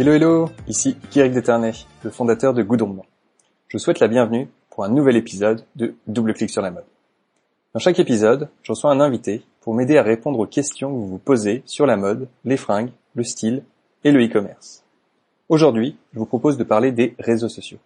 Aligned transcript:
Hello 0.00 0.12
hello, 0.12 0.48
ici 0.68 0.96
Kirick 1.10 1.32
Déternay, 1.32 1.72
le 2.04 2.10
fondateur 2.10 2.54
de 2.54 2.62
Goudron. 2.62 3.02
Je 3.66 3.78
souhaite 3.78 3.98
la 3.98 4.06
bienvenue 4.06 4.46
pour 4.70 4.84
un 4.84 4.88
nouvel 4.88 5.16
épisode 5.16 5.64
de 5.74 5.96
Double 6.06 6.34
Clic 6.34 6.50
sur 6.50 6.62
la 6.62 6.70
mode. 6.70 6.84
Dans 7.74 7.80
chaque 7.80 7.98
épisode, 7.98 8.48
je 8.62 8.70
reçois 8.70 8.92
un 8.92 9.00
invité 9.00 9.42
pour 9.60 9.74
m'aider 9.74 9.98
à 9.98 10.04
répondre 10.04 10.38
aux 10.38 10.46
questions 10.46 10.90
que 10.90 10.94
vous 10.94 11.08
vous 11.08 11.18
posez 11.18 11.64
sur 11.66 11.84
la 11.84 11.96
mode, 11.96 12.28
les 12.44 12.56
fringues, 12.56 12.92
le 13.16 13.24
style 13.24 13.64
et 14.04 14.12
le 14.12 14.24
e-commerce. 14.24 14.84
Aujourd'hui, 15.48 15.96
je 16.12 16.20
vous 16.20 16.26
propose 16.26 16.58
de 16.58 16.62
parler 16.62 16.92
des 16.92 17.16
réseaux 17.18 17.48
sociaux. 17.48 17.78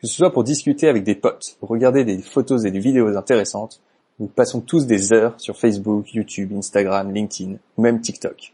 Que 0.00 0.08
ce 0.08 0.16
soit 0.16 0.32
pour 0.32 0.42
discuter 0.42 0.88
avec 0.88 1.04
des 1.04 1.14
potes, 1.14 1.56
regarder 1.62 2.04
des 2.04 2.18
photos 2.18 2.64
et 2.64 2.72
des 2.72 2.80
vidéos 2.80 3.16
intéressantes, 3.16 3.80
nous 4.18 4.26
passons 4.26 4.60
tous 4.60 4.88
des 4.88 5.12
heures 5.12 5.38
sur 5.38 5.56
Facebook, 5.56 6.14
YouTube, 6.14 6.52
Instagram, 6.52 7.14
LinkedIn 7.14 7.58
ou 7.76 7.82
même 7.82 8.00
TikTok. 8.00 8.52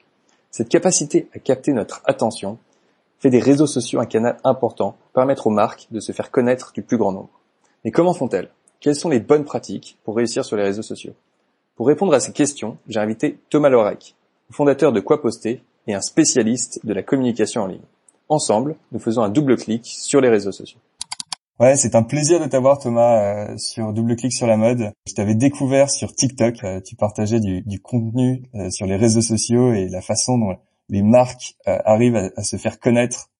Cette 0.50 0.68
capacité 0.68 1.30
à 1.34 1.38
capter 1.38 1.72
notre 1.72 2.02
attention 2.04 2.58
fait 3.20 3.30
des 3.30 3.38
réseaux 3.38 3.66
sociaux 3.66 4.00
un 4.00 4.06
canal 4.06 4.38
important 4.44 4.92
pour 4.92 5.12
permettre 5.12 5.46
aux 5.46 5.50
marques 5.50 5.86
de 5.90 6.00
se 6.00 6.12
faire 6.12 6.30
connaître 6.30 6.72
du 6.72 6.82
plus 6.82 6.96
grand 6.96 7.12
nombre. 7.12 7.40
Mais 7.84 7.90
comment 7.90 8.14
font-elles? 8.14 8.50
Quelles 8.80 8.96
sont 8.96 9.10
les 9.10 9.20
bonnes 9.20 9.44
pratiques 9.44 9.98
pour 10.04 10.16
réussir 10.16 10.44
sur 10.44 10.56
les 10.56 10.64
réseaux 10.64 10.82
sociaux? 10.82 11.12
Pour 11.76 11.86
répondre 11.86 12.14
à 12.14 12.20
ces 12.20 12.32
questions, 12.32 12.78
j'ai 12.88 12.98
invité 13.00 13.38
Thomas 13.50 13.68
Lorec, 13.68 14.14
fondateur 14.50 14.92
de 14.92 15.00
Quoi 15.00 15.20
Poster 15.22 15.62
et 15.86 15.94
un 15.94 16.00
spécialiste 16.00 16.84
de 16.84 16.92
la 16.92 17.02
communication 17.02 17.62
en 17.62 17.66
ligne. 17.66 17.80
Ensemble, 18.28 18.76
nous 18.92 18.98
faisons 18.98 19.22
un 19.22 19.28
double 19.28 19.56
clic 19.56 19.86
sur 19.86 20.20
les 20.20 20.28
réseaux 20.28 20.52
sociaux. 20.52 20.78
Ouais, 21.58 21.76
c'est 21.76 21.94
un 21.94 22.02
plaisir 22.02 22.40
de 22.40 22.46
t'avoir 22.46 22.78
Thomas 22.78 23.50
euh, 23.50 23.58
sur 23.58 23.92
Double 23.92 24.16
Clic 24.16 24.32
sur 24.32 24.46
la 24.46 24.56
mode. 24.56 24.92
Je 25.06 25.12
t'avais 25.12 25.34
découvert 25.34 25.90
sur 25.90 26.14
TikTok. 26.14 26.64
Euh, 26.64 26.80
tu 26.80 26.96
partageais 26.96 27.38
du, 27.38 27.80
contenu 27.80 28.44
euh, 28.54 28.70
sur 28.70 28.86
les 28.86 28.96
réseaux 28.96 29.20
sociaux 29.20 29.74
et 29.74 29.88
la 29.88 30.00
façon 30.00 30.38
dont 30.38 30.56
les 30.90 31.02
marques 31.02 31.54
arrivent 31.64 32.30
à, 32.36 32.42
se 32.42 32.56
faire 32.56 32.78
connaître 32.78 33.30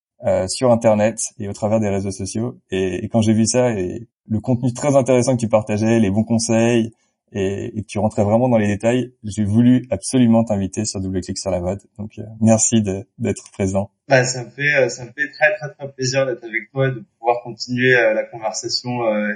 sur 0.49 0.71
Internet 0.71 1.19
et 1.39 1.49
au 1.49 1.53
travers 1.53 1.81
des 1.81 1.89
réseaux 1.89 2.11
sociaux. 2.11 2.59
Et, 2.71 3.05
et 3.05 3.09
quand 3.09 3.21
j'ai 3.21 3.33
vu 3.33 3.47
ça 3.47 3.73
et 3.73 4.09
le 4.29 4.41
contenu 4.41 4.73
très 4.73 4.97
intéressant 4.97 5.37
que 5.37 5.41
tu 5.41 5.49
partageais, 5.49 5.99
les 5.99 6.11
bons 6.11 6.25
conseils, 6.25 6.93
et, 7.33 7.83
que 7.83 7.87
tu 7.87 7.99
rentrais 7.99 8.25
vraiment 8.25 8.49
dans 8.49 8.59
les 8.59 8.67
détails, 8.67 9.13
j'ai 9.25 9.45
voulu 9.45 9.87
absolument 9.91 10.45
t'inviter 10.45 10.85
sur 10.85 11.01
Double 11.01 11.21
Clic 11.21 11.39
sur 11.39 11.51
la 11.51 11.61
mode. 11.61 11.81
Donc 11.99 12.19
euh, 12.19 12.23
merci 12.41 12.83
d'être 12.83 13.51
présent. 13.53 13.91
Bah, 14.09 14.25
ça 14.25 14.45
me 14.45 14.51
fait 14.51 14.75
euh, 14.75 14.89
ça 14.89 15.05
me 15.05 15.11
fait 15.11 15.31
très 15.31 15.57
très 15.57 15.73
très 15.75 15.93
plaisir 15.93 16.27
d'être 16.27 16.45
avec 16.45 16.71
toi 16.73 16.89
et 16.89 16.93
de 16.93 17.05
pouvoir 17.19 17.43
continuer 17.45 17.95
euh, 17.95 18.15
la 18.15 18.25
conversation 18.25 18.91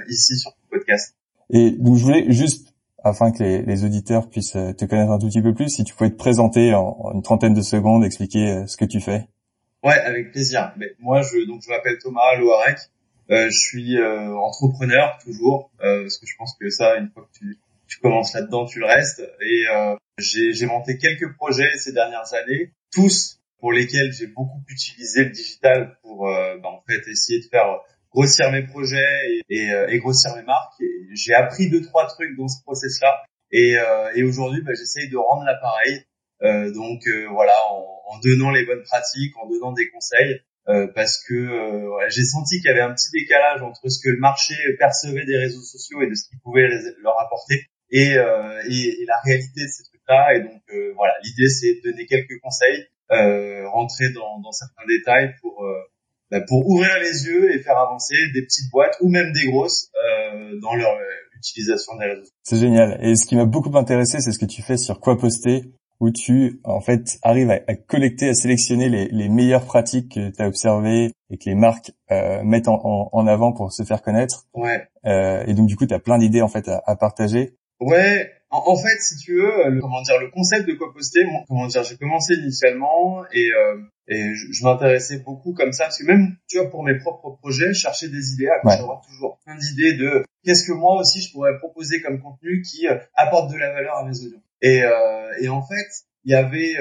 ici 0.09 0.37
sur 0.37 0.51
ton 0.51 0.77
podcast. 0.77 1.15
Et 1.49 1.71
donc 1.71 1.97
je 1.97 2.03
voulais 2.03 2.31
juste 2.31 2.64
afin 3.05 3.31
que 3.31 3.43
les, 3.43 3.83
auditeurs 3.85 4.29
puissent 4.29 4.53
te 4.53 4.85
connaître 4.85 5.11
un 5.11 5.19
tout 5.19 5.27
petit 5.27 5.41
peu 5.41 5.53
plus, 5.53 5.69
si 5.69 5.83
tu 5.83 5.93
pouvais 5.93 6.09
te 6.09 6.15
présenter 6.15 6.73
en, 6.73 7.11
une 7.13 7.21
trentaine 7.21 7.53
de 7.53 7.61
secondes, 7.61 8.03
expliquer 8.03 8.63
ce 8.67 8.77
que 8.77 8.85
tu 8.85 8.99
fais. 8.99 9.27
Ouais, 9.83 9.99
avec 9.99 10.31
plaisir. 10.31 10.73
Mais 10.77 10.91
moi, 10.99 11.21
je 11.21 11.45
donc 11.47 11.61
je 11.61 11.69
m'appelle 11.69 11.97
Thomas 12.01 12.35
Loarec. 12.37 12.77
Euh, 13.31 13.49
je 13.49 13.57
suis 13.57 13.97
entrepreneur 14.01 15.17
toujours, 15.23 15.71
parce 15.79 16.17
que 16.17 16.25
je 16.25 16.35
pense 16.37 16.55
que 16.59 16.69
ça, 16.69 16.97
une 16.97 17.09
fois 17.09 17.27
que 17.31 17.37
tu 17.37 17.57
tu 17.87 17.99
commences 17.99 18.33
là-dedans, 18.33 18.65
tu 18.65 18.79
le 18.79 18.85
restes. 18.85 19.21
Et 19.41 19.63
euh, 19.69 19.95
j'ai 20.17 20.65
monté 20.65 20.97
quelques 20.97 21.33
projets 21.35 21.71
ces 21.77 21.93
dernières 21.93 22.33
années, 22.33 22.71
tous 22.91 23.39
pour 23.59 23.71
lesquels 23.71 24.11
j'ai 24.13 24.27
beaucoup 24.27 24.61
utilisé 24.67 25.23
le 25.23 25.31
digital 25.31 25.97
pour 26.01 26.27
euh, 26.27 26.57
bah, 26.61 26.69
en 26.69 26.83
fait 26.87 27.09
essayer 27.09 27.39
de 27.39 27.45
faire 27.45 27.79
grossir 28.15 28.49
mes 28.51 28.63
projets 28.63 29.13
et, 29.27 29.41
et, 29.49 29.71
euh, 29.71 29.87
et 29.89 29.99
grossir 29.99 30.33
mes 30.35 30.43
marques. 30.43 30.81
J'ai 31.13 31.33
appris 31.33 31.69
deux 31.69 31.81
trois 31.81 32.07
trucs 32.07 32.35
dans 32.37 32.47
ce 32.47 32.61
process-là. 32.63 33.23
Et, 33.51 33.77
euh, 33.77 34.11
et 34.15 34.23
aujourd'hui, 34.23 34.61
bah, 34.61 34.71
j'essaye 34.73 35.09
de 35.09 35.17
rendre 35.17 35.43
l'appareil. 35.43 36.05
Euh, 36.41 36.71
donc 36.71 37.01
voilà, 37.31 37.53
en, 37.71 37.85
en, 38.07 38.19
donnant 38.19 38.51
les 38.51 38.65
bonnes 38.65 38.83
pratiques, 38.83 39.33
en 39.37 39.47
donnant 39.49 39.73
des 39.73 39.89
conseils, 39.89 40.41
parce 40.95 41.23
que 41.23 41.37
j'ai 42.09 42.25
senti 42.25 42.57
qu'il 42.57 42.65
y 42.65 42.73
avait 42.73 42.81
un 42.81 42.93
petit 42.93 43.11
décalage 43.13 43.61
entre 43.61 43.87
ce 43.87 43.99
que 44.03 44.09
le 44.09 44.17
marché 44.17 44.55
percevait 44.79 45.23
des 45.23 45.37
réseaux 45.37 45.61
sociaux 45.61 46.01
et 46.01 46.09
de 46.09 46.15
ce 46.15 46.27
qu'il 46.27 46.39
pouvait 46.39 46.67
leur 47.03 47.21
apporter 47.21 47.67
et, 47.91 48.15
la 48.15 49.19
réalité 49.23 49.61
de 49.61 49.69
ces 49.69 49.83
trucs-là. 49.83 50.35
Et 50.35 50.39
donc 50.41 50.63
voilà, 50.95 51.13
l'idée 51.23 51.49
c'est 51.49 51.75
de 51.75 51.91
donner 51.91 52.07
quelques 52.07 52.39
conseils, 52.41 52.87
rentrer 53.09 54.09
dans, 54.09 54.39
dans, 54.39 54.51
certains 54.51 54.85
détails 54.87 55.35
pour 55.39 55.63
pour 56.47 56.67
ouvrir 56.67 56.89
les 56.99 57.25
yeux 57.25 57.53
et 57.53 57.61
faire 57.61 57.77
avancer 57.77 58.15
des 58.33 58.41
petites 58.41 58.71
boîtes 58.71 58.95
ou 59.01 59.09
même 59.09 59.31
des 59.31 59.45
grosses 59.45 59.89
euh, 59.95 60.59
dans 60.61 60.75
leur 60.75 60.97
utilisation 61.37 61.95
des 61.97 62.05
réseaux. 62.05 62.29
C'est 62.43 62.57
génial. 62.57 62.97
Et 63.01 63.15
ce 63.15 63.25
qui 63.25 63.35
m'a 63.35 63.45
beaucoup 63.45 63.75
intéressé, 63.77 64.19
c'est 64.19 64.31
ce 64.31 64.39
que 64.39 64.45
tu 64.45 64.61
fais 64.61 64.77
sur 64.77 64.99
quoi 64.99 65.17
poster 65.17 65.71
où 65.99 66.11
tu 66.11 66.59
en 66.63 66.81
fait 66.81 67.17
arrives 67.21 67.49
à, 67.49 67.59
à 67.67 67.75
collecter, 67.75 68.29
à 68.29 68.33
sélectionner 68.33 68.89
les, 68.89 69.07
les, 69.07 69.29
meilleures 69.29 69.65
pratiques 69.65 70.13
que 70.15 70.29
tu 70.29 70.41
as 70.41 70.47
observées 70.47 71.11
et 71.29 71.37
que 71.37 71.45
les 71.45 71.55
marques 71.55 71.91
euh, 72.11 72.43
mettent 72.43 72.67
en, 72.67 73.09
en, 73.11 73.27
avant 73.27 73.53
pour 73.53 73.71
se 73.71 73.83
faire 73.83 74.01
connaître. 74.01 74.45
Ouais. 74.53 74.87
Euh, 75.05 75.45
et 75.45 75.53
donc 75.53 75.67
du 75.67 75.75
coup, 75.75 75.85
tu 75.85 75.93
as 75.93 75.99
plein 75.99 76.17
d'idées 76.17 76.41
en 76.41 76.49
fait 76.49 76.67
à, 76.67 76.83
à 76.85 76.95
partager. 76.95 77.55
Ouais, 77.79 78.29
en, 78.49 78.77
fait, 78.77 78.99
si 78.99 79.17
tu 79.17 79.35
veux, 79.35 79.69
le, 79.69 79.81
comment 79.81 80.01
dire, 80.01 80.19
le 80.19 80.29
concept 80.29 80.67
de 80.67 80.73
quoi 80.73 80.93
poster, 80.93 81.25
comment 81.47 81.67
dire, 81.67 81.83
j'ai 81.83 81.97
commencé 81.97 82.35
initialement 82.35 83.25
et, 83.31 83.51
euh, 83.51 83.81
et 84.07 84.33
je, 84.35 84.63
m'intéressais 84.63 85.19
beaucoup 85.19 85.53
comme 85.53 85.73
ça 85.73 85.85
parce 85.85 85.99
que 85.99 86.05
même, 86.05 86.37
tu 86.47 86.57
vois, 86.57 86.69
pour 86.69 86.83
mes 86.83 86.97
propres 86.97 87.37
projets, 87.41 87.73
chercher 87.73 88.07
des 88.07 88.33
idées, 88.33 88.47
à 88.47 88.71
avoir 88.71 89.01
toujours 89.01 89.39
plein 89.45 89.57
d'idées 89.57 89.95
de 89.95 90.23
qu'est-ce 90.43 90.65
que 90.65 90.73
moi 90.73 90.99
aussi 90.99 91.21
je 91.21 91.31
pourrais 91.31 91.57
proposer 91.57 92.01
comme 92.01 92.21
contenu 92.21 92.61
qui 92.61 92.87
euh, 92.87 92.97
apporte 93.15 93.51
de 93.51 93.57
la 93.57 93.71
valeur 93.73 93.97
à 93.97 94.05
mes 94.05 94.17
audiences. 94.19 94.41
Et, 94.61 94.83
euh, 94.83 95.31
et 95.41 95.49
en 95.49 95.61
fait, 95.61 96.05
il 96.23 96.31
y 96.31 96.35
avait 96.35 96.75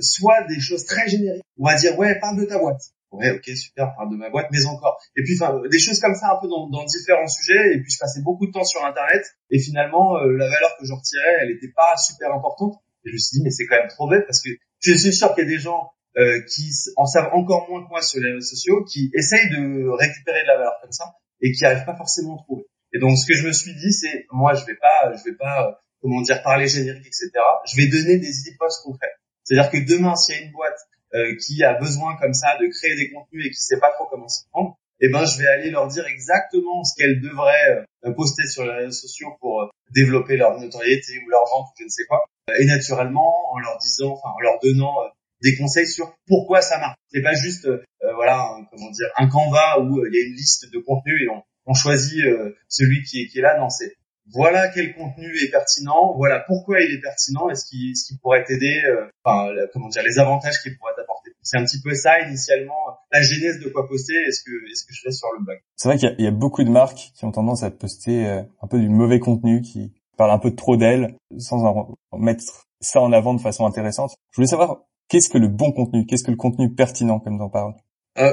soit 0.00 0.44
des 0.48 0.58
choses 0.58 0.86
très 0.86 1.08
génériques, 1.08 1.44
on 1.58 1.66
va 1.66 1.74
dire 1.74 1.98
ouais, 1.98 2.18
parle 2.18 2.40
de 2.40 2.44
ta 2.44 2.58
boîte 2.58 2.82
ouais, 3.12 3.30
ok, 3.30 3.56
super, 3.56 3.94
parle 3.94 4.10
de 4.10 4.16
ma 4.16 4.30
boîte, 4.30 4.48
mais 4.50 4.64
encore. 4.66 4.98
Et 5.16 5.22
puis, 5.22 5.34
enfin, 5.40 5.60
des 5.70 5.78
choses 5.78 6.00
comme 6.00 6.14
ça, 6.14 6.36
un 6.36 6.40
peu 6.40 6.48
dans, 6.48 6.84
différents 6.84 7.28
sujets. 7.28 7.74
Et 7.74 7.80
puis, 7.80 7.90
je 7.92 7.98
passais 7.98 8.20
beaucoup 8.22 8.46
de 8.46 8.52
temps 8.52 8.64
sur 8.64 8.84
Internet. 8.84 9.22
Et 9.50 9.58
finalement, 9.58 10.16
euh, 10.16 10.36
la 10.36 10.48
valeur 10.48 10.76
que 10.78 10.86
je 10.86 10.92
retirais, 10.92 11.36
elle 11.42 11.54
n'était 11.54 11.72
pas 11.74 11.96
super 11.96 12.32
importante. 12.32 12.74
Et 13.04 13.10
je 13.10 13.14
me 13.14 13.18
suis 13.18 13.38
dit, 13.38 13.44
mais 13.44 13.50
c'est 13.50 13.66
quand 13.66 13.76
même 13.76 13.88
trop 13.88 14.08
bête 14.08 14.24
parce 14.26 14.42
que 14.42 14.50
je 14.80 14.96
suis 14.96 15.12
sûr 15.12 15.34
qu'il 15.34 15.44
y 15.44 15.46
a 15.46 15.50
des 15.50 15.58
gens 15.58 15.90
euh, 16.18 16.40
qui 16.48 16.70
en 16.96 17.06
savent 17.06 17.30
encore 17.32 17.68
moins 17.68 17.82
que 17.82 17.88
moi 17.88 18.02
sur 18.02 18.20
les 18.20 18.32
réseaux 18.32 18.54
sociaux, 18.54 18.84
qui 18.84 19.10
essayent 19.14 19.50
de 19.50 19.88
récupérer 19.88 20.42
de 20.42 20.46
la 20.46 20.56
valeur 20.56 20.74
comme 20.82 20.92
ça 20.92 21.06
et 21.40 21.52
qui 21.52 21.62
n'arrivent 21.62 21.84
pas 21.84 21.96
forcément 21.96 22.36
à 22.36 22.42
trouver. 22.42 22.64
Et 22.92 22.98
donc, 22.98 23.16
ce 23.16 23.26
que 23.26 23.34
je 23.34 23.46
me 23.46 23.52
suis 23.52 23.74
dit, 23.74 23.92
c'est, 23.92 24.26
moi, 24.30 24.54
je 24.54 24.64
vais 24.66 24.76
pas, 24.76 25.12
je 25.16 25.24
vais 25.24 25.36
pas, 25.36 25.68
euh, 25.68 25.72
comment 26.00 26.20
dire, 26.20 26.42
parler 26.42 26.68
générique, 26.68 27.06
etc. 27.06 27.30
Je 27.66 27.76
vais 27.76 27.86
donner 27.86 28.18
des 28.18 28.48
hypothèses 28.48 28.78
concrètes. 28.84 29.16
C'est-à-dire 29.44 29.70
que 29.70 29.78
demain, 29.78 30.14
s'il 30.14 30.36
y 30.36 30.38
a 30.38 30.42
une 30.42 30.52
boîte 30.52 30.78
euh, 31.14 31.36
qui 31.36 31.62
a 31.62 31.74
besoin 31.74 32.16
comme 32.16 32.32
ça 32.32 32.56
de 32.60 32.66
créer 32.68 32.96
des 32.96 33.12
contenus 33.12 33.46
et 33.46 33.50
qui 33.50 33.62
sait 33.62 33.78
pas 33.78 33.90
trop 33.92 34.06
comment 34.10 34.28
s'y 34.28 34.48
prendre, 34.48 34.78
eh 35.00 35.08
ben 35.10 35.24
je 35.26 35.38
vais 35.38 35.46
aller 35.46 35.70
leur 35.70 35.88
dire 35.88 36.06
exactement 36.06 36.84
ce 36.84 36.94
qu'elles 36.96 37.20
devraient 37.20 37.84
euh, 38.04 38.12
poster 38.12 38.46
sur 38.48 38.64
les 38.64 38.72
réseaux 38.72 38.92
sociaux 38.92 39.28
pour 39.40 39.62
euh, 39.62 39.68
développer 39.94 40.36
leur 40.36 40.58
notoriété 40.58 41.12
ou 41.24 41.28
leur 41.28 41.42
vente 41.52 41.68
ou 41.68 41.74
je 41.80 41.84
ne 41.84 41.88
sais 41.88 42.04
quoi. 42.08 42.24
Et 42.58 42.64
naturellement, 42.64 43.52
en 43.52 43.58
leur 43.58 43.78
disant, 43.78 44.12
enfin 44.12 44.30
en 44.34 44.40
leur 44.40 44.58
donnant 44.62 44.94
des 45.42 45.56
conseils 45.56 45.86
sur 45.86 46.14
pourquoi 46.26 46.62
ça 46.62 46.78
marche. 46.78 46.96
C'est 47.12 47.22
pas 47.22 47.34
juste 47.34 47.68
voilà 48.00 48.56
comment 48.70 48.90
dire 48.90 49.08
un 49.16 49.28
canevas 49.28 49.80
où 49.80 50.04
il 50.06 50.14
y 50.14 50.22
a 50.22 50.26
une 50.26 50.34
liste 50.34 50.72
de 50.72 50.78
contenus 50.78 51.22
et 51.22 51.28
on, 51.66 51.74
choisit 51.74 52.24
celui 52.68 53.02
qui 53.02 53.22
est, 53.22 53.26
qui 53.26 53.40
là. 53.40 53.58
Non, 53.58 53.68
c'est 53.68 53.94
voilà 54.30 54.68
quel 54.68 54.94
contenu 54.94 55.26
est 55.42 55.50
pertinent, 55.50 56.14
voilà 56.16 56.40
pourquoi 56.40 56.80
il 56.80 56.94
est 56.94 57.00
pertinent 57.00 57.50
et 57.50 57.54
ce 57.54 57.64
qui, 57.64 57.96
ce 57.96 58.06
qui 58.06 58.18
pourrait 58.18 58.44
t'aider, 58.44 58.82
euh, 58.86 59.06
enfin, 59.24 59.52
comment 59.72 59.88
dire, 59.88 60.02
les 60.02 60.18
avantages 60.18 60.62
qu'il 60.62 60.76
pourrait 60.78 60.92
t'apporter. 60.96 61.01
C'est 61.42 61.56
un 61.56 61.64
petit 61.64 61.80
peu 61.80 61.94
ça 61.94 62.20
initialement, 62.20 62.74
la 63.10 63.22
genèse 63.22 63.58
de 63.60 63.68
quoi 63.68 63.88
poster 63.88 64.14
et 64.14 64.32
ce 64.32 64.42
que, 64.44 64.50
ce 64.74 64.84
que 64.86 64.94
je 64.94 65.00
fais 65.02 65.10
sur 65.10 65.28
le 65.38 65.44
blog. 65.44 65.58
C'est 65.76 65.88
vrai 65.88 65.98
qu'il 65.98 66.14
y, 66.18 66.26
a 66.26 66.30
beaucoup 66.30 66.62
de 66.62 66.70
marques 66.70 67.12
qui 67.14 67.24
ont 67.24 67.32
tendance 67.32 67.62
à 67.62 67.70
poster 67.70 68.26
euh, 68.26 68.42
un 68.62 68.68
peu 68.68 68.78
du 68.78 68.88
mauvais 68.88 69.18
contenu, 69.18 69.60
qui 69.60 69.92
parlent 70.16 70.30
un 70.30 70.38
peu 70.38 70.54
trop 70.54 70.76
d'elles, 70.76 71.16
sans 71.38 71.64
en 71.64 71.96
mettre 72.16 72.44
ça 72.80 73.00
en 73.00 73.12
avant 73.12 73.34
de 73.34 73.40
façon 73.40 73.66
intéressante. 73.66 74.14
Je 74.30 74.36
voulais 74.36 74.48
savoir, 74.48 74.82
qu'est-ce 75.08 75.28
que 75.28 75.38
le 75.38 75.48
bon 75.48 75.72
contenu 75.72 76.06
Qu'est-ce 76.06 76.24
que 76.24 76.30
le 76.30 76.36
contenu 76.36 76.72
pertinent, 76.72 77.18
comme 77.18 77.36
tu 77.36 77.42
en 77.42 77.50
parles? 77.50 77.74
Euh, 78.18 78.32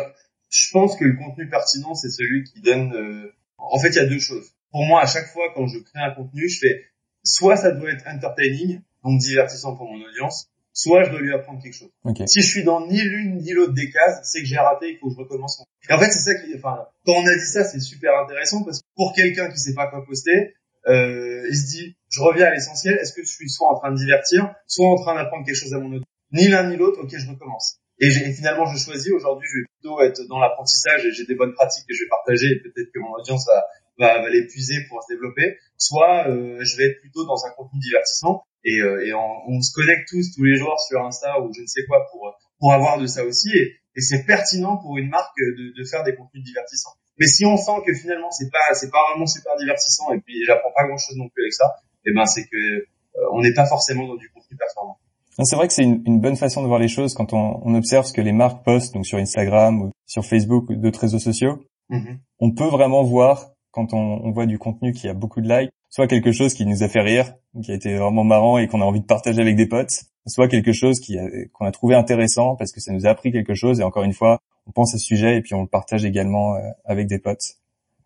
Je 0.50 0.72
pense 0.72 0.95
que 0.95 1.06
le 1.06 1.18
contenu 1.18 1.50
pertinent, 1.50 1.95
c'est 1.95 2.10
celui 2.10 2.44
qui 2.44 2.62
donne... 2.62 2.94
Euh, 2.94 3.34
en 3.57 3.80
fait, 3.80 3.89
il 3.89 3.95
y 3.95 4.00
a 4.00 4.06
deux 4.06 4.19
choses 4.19 4.54
pour 4.72 4.86
moi, 4.86 5.01
à 5.01 5.06
chaque 5.06 5.28
fois 5.28 5.51
quand 5.56 5.68
je 5.68 5.80
crée 5.80 6.00
un 6.00 6.12
contenu, 6.12 6.48
je 6.48 6.60
fais 6.60 6.86
soit 7.24 7.56
ça 7.56 7.72
doit 7.72 7.92
être 7.92 8.07
entertaining, 8.07 8.81
donc 9.04 9.19
divertissant 9.19 9.75
pour 9.75 9.88
mon 9.88 10.04
audience, 10.04 10.50
soit 10.74 11.04
je 11.04 11.12
dois 11.12 11.21
lui 11.21 11.33
apprendre 11.33 11.62
quelque 11.62 11.75
chose. 11.75 11.89
Si 12.27 12.42
je 12.42 12.48
suis 12.48 12.63
dans 12.63 12.86
ni 12.88 13.01
l'une 13.01 13.38
ni 13.38 13.51
l'autre 13.51 13.74
des 13.74 13.89
cases, 13.89 14.19
c'est 14.24 14.42
que 14.42 14.45
j'ai 14.45 14.57
raté, 14.57 14.92
il 14.92 14.98
faut 14.98 15.07
que 15.07 15.16
je 15.16 15.19
recommence. 15.19 15.63
Et 15.89 15.94
en 15.94 16.00
fait, 16.00 16.12
c'est 16.12 16.33
ça 16.33 16.36
qui, 16.36 16.54
enfin, 16.56 16.86
quand 17.06 17.13
on 17.13 17.25
a 17.25 17.36
dit 17.36 17.45
ça, 17.45 17.63
c'est 17.63 17.80
super 17.80 18.18
intéressant 18.19 18.63
parce 18.63 18.80
que 18.80 18.86
pour 18.95 19.13
quelqu'un 19.13 19.50
qui 19.50 19.57
sait 19.57 19.74
pas 19.74 19.88
quoi 19.88 20.06
poster, 20.06 20.54
euh, 20.88 21.48
il 21.50 21.56
se 21.56 21.68
dit, 21.68 21.95
je 22.10 22.21
reviens 22.21 22.48
à 22.48 22.51
l'essentiel. 22.51 22.95
Est-ce 22.95 23.13
que 23.13 23.24
je 23.24 23.30
suis 23.30 23.50
soit 23.50 23.69
en 23.69 23.77
train 23.77 23.92
de 23.92 23.98
divertir, 23.98 24.54
soit 24.68 24.88
en 24.88 24.95
train 24.95 25.16
d'apprendre 25.16 25.45
quelque 25.45 25.56
chose 25.56 25.74
à 25.74 25.80
mon 25.80 25.88
audience? 25.88 26.06
Ni 26.31 26.48
l'un 26.48 26.69
ni 26.69 26.77
l'autre. 26.77 27.01
Ok, 27.04 27.10
je 27.12 27.30
recommence. 27.30 27.80
Et, 28.00 28.07
et, 28.07 28.33
finalement, 28.33 28.65
je 28.65 28.77
choisis. 28.77 29.12
Aujourd'hui, 29.12 29.48
je 29.51 29.60
vais 29.60 29.65
plutôt 29.74 30.01
être 30.01 30.22
dans 30.30 30.39
l'apprentissage 30.39 31.06
et 31.06 31.12
j'ai 31.12 31.25
des 31.25 31.36
bonnes 31.36 31.54
pratiques 31.54 31.86
que 31.88 31.94
je 31.94 32.04
vais 32.04 32.10
partager. 32.10 32.48
Et 32.48 32.60
peut-être 32.62 32.92
que 32.94 33.00
mon 33.00 33.12
audience 33.12 33.45
va, 33.48 33.63
va, 34.00 34.22
va 34.22 34.30
l'épuiser 34.30 34.75
pour 34.88 35.04
se 35.04 35.13
développer, 35.13 35.57
soit 35.78 36.28
euh, 36.30 36.57
je 36.62 36.78
vais 36.78 36.86
être 36.86 37.01
plutôt 37.01 37.25
dans 37.25 37.46
un 37.46 37.51
contenu 37.51 37.80
divertissement 37.80 38.44
et, 38.63 38.80
euh, 38.80 39.06
et 39.06 39.13
on, 39.13 39.30
on, 39.48 39.62
se 39.62 39.72
connecte 39.74 40.07
tous 40.10 40.34
tous 40.36 40.44
les 40.44 40.56
jours 40.56 40.75
sur 40.88 41.04
Insta 41.06 41.40
ou 41.42 41.54
je 41.54 41.62
ne 41.62 41.68
sais 41.68 41.86
quoi 41.88 42.06
pour 42.12 42.34
pour 42.60 42.74
avoir 42.74 42.98
de 43.00 43.07
ça 43.07 43.24
aussi 43.24 43.50
et, 43.56 43.75
et 43.96 44.01
c'est 44.01 44.25
pertinent 44.25 44.78
pour 44.78 44.98
une 44.98 45.10
marque 45.10 45.36
de, 45.38 45.74
de, 45.78 45.86
faire 45.86 46.04
des 46.04 46.16
contenus 46.16 46.44
divertissants. 46.44 46.94
Mais 47.19 47.28
si 47.28 47.46
on 47.46 47.57
sent 47.57 47.84
que 47.86 47.94
finalement 47.94 48.31
c'est 48.31 48.50
pas 48.51 48.74
c'est 48.74 48.90
pas 48.90 49.04
vraiment 49.12 49.28
super 49.28 49.56
divertissant 49.57 50.12
et 50.13 50.19
puis 50.19 50.44
j'apprends 50.46 50.72
pas 50.75 50.88
grand 50.88 50.98
chose 50.98 51.18
non 51.18 51.30
plus 51.30 51.44
avec 51.44 51.54
ça, 51.54 51.75
et 52.06 52.10
eh 52.10 52.13
ben 52.13 52.25
c'est 52.25 52.46
que 52.46 52.57
euh, 52.57 52.86
on 53.34 53.42
n'est 53.42 53.54
pas 53.54 53.66
forcément 53.66 54.07
dans 54.07 54.16
du 54.16 54.30
contenu 54.30 54.57
performant. 54.57 54.98
C'est 55.44 55.56
vrai 55.56 55.68
que 55.68 55.74
c'est 55.74 55.84
une, 55.84 56.04
une, 56.06 56.19
bonne 56.19 56.36
façon 56.36 56.62
de 56.62 56.68
voir 56.68 56.80
les 56.80 56.90
choses 56.90 57.13
quand 57.13 57.31
on, 57.31 57.62
on, 57.63 57.74
observe 57.75 58.06
ce 58.06 58.12
que 58.12 58.19
les 58.19 58.34
marques 58.34 58.66
postent 58.66 58.94
donc 58.94 59.06
sur 59.06 59.18
Instagram 59.19 59.84
ou 59.84 59.92
sur 60.06 60.25
Facebook 60.25 60.69
ou 60.69 60.75
d'autres 60.75 61.00
réseaux 61.00 61.19
sociaux. 61.19 61.63
Mm-hmm. 61.90 62.18
On 62.40 62.51
peut 62.51 62.68
vraiment 62.68 63.04
voir 63.04 63.51
quand 63.71 63.94
on, 63.94 64.21
on, 64.24 64.31
voit 64.31 64.45
du 64.45 64.57
contenu 64.57 64.94
qui 64.94 65.07
a 65.07 65.13
beaucoup 65.13 65.42
de 65.42 65.48
likes, 65.48 65.71
soit 65.89 66.07
quelque 66.07 66.31
chose 66.31 66.54
qui 66.54 66.66
nous 66.66 66.83
a 66.83 66.89
fait 66.89 67.01
rire, 67.01 67.33
qui 67.63 67.71
a 67.71 67.75
été 67.75 67.95
vraiment 67.95 68.24
marrant 68.24 68.57
et 68.57 68.68
qu'on 68.68 68.81
a 68.81 68.86
envie 68.86 69.01
de 69.01 69.06
partager 69.06 69.42
avec 69.42 69.56
des 69.56 69.68
potes, 69.68 70.04
soit 70.27 70.48
quelque 70.48 70.71
chose 70.71 71.00
qui 71.00 71.18
qu'on 71.54 71.66
a 71.66 71.71
trouvé 71.71 71.95
intéressant 71.95 72.56
parce 72.56 72.71
que 72.71 72.80
ça 72.80 72.92
nous 72.92 73.06
a 73.06 73.10
appris 73.10 73.31
quelque 73.31 73.56
chose 73.56 73.80
et 73.80 73.83
encore 73.83 74.04
une 74.04 74.13
fois, 74.13 74.39
on 74.68 74.71
pense 74.71 74.94
à 74.94 74.98
ce 74.98 75.06
sujet 75.06 75.38
et 75.38 75.42
puis 75.42 75.56
on 75.56 75.62
le 75.62 75.68
partage 75.68 76.06
également 76.06 76.56
euh, 76.56 76.60
avec 76.86 77.07
des 77.07 77.19
potes. 77.19 77.57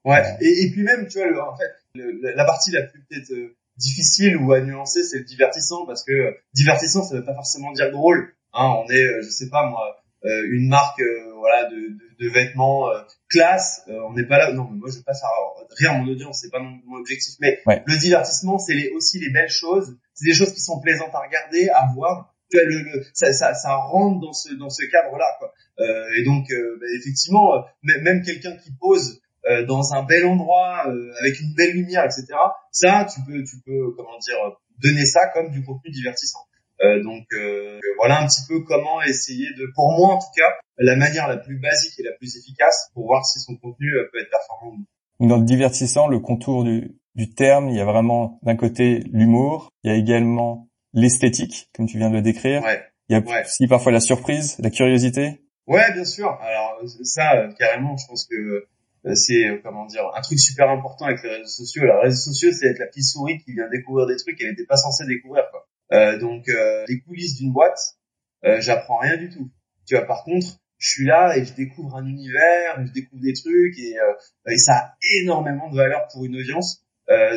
Ouais, 0.05 0.19
euh. 0.19 0.37
et, 0.41 0.65
et, 0.65 0.71
puis 0.71 0.83
même, 0.83 1.07
tu 1.07 1.17
vois, 1.17 1.27
le, 1.27 1.41
en 1.41 1.55
fait, 1.55 1.71
la 1.95 2.45
partie 2.45 2.71
la 2.71 2.83
plus 2.83 3.03
peut-être 3.09 3.31
euh, 3.31 3.55
difficile 3.77 4.37
ou 4.37 4.53
à 4.53 4.61
nuancer, 4.61 5.03
c'est 5.03 5.19
le 5.19 5.25
divertissant 5.25 5.85
parce 5.85 6.03
que 6.03 6.37
divertissant, 6.53 7.03
ça 7.03 7.15
veut 7.15 7.25
pas 7.25 7.35
forcément 7.35 7.71
dire 7.73 7.91
drôle. 7.91 8.33
Hein, 8.53 8.75
on 8.77 8.89
est, 8.89 9.21
je 9.21 9.29
sais 9.29 9.49
pas 9.49 9.69
moi, 9.69 10.03
une 10.23 10.69
marque, 10.69 11.01
voilà, 11.43 11.69
de, 11.69 11.75
de, 11.75 12.25
de 12.25 12.29
vêtements 12.29 12.89
classe. 13.29 13.83
on 13.87 14.13
n'est 14.13 14.25
pas 14.25 14.37
là. 14.37 14.53
Non, 14.53 14.67
mais 14.71 14.77
moi, 14.77 14.89
je 14.91 14.97
veux 14.97 15.03
pas 15.03 15.13
faire 15.13 15.29
rire 15.77 15.93
mon 15.93 16.11
audience, 16.11 16.39
c'est 16.41 16.49
pas 16.49 16.59
mon, 16.59 16.79
mon, 16.85 16.97
objectif. 16.97 17.35
Mais 17.39 17.61
le 17.65 17.97
divertissement, 17.97 18.57
c'est 18.57 18.73
les, 18.73 18.89
aussi 18.91 19.19
les 19.19 19.29
belles 19.29 19.49
choses. 19.49 19.97
C'est 20.13 20.25
des 20.25 20.33
choses 20.33 20.53
qui 20.53 20.61
sont 20.61 20.79
plaisantes 20.79 21.13
à 21.13 21.19
regarder, 21.19 21.69
à 21.69 21.85
voir 21.93 22.33
le, 22.61 23.03
ça, 23.13 23.33
ça, 23.33 23.53
ça, 23.53 23.75
rentre 23.75 24.19
dans 24.19 24.33
ce 24.33 24.53
dans 24.53 24.69
ce 24.69 24.85
cadre-là. 24.85 25.25
Quoi. 25.39 25.53
Euh, 25.79 26.05
et 26.17 26.23
donc, 26.23 26.49
euh, 26.51 26.77
bah, 26.79 26.87
effectivement, 26.99 27.55
euh, 27.55 27.59
même 27.83 28.21
quelqu'un 28.23 28.55
qui 28.57 28.71
pose 28.79 29.21
euh, 29.45 29.65
dans 29.65 29.93
un 29.93 30.03
bel 30.03 30.25
endroit 30.25 30.85
avec 31.19 31.39
une 31.39 31.53
belle 31.55 31.73
lumière, 31.73 32.05
etc. 32.05 32.25
Ça, 32.71 33.07
tu 33.13 33.21
peux, 33.21 33.43
tu 33.43 33.57
peux, 33.65 33.93
comment 33.95 34.17
dire, 34.19 34.37
donner 34.81 35.05
ça 35.05 35.27
comme 35.33 35.51
du 35.51 35.63
contenu 35.63 35.91
divertissant. 35.91 36.45
donc 37.03 37.25
voilà 37.97 38.21
un 38.21 38.27
petit 38.27 38.41
peu 38.47 38.61
comment 38.63 39.01
essayer 39.01 39.47
de, 39.57 39.67
pour 39.75 39.91
moi 39.97 40.15
en 40.15 40.17
tout 40.17 40.33
cas, 40.35 40.51
la 40.77 40.95
manière 40.95 41.27
la 41.27 41.37
plus 41.37 41.59
basique 41.59 41.99
et 41.99 42.03
la 42.03 42.11
plus 42.13 42.37
efficace 42.37 42.89
pour 42.93 43.05
voir 43.05 43.25
si 43.25 43.39
son 43.39 43.55
contenu 43.55 43.91
peut 44.11 44.19
être 44.19 44.29
performant. 44.29 44.77
Dans 45.19 45.37
le 45.37 45.45
divertissant, 45.45 46.07
le 46.07 46.19
contour 46.19 46.63
du, 46.63 46.97
du 47.15 47.33
terme, 47.33 47.69
il 47.69 47.75
y 47.75 47.79
a 47.79 47.85
vraiment 47.85 48.39
d'un 48.43 48.55
côté 48.55 49.03
l'humour, 49.11 49.69
il 49.83 49.91
y 49.91 49.93
a 49.93 49.97
également 49.97 50.67
l'esthétique, 50.93 51.69
comme 51.75 51.87
tu 51.87 51.97
viens 51.97 52.09
de 52.09 52.15
le 52.15 52.21
décrire. 52.21 52.63
Il 53.09 53.13
y 53.13 53.15
a 53.15 53.41
aussi 53.41 53.67
parfois 53.67 53.91
la 53.91 53.99
surprise, 53.99 54.57
la 54.59 54.69
curiosité. 54.69 55.41
Ouais, 55.67 55.91
bien 55.93 56.05
sûr. 56.05 56.29
Alors 56.41 56.81
ça, 57.03 57.35
euh, 57.35 57.51
carrément, 57.57 57.95
je 57.97 58.07
pense 58.07 58.25
que 58.25 58.67
euh, 59.05 59.15
c'est 59.15 59.45
euh, 59.45 59.59
comment 59.63 59.85
dire 59.85 60.03
un 60.15 60.21
truc 60.21 60.39
super 60.39 60.69
important 60.69 61.05
avec 61.05 61.23
les 61.23 61.29
réseaux 61.29 61.47
sociaux. 61.47 61.83
Les 61.83 62.01
réseaux 62.03 62.31
sociaux, 62.31 62.51
c'est 62.51 62.67
être 62.67 62.79
la 62.79 62.87
petite 62.87 63.05
souris 63.05 63.39
qui 63.39 63.53
vient 63.53 63.69
découvrir 63.69 64.07
des 64.07 64.17
trucs 64.17 64.37
qu'elle 64.37 64.49
n'était 64.49 64.65
pas 64.65 64.77
censée 64.77 65.05
découvrir. 65.05 65.43
Quoi. 65.51 65.67
Euh, 65.93 66.17
donc 66.17 66.47
les 66.47 66.99
coulisses 67.01 67.37
d'une 67.37 67.51
boîte, 67.51 67.97
j'apprends 68.59 68.97
rien 68.97 69.17
du 69.17 69.29
tout. 69.29 69.49
Tu 69.85 69.95
vois, 69.95 70.05
par 70.05 70.23
contre, 70.23 70.47
je 70.83 70.89
suis 70.89 71.05
là 71.05 71.37
et 71.37 71.45
je 71.45 71.53
découvre 71.53 71.95
un 71.95 72.05
univers, 72.05 72.85
je 72.85 72.91
découvre 72.91 73.21
des 73.21 73.33
trucs 73.33 73.79
et, 73.79 73.95
et 74.47 74.57
ça 74.57 74.73
a 74.73 74.97
énormément 75.21 75.69
de 75.69 75.77
valeur 75.77 76.07
pour 76.11 76.25
une 76.25 76.35
audience. 76.35 76.83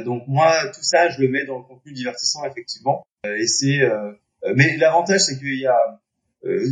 donc 0.05 0.25
moi, 0.27 0.53
tout 0.75 0.83
ça, 0.83 1.11
je 1.11 1.21
le 1.21 1.29
mets 1.29 1.45
dans 1.47 1.59
le 1.59 1.65
contenu 1.65 1.93
divertissant 1.93 2.45
effectivement. 2.45 3.07
Euh, 3.27 3.37
et 3.37 3.47
c'est, 3.47 3.81
euh, 3.81 4.13
euh, 4.45 4.55
mais 4.57 4.77
l'avantage 4.77 5.21
c'est 5.21 5.39
qu'il 5.39 5.59
y 5.59 5.67
a 5.67 6.01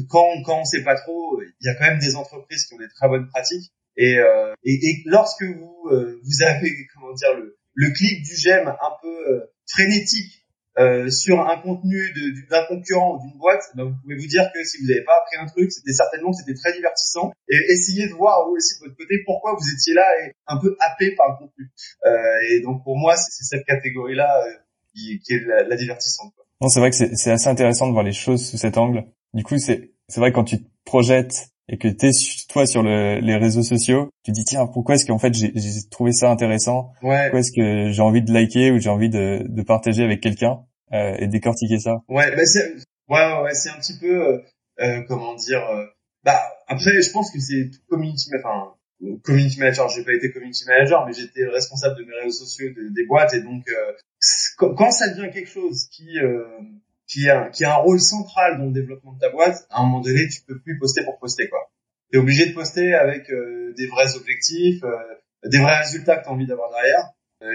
quand 0.09 0.43
quand 0.45 0.61
on 0.61 0.65
sait 0.65 0.85
pas 0.85 0.95
trop, 0.95 1.43
il 1.43 1.67
y 1.67 1.69
a 1.69 1.75
quand 1.75 1.87
même 1.87 1.99
des 1.99 2.15
entreprises 2.15 2.65
qui 2.67 2.75
ont 2.75 2.79
des 2.79 2.89
très 2.89 3.09
bonnes 3.09 3.27
pratiques 3.29 3.73
et, 3.97 4.19
et, 4.63 4.73
et, 4.73 5.03
lorsque 5.07 5.43
vous 5.43 5.91
vous 5.91 6.43
avez 6.47 6.71
comment 6.95 7.13
dire 7.13 7.35
le, 7.35 7.57
le 7.75 7.91
clic 7.91 8.23
du 8.23 8.37
j'aime 8.37 8.69
un 8.69 8.93
peu 9.03 9.49
frénétique 9.67 10.44
euh, 10.79 11.09
sur 11.11 11.41
un 11.41 11.57
contenu 11.59 12.13
d'un 12.51 12.65
concurrent 12.67 13.17
ou 13.17 13.21
d'une 13.23 13.39
boîte, 13.39 13.63
ben 13.75 13.85
vous 13.85 13.95
pouvez 14.03 14.17
vous 14.17 14.27
dire 14.27 14.51
que 14.53 14.65
si 14.65 14.79
vous 14.83 14.89
n'avez 14.89 15.05
pas 15.05 15.13
appris 15.23 15.37
un 15.39 15.47
truc, 15.47 15.71
c'était 15.71 15.93
certainement 15.93 16.31
que 16.31 16.39
c'était 16.39 16.55
très 16.55 16.73
divertissant. 16.73 17.33
Et 17.49 17.57
essayez 17.71 18.09
de 18.09 18.15
voir 18.15 18.47
vous 18.47 18.57
aussi 18.57 18.75
de 18.81 18.87
votre 18.87 18.97
côté 18.97 19.23
pourquoi 19.25 19.55
vous 19.55 19.67
étiez 19.73 19.95
là 19.95 20.07
et 20.25 20.33
un 20.47 20.59
peu 20.59 20.77
happé 20.81 21.15
par 21.15 21.29
le 21.31 21.47
contenu. 21.47 21.71
Euh, 22.07 22.51
et 22.51 22.61
donc 22.61 22.83
pour 22.83 22.97
moi, 22.97 23.17
c'est 23.17 23.45
cette 23.45 23.65
catégorie-là 23.67 24.47
euh, 24.47 24.53
qui, 24.95 25.21
est 25.31 25.47
la, 25.47 25.63
la 25.63 25.77
divertissante. 25.77 26.33
Quoi. 26.35 26.45
Non, 26.61 26.69
c'est 26.69 26.81
vrai 26.81 26.91
que 26.91 26.97
c'est 26.97 27.31
assez 27.31 27.49
intéressant 27.49 27.87
de 27.87 27.93
voir 27.93 28.05
les 28.05 28.13
choses 28.13 28.45
sous 28.45 28.57
cet 28.57 28.79
angle. 28.79 29.05
Du 29.33 29.45
coup, 29.45 29.59
c'est 29.59 29.91
vrai 30.17 30.31
que 30.31 30.37
quand 30.37 30.45
tu 30.45 30.63
te 30.63 30.69
projettes 30.85 31.54
et 31.69 31.79
que 31.79 31.89
t'es 31.89 32.11
toi 32.49 32.67
sur 32.67 32.83
le, 32.83 33.21
les 33.21 33.37
réseaux 33.37 33.63
sociaux, 33.63 34.11
tu 34.23 34.33
te 34.33 34.37
dis 34.37 34.45
tiens 34.45 34.67
pourquoi 34.67 34.97
est-ce 34.97 35.07
qu'en 35.07 35.19
fait 35.19 35.35
j'ai 35.35 35.53
trouvé 35.91 36.13
ça 36.13 36.31
intéressant? 36.31 36.93
Ouais. 37.03 37.25
Pourquoi 37.25 37.41
est-ce 37.41 37.53
que 37.53 37.91
j'ai 37.91 38.03
envie 38.03 38.23
de 38.23 38.33
liker 38.33 38.71
ou 38.71 38.79
j'ai 38.79 38.91
envie 38.91 39.11
de, 39.11 39.45
de 39.49 39.63
partager 39.63 40.05
avec 40.05 40.21
quelqu'un 40.21 40.61
euh, 40.93 41.17
et 41.19 41.27
décortiquer 41.27 41.79
ça? 41.79 41.97
Ouais, 42.09 42.35
bah 42.37 42.45
c'est 42.45 42.75
ouais 43.09 43.43
ouais, 43.43 43.55
c'est 43.55 43.71
un 43.71 43.79
petit 43.79 43.99
peu 43.99 44.07
euh, 44.07 44.39
euh 44.81 45.03
comment 45.09 45.35
dire 45.35 45.65
euh, 45.71 45.87
bah 46.25 46.41
après 46.67 47.01
je 47.01 47.11
pense 47.13 47.31
que 47.31 47.41
c'est 47.41 47.71
community 47.89 48.31
enfin 48.39 48.75
community 49.23 49.59
manager, 49.59 49.89
j'ai 49.89 50.05
pas 50.05 50.15
été 50.15 50.31
community 50.33 50.65
manager, 50.67 51.07
mais 51.07 51.13
j'étais 51.13 51.45
responsable 51.47 51.97
de 51.99 52.05
mes 52.05 52.15
réseaux 52.23 52.45
sociaux 52.45 52.71
des 52.91 53.07
boîtes 53.07 53.35
et 53.35 53.43
donc 53.43 53.65
euh, 53.69 53.93
quand 54.59 54.91
ça 54.91 55.09
devient 55.09 55.31
quelque 55.33 55.51
chose 55.51 55.89
qui 55.91 56.19
euh, 56.19 56.45
qui 57.07 57.29
a 57.29 57.51
qui 57.51 57.65
a 57.65 57.75
un 57.75 57.79
rôle 57.79 58.01
central 58.01 58.59
dans 58.59 58.67
le 58.67 58.73
développement 58.73 59.13
de 59.13 59.19
ta 59.19 59.31
boîte, 59.31 59.67
à 59.71 59.81
un 59.81 59.85
moment 59.85 60.01
donné, 60.01 60.29
tu 60.29 60.43
peux 60.47 60.59
plus 60.61 60.79
poster 60.79 61.05
pour 61.05 61.19
poster 61.19 61.49
quoi. 61.49 61.71
Tu 62.11 62.19
es 62.19 62.21
obligé 62.21 62.47
de 62.47 62.55
poster 62.55 62.95
avec 62.95 63.31
euh, 63.31 63.73
des 63.77 63.87
vrais 63.87 64.17
objectifs, 64.17 64.83
des 65.45 65.59
vrais 65.59 65.79
résultats 65.79 66.17
que 66.17 66.25
tu 66.25 66.29
as 66.29 66.33
envie 66.33 66.47
d'avoir 66.47 66.71
derrière. 66.71 67.11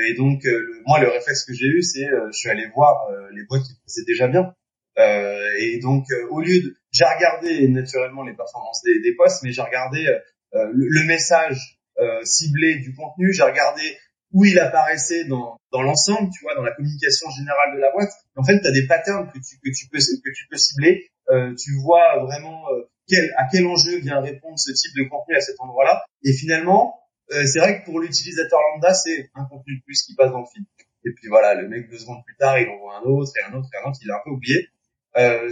et 0.07 0.13
donc 0.15 0.41
le, 0.43 0.81
moi 0.85 0.99
le 0.99 1.09
réflexe 1.09 1.45
que 1.45 1.53
j'ai 1.53 1.67
eu, 1.67 1.81
c'est 1.81 2.05
je 2.05 2.37
suis 2.37 2.49
allé 2.49 2.67
voir 2.75 3.07
les 3.33 3.43
boîtes 3.45 3.63
qui 3.63 3.73
faisaient 3.85 4.05
déjà 4.05 4.27
bien. 4.27 4.53
et 4.97 5.79
donc 5.81 6.05
au 6.29 6.41
lieu 6.41 6.61
de 6.61 6.75
j'ai 6.91 7.05
regardé 7.05 7.67
naturellement 7.67 8.23
les 8.23 8.33
performances 8.33 8.81
des, 8.83 8.99
des 9.01 9.15
posts, 9.15 9.43
mais 9.43 9.51
j'ai 9.51 9.61
regardé 9.61 10.07
euh, 10.55 10.71
le, 10.73 11.05
message 11.05 11.79
euh, 11.99 12.23
ciblé 12.23 12.77
du 12.77 12.95
contenu, 12.95 13.31
j'ai 13.33 13.43
regardé 13.43 13.83
où 14.31 14.45
il 14.45 14.59
apparaissait 14.59 15.25
dans, 15.25 15.57
l'ensemble, 15.71 16.29
tu 16.31 16.43
vois, 16.43 16.55
dans 16.55 16.61
la 16.61 16.71
communication 16.71 17.29
générale 17.31 17.75
de 17.75 17.79
la 17.79 17.91
boîte. 17.91 18.11
En 18.35 18.43
fait, 18.43 18.59
tu 18.59 18.67
as 18.67 18.71
des 18.71 18.87
patterns 18.87 19.27
que 19.31 19.39
tu, 19.39 19.87
peux 19.89 20.57
cibler. 20.57 21.09
Euh, 21.29 21.53
tu 21.55 21.75
vois 21.81 22.23
vraiment 22.23 22.65
quel, 23.07 23.31
à 23.37 23.47
quel 23.51 23.65
enjeu 23.65 23.99
vient 23.99 24.21
répondre 24.21 24.57
ce 24.57 24.71
type 24.71 24.95
de 24.97 25.09
contenu 25.09 25.35
à 25.35 25.41
cet 25.41 25.59
endroit-là. 25.59 26.03
Et 26.23 26.33
finalement, 26.33 26.95
c'est 27.29 27.59
vrai 27.59 27.79
que 27.79 27.85
pour 27.85 27.99
l'utilisateur 27.99 28.59
lambda, 28.73 28.93
c'est 28.93 29.29
un 29.35 29.45
contenu 29.45 29.77
de 29.77 29.83
plus 29.83 30.01
qui 30.03 30.15
passe 30.15 30.31
dans 30.31 30.39
le 30.39 30.47
feed. 30.53 30.65
Et 31.05 31.11
puis 31.13 31.27
voilà, 31.29 31.53
le 31.53 31.67
mec 31.67 31.89
deux 31.89 31.97
secondes 31.97 32.23
plus 32.25 32.35
tard, 32.37 32.59
il 32.59 32.67
envoie 32.67 32.97
un 32.97 33.01
autre 33.03 33.31
et 33.37 33.43
un 33.43 33.53
autre 33.53 33.69
et 33.73 33.77
un 33.77 33.89
autre, 33.89 33.99
il 34.03 34.11
a 34.11 34.15
un 34.15 34.21
peu 34.23 34.31
oublié. 34.31 34.67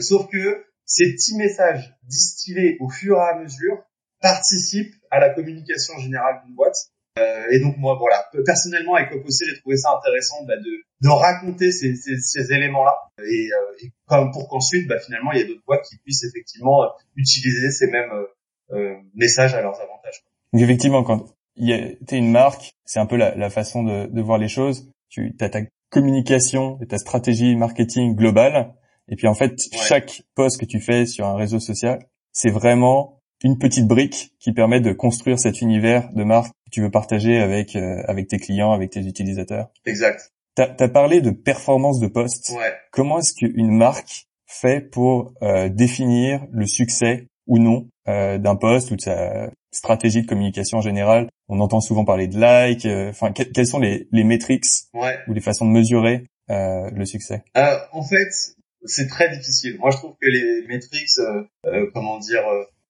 sauf 0.01 0.27
que 0.29 0.65
ces 0.87 1.11
petits 1.13 1.35
messages 1.35 1.93
distillés 2.03 2.77
au 2.79 2.89
fur 2.89 3.17
et 3.17 3.29
à 3.29 3.37
mesure 3.37 3.83
participe 4.21 4.95
à 5.11 5.19
la 5.19 5.29
communication 5.29 5.97
générale 5.99 6.41
d'une 6.45 6.55
boîte. 6.55 6.77
Euh, 7.17 7.45
et 7.51 7.59
donc 7.59 7.77
moi, 7.77 7.95
voilà, 7.99 8.25
personnellement 8.45 8.95
avec 8.95 9.11
Opocé, 9.11 9.45
j'ai 9.45 9.59
trouvé 9.59 9.77
ça 9.77 9.89
intéressant 9.97 10.43
bah, 10.45 10.57
de, 10.57 10.83
de 11.01 11.09
raconter 11.09 11.71
ces, 11.71 11.95
ces, 11.95 12.17
ces 12.19 12.53
éléments-là, 12.53 12.95
et, 13.19 13.49
euh, 13.51 13.85
et, 13.85 13.91
comme 14.05 14.31
pour 14.31 14.47
qu'ensuite, 14.49 14.87
bah, 14.87 14.99
finalement, 14.99 15.31
il 15.31 15.39
y 15.39 15.41
ait 15.41 15.47
d'autres 15.47 15.63
boîtes 15.65 15.85
qui 15.89 15.97
puissent 15.97 16.23
effectivement 16.23 16.83
utiliser 17.15 17.71
ces 17.71 17.87
mêmes 17.87 18.11
euh, 18.71 18.95
messages 19.15 19.53
à 19.53 19.61
leurs 19.61 19.79
avantages. 19.79 20.23
Donc 20.53 20.61
effectivement, 20.61 21.03
quand 21.03 21.25
tu 21.57 21.71
es 21.71 21.97
une 22.11 22.31
marque, 22.31 22.73
c'est 22.85 22.99
un 22.99 23.05
peu 23.05 23.17
la, 23.17 23.35
la 23.35 23.49
façon 23.49 23.83
de, 23.83 24.07
de, 24.07 24.21
voir 24.21 24.37
les 24.37 24.47
choses. 24.47 24.91
Tu 25.09 25.33
as 25.39 25.49
ta 25.49 25.61
communication 25.89 26.77
et 26.81 26.87
ta 26.87 26.97
stratégie 26.97 27.55
marketing 27.55 28.15
globale, 28.15 28.73
et 29.09 29.15
puis 29.15 29.27
en 29.27 29.33
fait, 29.33 29.53
chaque 29.71 30.23
post 30.35 30.59
que 30.59 30.65
tu 30.65 30.81
fais 30.81 31.05
sur 31.05 31.25
un 31.25 31.35
réseau 31.35 31.59
social, 31.59 31.99
c'est 32.33 32.49
vraiment 32.51 33.16
une 33.43 33.57
petite 33.57 33.87
brique 33.87 34.33
qui 34.39 34.51
permet 34.51 34.81
de 34.81 34.93
construire 34.93 35.39
cet 35.39 35.61
univers 35.61 36.11
de 36.13 36.23
marque 36.23 36.51
que 36.65 36.71
tu 36.71 36.81
veux 36.81 36.91
partager 36.91 37.37
avec 37.37 37.75
euh, 37.75 38.01
avec 38.07 38.27
tes 38.27 38.39
clients, 38.39 38.71
avec 38.71 38.91
tes 38.91 39.01
utilisateurs. 39.01 39.69
Exact. 39.85 40.33
Tu 40.57 40.63
as, 40.63 40.89
parlé 40.89 41.21
de 41.21 41.29
performance 41.29 41.99
de 41.99 42.07
poste. 42.07 42.51
Ouais. 42.57 42.73
Comment 42.91 43.19
est-ce 43.19 43.35
qu'une 43.35 43.69
marque 43.69 44.25
fait 44.47 44.81
pour 44.81 45.33
euh, 45.43 45.69
définir 45.69 46.47
le 46.51 46.65
succès 46.65 47.27
ou 47.45 47.59
non 47.59 47.87
euh, 48.07 48.39
d'un 48.39 48.55
poste 48.55 48.89
ou 48.89 48.95
de 48.95 49.01
sa 49.01 49.51
stratégie 49.71 50.23
de 50.23 50.27
communication 50.27 50.79
en 50.79 50.81
général? 50.81 51.29
On 51.47 51.59
entend 51.59 51.79
souvent 51.79 52.05
parler 52.05 52.27
de 52.27 52.39
likes. 52.39 52.87
Euh, 52.87 53.11
enfin, 53.11 53.31
quelles 53.31 53.67
sont 53.67 53.77
les, 53.77 54.07
les 54.11 54.23
métriques 54.23 54.65
ou 55.27 55.33
les 55.33 55.41
façons 55.41 55.65
de 55.67 55.71
mesurer 55.71 56.23
le 56.49 57.05
succès? 57.05 57.43
En 57.91 58.03
fait, 58.03 58.55
c'est 58.85 59.07
très 59.07 59.29
difficile. 59.29 59.77
Moi, 59.77 59.91
je 59.91 59.97
trouve 59.97 60.15
que 60.19 60.27
les 60.27 60.65
métriques, 60.67 61.09
comment 61.93 62.17
dire 62.17 62.43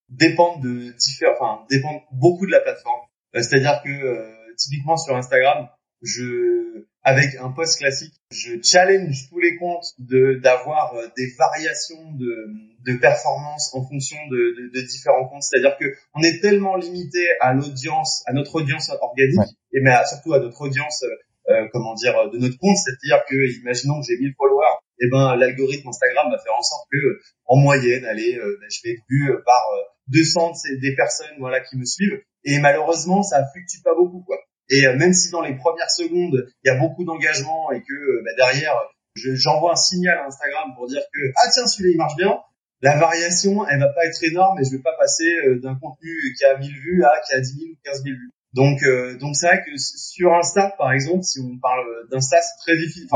dépendent 0.09 0.61
de 0.63 0.91
différents, 0.97 1.33
enfin 1.33 1.65
dépendent 1.69 2.01
beaucoup 2.11 2.45
de 2.45 2.51
la 2.51 2.61
plateforme. 2.61 3.01
Euh, 3.35 3.41
c'est-à-dire 3.41 3.81
que 3.83 3.89
euh, 3.89 4.31
typiquement 4.57 4.97
sur 4.97 5.15
Instagram, 5.15 5.69
je 6.01 6.85
avec 7.07 7.35
un 7.39 7.51
post 7.51 7.79
classique, 7.79 8.13
je 8.31 8.61
challenge 8.61 9.29
tous 9.29 9.39
les 9.39 9.55
comptes 9.55 9.93
de 9.97 10.41
d'avoir 10.43 10.93
euh, 10.95 11.07
des 11.15 11.27
variations 11.37 12.11
de, 12.11 12.49
de 12.85 12.97
performance 12.99 13.73
en 13.73 13.87
fonction 13.87 14.17
de, 14.29 14.35
de, 14.35 14.71
de 14.73 14.85
différents 14.85 15.25
comptes. 15.29 15.43
C'est-à-dire 15.43 15.77
que 15.79 15.85
on 16.13 16.21
est 16.21 16.41
tellement 16.41 16.75
limité 16.75 17.25
à 17.39 17.53
l'audience, 17.53 18.23
à 18.27 18.33
notre 18.33 18.55
audience 18.55 18.91
organique, 19.01 19.55
et 19.71 19.79
mais 19.79 19.93
surtout 20.05 20.33
à 20.33 20.39
notre 20.39 20.59
audience, 20.59 21.01
euh, 21.03 21.53
euh, 21.53 21.67
comment 21.71 21.93
dire, 21.93 22.29
de 22.29 22.37
notre 22.37 22.57
compte. 22.57 22.75
C'est-à-dire 22.75 23.23
que, 23.25 23.35
imaginons 23.61 24.01
que 24.01 24.07
j'ai 24.07 24.17
1000 24.17 24.33
followers, 24.37 24.65
et 24.99 25.05
eh 25.05 25.09
ben 25.09 25.35
l'algorithme 25.37 25.87
Instagram 25.87 26.29
va 26.29 26.37
faire 26.39 26.57
en 26.57 26.61
sorte 26.61 26.89
que, 26.91 27.21
en 27.45 27.55
moyenne, 27.55 28.03
allez, 28.03 28.35
ben, 28.35 28.67
je 28.69 28.79
vais 28.83 28.95
être 28.95 29.03
vu 29.09 29.31
par 29.45 29.63
200 30.09 30.53
des 30.81 30.95
personnes, 30.95 31.35
voilà, 31.39 31.61
qui 31.61 31.77
me 31.77 31.85
suivent. 31.85 32.21
Et 32.43 32.59
malheureusement, 32.59 33.23
ça 33.23 33.45
fluctue 33.51 33.81
pas 33.83 33.95
beaucoup, 33.95 34.23
quoi. 34.23 34.37
Et 34.69 34.85
euh, 34.85 34.95
même 34.95 35.13
si 35.13 35.31
dans 35.31 35.41
les 35.41 35.55
premières 35.55 35.89
secondes, 35.89 36.47
il 36.63 36.67
y 36.67 36.69
a 36.69 36.77
beaucoup 36.77 37.05
d'engagement 37.05 37.71
et 37.71 37.81
que 37.81 37.93
euh, 37.93 38.21
bah, 38.25 38.31
derrière, 38.37 38.75
j'envoie 39.15 39.71
un 39.71 39.75
signal 39.75 40.17
à 40.17 40.25
Instagram 40.25 40.73
pour 40.75 40.87
dire 40.87 41.01
que 41.13 41.19
ah 41.37 41.49
tiens 41.53 41.65
celui-là 41.65 41.91
il 41.93 41.97
marche 41.97 42.15
bien, 42.17 42.37
la 42.81 42.97
variation 42.97 43.67
elle 43.67 43.79
va 43.79 43.89
pas 43.89 44.05
être 44.05 44.23
énorme 44.23 44.59
et 44.59 44.65
je 44.65 44.71
vais 44.71 44.83
pas 44.83 44.95
passer 44.99 45.27
euh, 45.47 45.59
d'un 45.59 45.75
contenu 45.75 46.11
qui 46.37 46.45
a 46.45 46.57
1000 46.57 46.69
vues 46.69 47.03
à 47.03 47.13
qui 47.25 47.33
a 47.33 47.39
10 47.39 47.47
000 47.47 47.71
ou 47.71 47.75
15 47.83 48.03
000 48.03 48.15
vues. 48.15 48.31
Donc 48.53 48.79
donc 49.19 49.35
c'est 49.35 49.47
vrai 49.47 49.63
que 49.63 49.71
sur 49.77 50.33
Insta 50.33 50.73
par 50.77 50.91
exemple, 50.91 51.23
si 51.23 51.39
on 51.39 51.59
parle 51.59 51.85
d'Insta 52.11 52.37
c'est 52.41 52.63
très 52.65 52.77
difficile. 52.77 53.07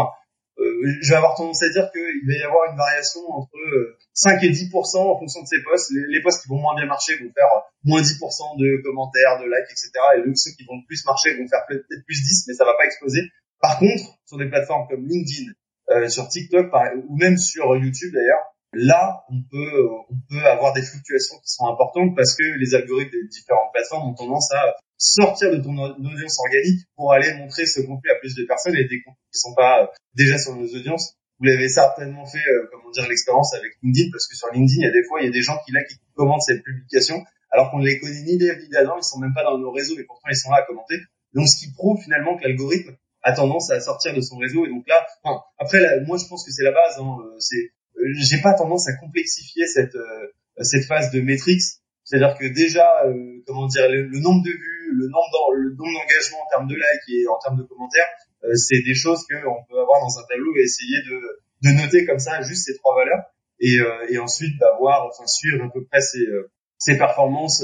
Euh, 0.61 0.97
je 1.01 1.09
vais 1.09 1.17
avoir 1.17 1.35
tendance 1.35 1.61
à 1.63 1.69
dire 1.69 1.89
qu'il 1.91 2.21
va 2.27 2.33
y 2.37 2.43
avoir 2.43 2.69
une 2.71 2.77
variation 2.77 3.21
entre 3.31 3.57
5 4.13 4.43
euh, 4.43 4.47
et 4.47 4.51
10% 4.51 4.97
en 4.97 5.17
fonction 5.17 5.41
de 5.41 5.47
ces 5.47 5.61
posts. 5.63 5.91
Les, 5.91 6.21
posts 6.21 6.43
qui 6.43 6.49
vont 6.49 6.59
moins 6.59 6.75
bien 6.75 6.85
marcher 6.85 7.17
vont 7.17 7.31
faire 7.33 7.49
moins 7.83 8.01
10% 8.01 8.59
de 8.59 8.81
commentaires, 8.83 9.39
de 9.39 9.45
likes, 9.45 9.71
etc. 9.71 9.89
Et 10.17 10.35
ceux 10.35 10.51
qui 10.51 10.63
vont 10.65 10.81
plus 10.87 11.03
marcher 11.05 11.33
vont 11.37 11.47
faire 11.47 11.65
peut-être 11.67 12.05
plus 12.05 12.21
10, 12.21 12.45
mais 12.47 12.53
ça 12.53 12.65
va 12.65 12.73
pas 12.77 12.85
exploser. 12.85 13.21
Par 13.59 13.79
contre, 13.79 14.03
sur 14.25 14.37
des 14.37 14.49
plateformes 14.49 14.87
comme 14.89 15.05
LinkedIn, 15.05 15.51
euh, 15.89 16.09
sur 16.09 16.27
TikTok 16.27 16.71
ou 17.07 17.17
même 17.17 17.37
sur 17.37 17.75
YouTube 17.75 18.13
d'ailleurs, 18.13 18.53
là 18.73 19.25
on 19.29 19.41
peut 19.51 19.87
on 20.09 20.15
peut 20.29 20.45
avoir 20.45 20.73
des 20.73 20.81
fluctuations 20.81 21.35
qui 21.43 21.51
sont 21.51 21.67
importantes 21.67 22.15
parce 22.15 22.35
que 22.35 22.43
les 22.43 22.75
algorithmes 22.75 23.11
des 23.11 23.27
différentes 23.27 23.71
plateformes 23.73 24.09
ont 24.09 24.13
tendance 24.13 24.51
à 24.53 24.75
sortir 25.01 25.51
de 25.51 25.57
ton 25.57 25.75
audience 25.75 26.37
organique 26.39 26.85
pour 26.95 27.11
aller 27.11 27.33
montrer 27.33 27.65
ce 27.65 27.81
contenu 27.81 28.09
à 28.11 28.19
plus 28.19 28.35
de 28.35 28.45
personnes 28.45 28.75
et 28.75 28.85
des 28.85 29.01
contenus 29.01 29.25
qui 29.33 29.39
sont 29.39 29.55
pas 29.55 29.83
euh, 29.83 29.87
déjà 30.13 30.37
sur 30.37 30.55
nos 30.55 30.67
audiences. 30.67 31.17
Vous 31.39 31.45
l'avez 31.45 31.69
certainement 31.69 32.25
fait, 32.27 32.37
euh, 32.37 32.69
comment 32.71 32.91
dire, 32.91 33.09
l'expérience 33.09 33.51
avec 33.55 33.71
LinkedIn, 33.81 34.09
parce 34.11 34.27
que 34.27 34.35
sur 34.35 34.47
LinkedIn, 34.53 34.77
il 34.77 34.85
y 34.85 34.87
a 34.87 34.91
des 34.91 35.03
fois, 35.07 35.21
il 35.21 35.25
y 35.25 35.29
a 35.29 35.31
des 35.31 35.41
gens 35.41 35.57
qui 35.65 35.71
là 35.71 35.83
qui 35.83 35.95
commentent 36.13 36.43
cette 36.43 36.63
publication, 36.63 37.23
alors 37.49 37.71
qu'on 37.71 37.79
ne 37.79 37.85
les 37.85 37.99
connaît 37.99 38.21
ni 38.21 38.37
évidemment, 38.43 38.97
ils 38.97 39.03
sont 39.03 39.17
même 39.19 39.33
pas 39.33 39.43
dans 39.43 39.57
nos 39.57 39.71
réseaux, 39.71 39.97
et 39.97 40.03
pourtant 40.03 40.29
ils 40.29 40.37
sont 40.37 40.51
là 40.51 40.57
à 40.57 40.65
commenter. 40.67 40.99
Donc, 41.33 41.47
ce 41.47 41.57
qui 41.57 41.71
prouve 41.73 41.99
finalement 42.03 42.37
que 42.37 42.43
l'algorithme 42.43 42.95
a 43.23 43.33
tendance 43.33 43.71
à 43.71 43.79
sortir 43.81 44.13
de 44.13 44.21
son 44.21 44.37
réseau. 44.37 44.67
Et 44.67 44.69
donc 44.69 44.87
là, 44.87 45.03
enfin, 45.23 45.41
après, 45.57 45.79
moi, 46.05 46.17
je 46.17 46.27
pense 46.27 46.45
que 46.45 46.51
c'est 46.51 46.63
la 46.63 46.73
base. 46.73 46.99
Hein, 46.99 47.17
euh, 47.25 47.39
c'est, 47.39 47.73
j'ai 48.19 48.41
pas 48.41 48.53
tendance 48.53 48.87
à 48.87 48.93
complexifier 48.97 49.65
cette 49.65 49.97
cette 50.61 50.85
phase 50.85 51.11
de 51.11 51.21
métriques. 51.21 51.61
C'est-à-dire 52.11 52.35
que 52.37 52.45
déjà, 52.53 52.85
comment 53.47 53.67
dire, 53.67 53.87
le 53.87 54.19
nombre 54.19 54.43
de 54.43 54.51
vues 54.51 54.81
le 54.91 55.07
nombre 55.07 55.53
le 55.55 55.71
d'engagements 55.71 56.43
en 56.43 56.49
termes 56.49 56.67
de 56.67 56.75
likes 56.75 57.09
et 57.09 57.27
en 57.27 57.39
termes 57.39 57.57
de 57.57 57.63
commentaires, 57.63 58.07
euh, 58.43 58.55
c'est 58.55 58.81
des 58.81 58.93
choses 58.93 59.25
qu'on 59.27 59.63
peut 59.69 59.79
avoir 59.79 60.01
dans 60.01 60.19
un 60.19 60.23
tableau 60.27 60.53
et 60.55 60.63
essayer 60.63 60.97
de, 61.03 61.71
noter 61.73 62.05
comme 62.05 62.19
ça 62.19 62.41
juste 62.41 62.65
ces 62.65 62.75
trois 62.77 62.95
valeurs 62.95 63.23
et, 63.59 63.79
euh, 63.79 64.09
et 64.09 64.17
ensuite 64.17 64.59
d'avoir, 64.59 65.07
enfin 65.07 65.25
suivre 65.27 65.63
à 65.63 65.69
peu 65.71 65.83
près 65.85 66.01
ces, 66.01 66.25
euh, 66.25 66.51
ces 66.77 66.97
performances 66.97 67.63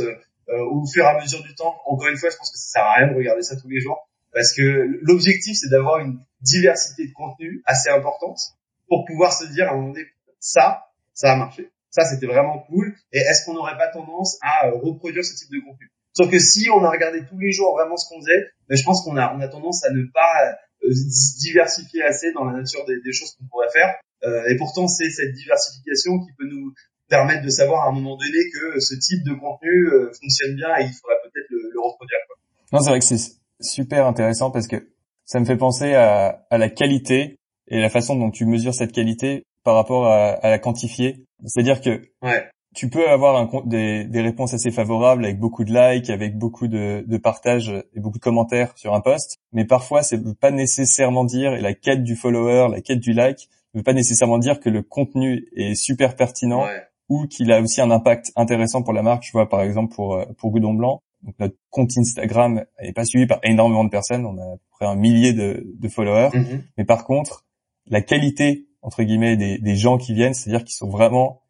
au 0.49 0.85
fur 0.87 1.03
et 1.03 1.07
à 1.07 1.21
mesure 1.21 1.43
du 1.43 1.53
temps. 1.55 1.75
Encore 1.85 2.07
une 2.07 2.15
fois, 2.15 2.29
je 2.29 2.37
pense 2.37 2.51
que 2.51 2.57
ça 2.57 2.79
sert 2.79 2.83
à 2.83 2.95
rien 2.95 3.07
de 3.11 3.17
regarder 3.17 3.41
ça 3.41 3.57
tous 3.57 3.67
les 3.67 3.81
jours 3.81 4.07
parce 4.31 4.53
que 4.53 4.61
l'objectif 5.01 5.57
c'est 5.59 5.69
d'avoir 5.69 5.99
une 5.99 6.19
diversité 6.41 7.07
de 7.07 7.13
contenu 7.13 7.61
assez 7.65 7.89
importante 7.89 8.39
pour 8.87 9.03
pouvoir 9.05 9.33
se 9.33 9.45
dire 9.47 9.67
à 9.67 9.71
un 9.71 9.75
moment 9.75 9.89
donné 9.89 10.05
ça, 10.39 10.85
ça 11.13 11.33
a 11.33 11.35
marché. 11.35 11.69
Ça, 11.97 12.05
c'était 12.05 12.27
vraiment 12.27 12.59
cool. 12.69 12.93
Et 13.11 13.17
est-ce 13.17 13.43
qu'on 13.43 13.55
n'aurait 13.55 13.75
pas 13.75 13.87
tendance 13.87 14.37
à 14.43 14.69
reproduire 14.69 15.25
ce 15.25 15.33
type 15.33 15.49
de 15.49 15.59
contenu? 15.65 15.89
Sauf 16.13 16.29
que 16.29 16.37
si 16.37 16.69
on 16.69 16.83
a 16.83 16.91
regardé 16.91 17.25
tous 17.25 17.39
les 17.39 17.51
jours 17.51 17.73
vraiment 17.73 17.97
ce 17.97 18.07
qu'on 18.07 18.21
faisait, 18.21 18.51
ben, 18.69 18.77
je 18.77 18.83
pense 18.83 19.03
qu'on 19.03 19.17
a, 19.17 19.47
tendance 19.47 19.83
à 19.83 19.89
ne 19.89 20.03
pas 20.13 20.57
euh, 20.83 20.93
diversifier 21.41 22.03
assez 22.03 22.31
dans 22.33 22.45
la 22.45 22.53
nature 22.53 22.85
des, 22.85 23.13
choses 23.13 23.33
qu'on 23.33 23.47
pourrait 23.47 23.71
faire. 23.73 23.95
Euh, 24.23 24.47
et 24.47 24.55
pourtant, 24.57 24.87
c'est 24.87 25.09
cette 25.09 25.33
diversification 25.33 26.19
qui 26.19 26.31
peut 26.37 26.45
nous 26.47 26.71
permettre 27.09 27.43
de 27.43 27.49
savoir 27.49 27.87
à 27.87 27.89
un 27.89 27.93
moment 27.93 28.15
donné 28.15 28.45
que 28.53 28.79
ce 28.79 28.93
type 28.93 29.23
de 29.23 29.33
contenu 29.33 29.87
euh, 29.87 30.11
fonctionne 30.21 30.53
bien 30.55 30.69
et 30.77 30.83
il 30.83 30.93
faudrait 30.93 31.17
peut-être 31.23 31.49
le, 31.49 31.81
reproduire. 31.81 32.19
Quoi. 32.27 32.37
Non, 32.73 32.79
c'est 32.79 32.89
vrai 32.91 32.99
que 32.99 33.05
c'est 33.05 33.31
super 33.59 34.05
intéressant 34.05 34.51
parce 34.51 34.67
que 34.67 34.87
ça 35.25 35.39
me 35.39 35.45
fait 35.45 35.57
penser 35.57 35.95
à, 35.95 36.45
la 36.51 36.69
qualité 36.69 37.37
et 37.69 37.81
la 37.81 37.89
façon 37.89 38.15
dont 38.15 38.29
tu 38.29 38.45
mesures 38.45 38.75
cette 38.75 38.91
qualité 38.91 39.45
par 39.63 39.73
rapport 39.73 40.05
à 40.07 40.49
la 40.49 40.59
quantifier. 40.59 41.26
C'est-à-dire 41.45 41.81
que 41.81 42.01
ouais 42.21 42.49
tu 42.77 42.89
peux 42.89 43.09
avoir 43.09 43.35
un, 43.37 43.49
des, 43.65 44.05
des, 44.05 44.21
réponses 44.21 44.53
assez 44.53 44.69
favorables 44.69 45.25
avec 45.25 45.39
beaucoup 45.39 45.63
de 45.63 45.73
likes, 45.73 46.11
avec 46.11 46.37
beaucoup 46.37 46.67
de, 46.67 47.03
de 47.07 47.17
partages 47.17 47.73
et 47.95 47.99
beaucoup 47.99 48.19
de 48.19 48.23
commentaires 48.23 48.77
sur 48.77 48.93
un 48.93 49.01
post, 49.01 49.39
mais 49.51 49.65
parfois 49.65 50.03
c'est 50.03 50.21
pas 50.39 50.51
nécessairement 50.51 51.25
dire 51.25 51.55
et 51.55 51.61
la 51.61 51.73
quête 51.73 52.03
du 52.03 52.15
follower, 52.15 52.67
la 52.69 52.81
quête 52.81 52.99
du 52.99 53.13
like, 53.13 53.49
ne 53.73 53.79
veut 53.79 53.83
pas 53.83 53.93
nécessairement 53.93 54.37
dire 54.37 54.59
que 54.59 54.69
le 54.69 54.83
contenu 54.83 55.47
est 55.55 55.73
super 55.73 56.15
pertinent 56.15 56.67
ou 57.09 57.25
qu'il 57.25 57.51
a 57.51 57.61
aussi 57.61 57.81
un 57.81 57.89
impact 57.89 58.31
intéressant 58.35 58.83
pour 58.83 58.93
la 58.93 59.01
marque. 59.01 59.23
Je 59.25 59.31
vois 59.31 59.49
par 59.49 59.61
exemple 59.63 59.95
pour 59.95 60.13
euh, 60.13 60.25
pour 60.37 60.51
Goudon 60.51 60.75
Blanc, 60.75 61.01
donc 61.23 61.33
notre 61.39 61.55
compte 61.71 61.89
Instagram 61.97 62.63
n'est 62.79 62.93
pas 62.93 63.05
suivi 63.05 63.25
par 63.25 63.39
énormément 63.41 63.85
de 63.85 63.89
personnes, 63.89 64.23
on 64.23 64.37
a 64.37 64.43
à 64.43 64.55
peu 64.55 64.65
près 64.69 64.85
un 64.85 64.95
millier 64.95 65.33
de, 65.33 65.65
de 65.65 65.87
followers, 65.87 66.29
mm-hmm. 66.31 66.61
mais 66.77 66.85
par 66.85 67.05
contre 67.05 67.43
la 67.87 68.01
qualité 68.01 68.66
entre 68.87 69.03
guillemets 69.03 69.35
des, 69.35 69.57
des 69.57 69.75
gens 69.75 69.97
qui 69.97 70.13
viennent, 70.13 70.33
c'est-à-dire 70.33 70.63
qu'ils 70.63 70.77
sont 70.77 70.87
vraiment 70.87 71.41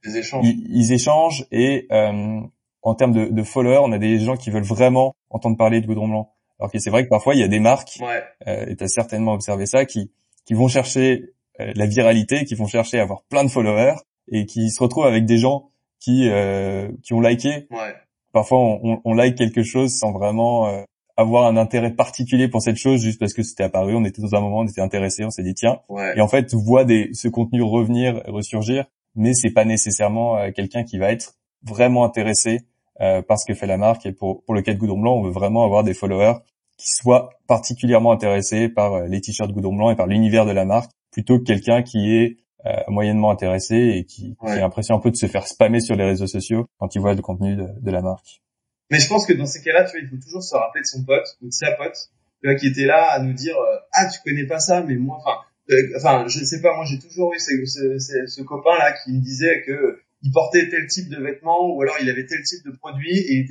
Ils, 0.41 0.91
échangent 0.91 1.45
et 1.51 1.85
euh, 1.91 2.41
en 2.81 2.95
termes 2.95 3.13
de, 3.13 3.25
de, 3.25 3.43
followers, 3.43 3.81
on 3.83 3.91
a 3.91 3.99
des 3.99 4.17
gens 4.17 4.35
qui 4.35 4.49
veulent 4.49 4.63
vraiment 4.63 5.13
entendre 5.29 5.55
parler 5.55 5.79
de 5.79 5.85
Goudron 5.85 6.07
Blanc. 6.07 6.33
Alors 6.59 6.71
que 6.71 6.79
c'est 6.79 6.89
vrai 6.89 7.03
que 7.03 7.09
parfois 7.09 7.35
il 7.35 7.39
y 7.39 7.43
a 7.43 7.47
des 7.47 7.59
marques, 7.59 7.99
ouais. 8.01 8.23
euh, 8.47 8.65
et 8.65 8.75
tu 8.75 8.83
as 8.83 8.87
certainement 8.87 9.33
observé 9.33 9.67
ça, 9.67 9.85
qui 9.85 10.11
qui 10.45 10.55
vont 10.55 10.67
chercher 10.67 11.35
euh, 11.59 11.73
la 11.75 11.85
viralité, 11.85 12.43
qui 12.43 12.55
vont 12.55 12.65
chercher 12.65 12.97
à 12.97 13.03
avoir 13.03 13.21
plein 13.29 13.43
de 13.43 13.51
followers 13.51 13.97
et 14.31 14.47
qui 14.47 14.71
se 14.71 14.81
retrouvent 14.81 15.05
avec 15.05 15.25
des 15.25 15.37
gens 15.37 15.69
qui 15.99 16.27
euh, 16.31 16.89
qui 17.03 17.13
ont 17.13 17.21
liké. 17.21 17.67
Ouais. 17.69 17.93
Parfois 18.33 18.57
on, 18.57 18.99
on, 19.05 19.13
like 19.13 19.35
quelque 19.35 19.61
chose 19.61 19.93
sans 19.93 20.11
vraiment 20.11 20.69
euh, 20.69 20.81
avoir 21.17 21.45
un 21.45 21.57
intérêt 21.57 21.91
particulier 21.91 22.47
pour 22.47 22.61
cette 22.61 22.77
chose 22.77 23.01
juste 23.01 23.19
parce 23.19 23.33
que 23.33 23.43
c'était 23.43 23.63
apparu, 23.63 23.95
on 23.95 24.05
était 24.05 24.21
dans 24.21 24.35
un 24.35 24.39
moment, 24.39 24.59
on 24.59 24.67
était 24.67 24.81
intéressé, 24.81 25.25
on 25.25 25.31
s'est 25.31 25.43
dit 25.43 25.55
tiens. 25.55 25.79
Et 26.15 26.21
en 26.21 26.27
fait, 26.27 26.45
tu 26.45 26.55
vois 26.55 26.85
des, 26.85 27.09
ce 27.13 27.27
contenu 27.27 27.63
revenir, 27.63 28.21
ressurgir, 28.27 28.85
mais 29.15 29.33
c'est 29.33 29.51
pas 29.51 29.65
nécessairement 29.65 30.37
euh, 30.37 30.51
quelqu'un 30.51 30.83
qui 30.83 30.99
va 30.99 31.11
être 31.11 31.33
vraiment 31.63 32.05
intéressé 32.05 32.61
euh, 33.01 33.21
par 33.21 33.39
ce 33.39 33.45
que 33.45 33.53
fait 33.53 33.67
la 33.67 33.77
marque. 33.77 34.05
Et 34.05 34.11
pour, 34.11 34.43
pour 34.43 34.55
le 34.55 34.61
cas 34.61 34.73
de 34.73 34.79
Goudron 34.79 34.99
Blanc, 34.99 35.15
on 35.17 35.23
veut 35.23 35.31
vraiment 35.31 35.63
avoir 35.63 35.83
des 35.83 35.93
followers 35.93 36.39
qui 36.77 36.89
soient 36.89 37.31
particulièrement 37.47 38.11
intéressés 38.11 38.69
par 38.69 38.93
euh, 38.93 39.07
les 39.07 39.21
t-shirts 39.21 39.51
Goudron 39.51 39.75
Blanc 39.75 39.91
et 39.91 39.95
par 39.95 40.07
l'univers 40.07 40.45
de 40.45 40.51
la 40.51 40.65
marque, 40.65 40.91
plutôt 41.11 41.39
que 41.39 41.43
quelqu'un 41.43 41.81
qui 41.81 42.15
est 42.15 42.37
euh, 42.65 42.75
moyennement 42.87 43.31
intéressé 43.31 43.75
et 43.75 44.03
qui, 44.03 44.35
qui, 44.35 44.47
a 44.47 44.57
l'impression 44.57 44.95
un 44.95 44.99
peu 44.99 45.11
de 45.11 45.15
se 45.15 45.25
faire 45.27 45.47
spammer 45.47 45.79
sur 45.79 45.95
les 45.95 46.05
réseaux 46.05 46.27
sociaux 46.27 46.65
quand 46.79 46.95
il 46.95 47.01
voit 47.01 47.13
le 47.13 47.21
contenu 47.21 47.55
de, 47.55 47.67
de 47.79 47.91
la 47.91 48.01
marque. 48.01 48.41
Mais 48.89 48.99
je 48.99 49.07
pense 49.07 49.25
que 49.25 49.33
dans 49.33 49.45
ces 49.45 49.61
cas-là, 49.61 49.83
tu 49.83 49.91
vois, 49.91 49.99
il 50.01 50.09
faut 50.09 50.23
toujours 50.23 50.43
se 50.43 50.55
rappeler 50.55 50.81
de 50.81 50.87
son 50.87 51.03
pote 51.03 51.27
ou 51.41 51.47
de 51.47 51.53
sa 51.53 51.71
pote, 51.73 51.97
tu 52.41 52.47
vois, 52.47 52.55
qui 52.55 52.67
était 52.67 52.85
là 52.85 53.11
à 53.11 53.19
nous 53.19 53.33
dire 53.33 53.55
euh, 53.57 53.77
ah 53.93 54.07
tu 54.07 54.19
connais 54.23 54.45
pas 54.45 54.59
ça, 54.59 54.81
mais 54.83 54.95
moi, 54.95 55.17
enfin, 55.19 55.41
euh, 55.69 55.93
enfin, 55.97 56.25
je 56.27 56.43
sais 56.43 56.61
pas, 56.61 56.75
moi 56.75 56.85
j'ai 56.85 56.99
toujours 56.99 57.33
eu 57.33 57.39
ce, 57.39 58.41
copain 58.43 58.77
là 58.77 58.93
qui 59.03 59.11
me 59.11 59.19
disait 59.19 59.63
que 59.65 59.99
il 60.21 60.31
portait 60.31 60.69
tel 60.69 60.87
type 60.87 61.09
de 61.09 61.21
vêtements 61.21 61.75
ou 61.75 61.81
alors 61.81 61.95
il 62.01 62.09
avait 62.09 62.25
tel 62.25 62.41
type 62.43 62.65
de 62.65 62.71
produit 62.71 63.17
et 63.17 63.45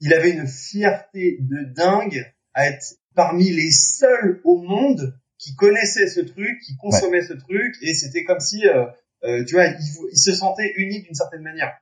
il, 0.00 0.12
avait 0.12 0.32
une 0.32 0.46
fierté 0.46 1.38
de 1.40 1.72
dingue 1.74 2.30
à 2.52 2.68
être 2.68 2.96
parmi 3.14 3.50
les 3.50 3.70
seuls 3.70 4.40
au 4.44 4.60
monde 4.60 5.16
qui 5.38 5.54
connaissaient 5.54 6.08
ce 6.08 6.20
truc, 6.20 6.58
qui 6.66 6.76
consommaient 6.76 7.22
ce 7.22 7.34
truc 7.34 7.74
et 7.82 7.94
c'était 7.94 8.24
comme 8.24 8.40
si 8.40 8.66
euh, 8.66 8.86
euh 9.24 9.44
tu 9.44 9.54
vois, 9.54 9.66
il, 9.66 10.18
se 10.18 10.32
sentait 10.32 10.72
unique 10.76 11.04
d'une 11.04 11.14
certaine 11.14 11.42
manière. 11.42 11.72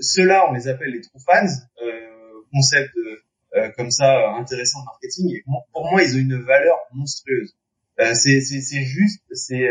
Ceux-là, 0.00 0.46
on 0.50 0.54
les 0.54 0.66
appelle 0.66 0.90
les 0.90 1.02
true 1.02 1.20
fans. 1.24 1.46
Euh, 2.48 2.52
concept 2.52 2.96
euh, 2.96 3.22
euh, 3.56 3.70
comme 3.76 3.90
ça 3.90 4.16
euh, 4.16 4.40
intéressant 4.40 4.80
en 4.80 4.84
marketing. 4.84 5.30
Et 5.34 5.44
pour 5.72 5.90
moi, 5.90 6.02
ils 6.02 6.16
ont 6.16 6.20
une 6.20 6.42
valeur 6.42 6.76
monstrueuse. 6.92 7.56
c'est 8.14 8.40
c'est 8.40 8.84
juste, 8.84 9.22
c'est 9.32 9.68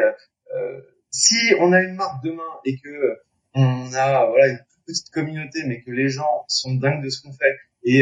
si 1.11 1.53
on 1.59 1.71
a 1.73 1.81
une 1.81 1.95
marque 1.95 2.23
demain 2.23 2.43
et 2.65 2.77
que 2.79 3.17
on 3.53 3.93
a 3.93 4.25
voilà 4.25 4.47
une 4.47 4.59
petite 4.85 5.09
communauté, 5.11 5.63
mais 5.65 5.81
que 5.81 5.91
les 5.91 6.09
gens 6.09 6.45
sont 6.47 6.75
dingues 6.75 7.03
de 7.03 7.09
ce 7.09 7.21
qu'on 7.21 7.33
fait 7.33 7.55
et 7.83 8.01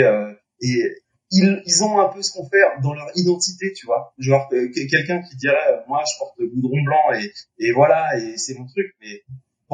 et 0.62 0.96
ils, 1.32 1.62
ils 1.66 1.84
ont 1.84 2.00
un 2.00 2.10
peu 2.10 2.22
ce 2.22 2.32
qu'on 2.32 2.48
fait 2.48 2.62
dans 2.82 2.94
leur 2.94 3.10
identité, 3.16 3.74
tu 3.74 3.86
vois. 3.86 4.14
Genre 4.18 4.50
quelqu'un 4.50 5.22
qui 5.22 5.36
dirait 5.38 5.84
moi 5.88 6.04
je 6.12 6.18
porte 6.20 6.40
goudron 6.40 6.82
blanc 6.84 7.14
et 7.14 7.32
et 7.60 7.72
voilà 7.72 8.18
et 8.18 8.38
c'est 8.38 8.56
mon 8.58 8.66
truc, 8.68 8.96
mais 9.02 9.24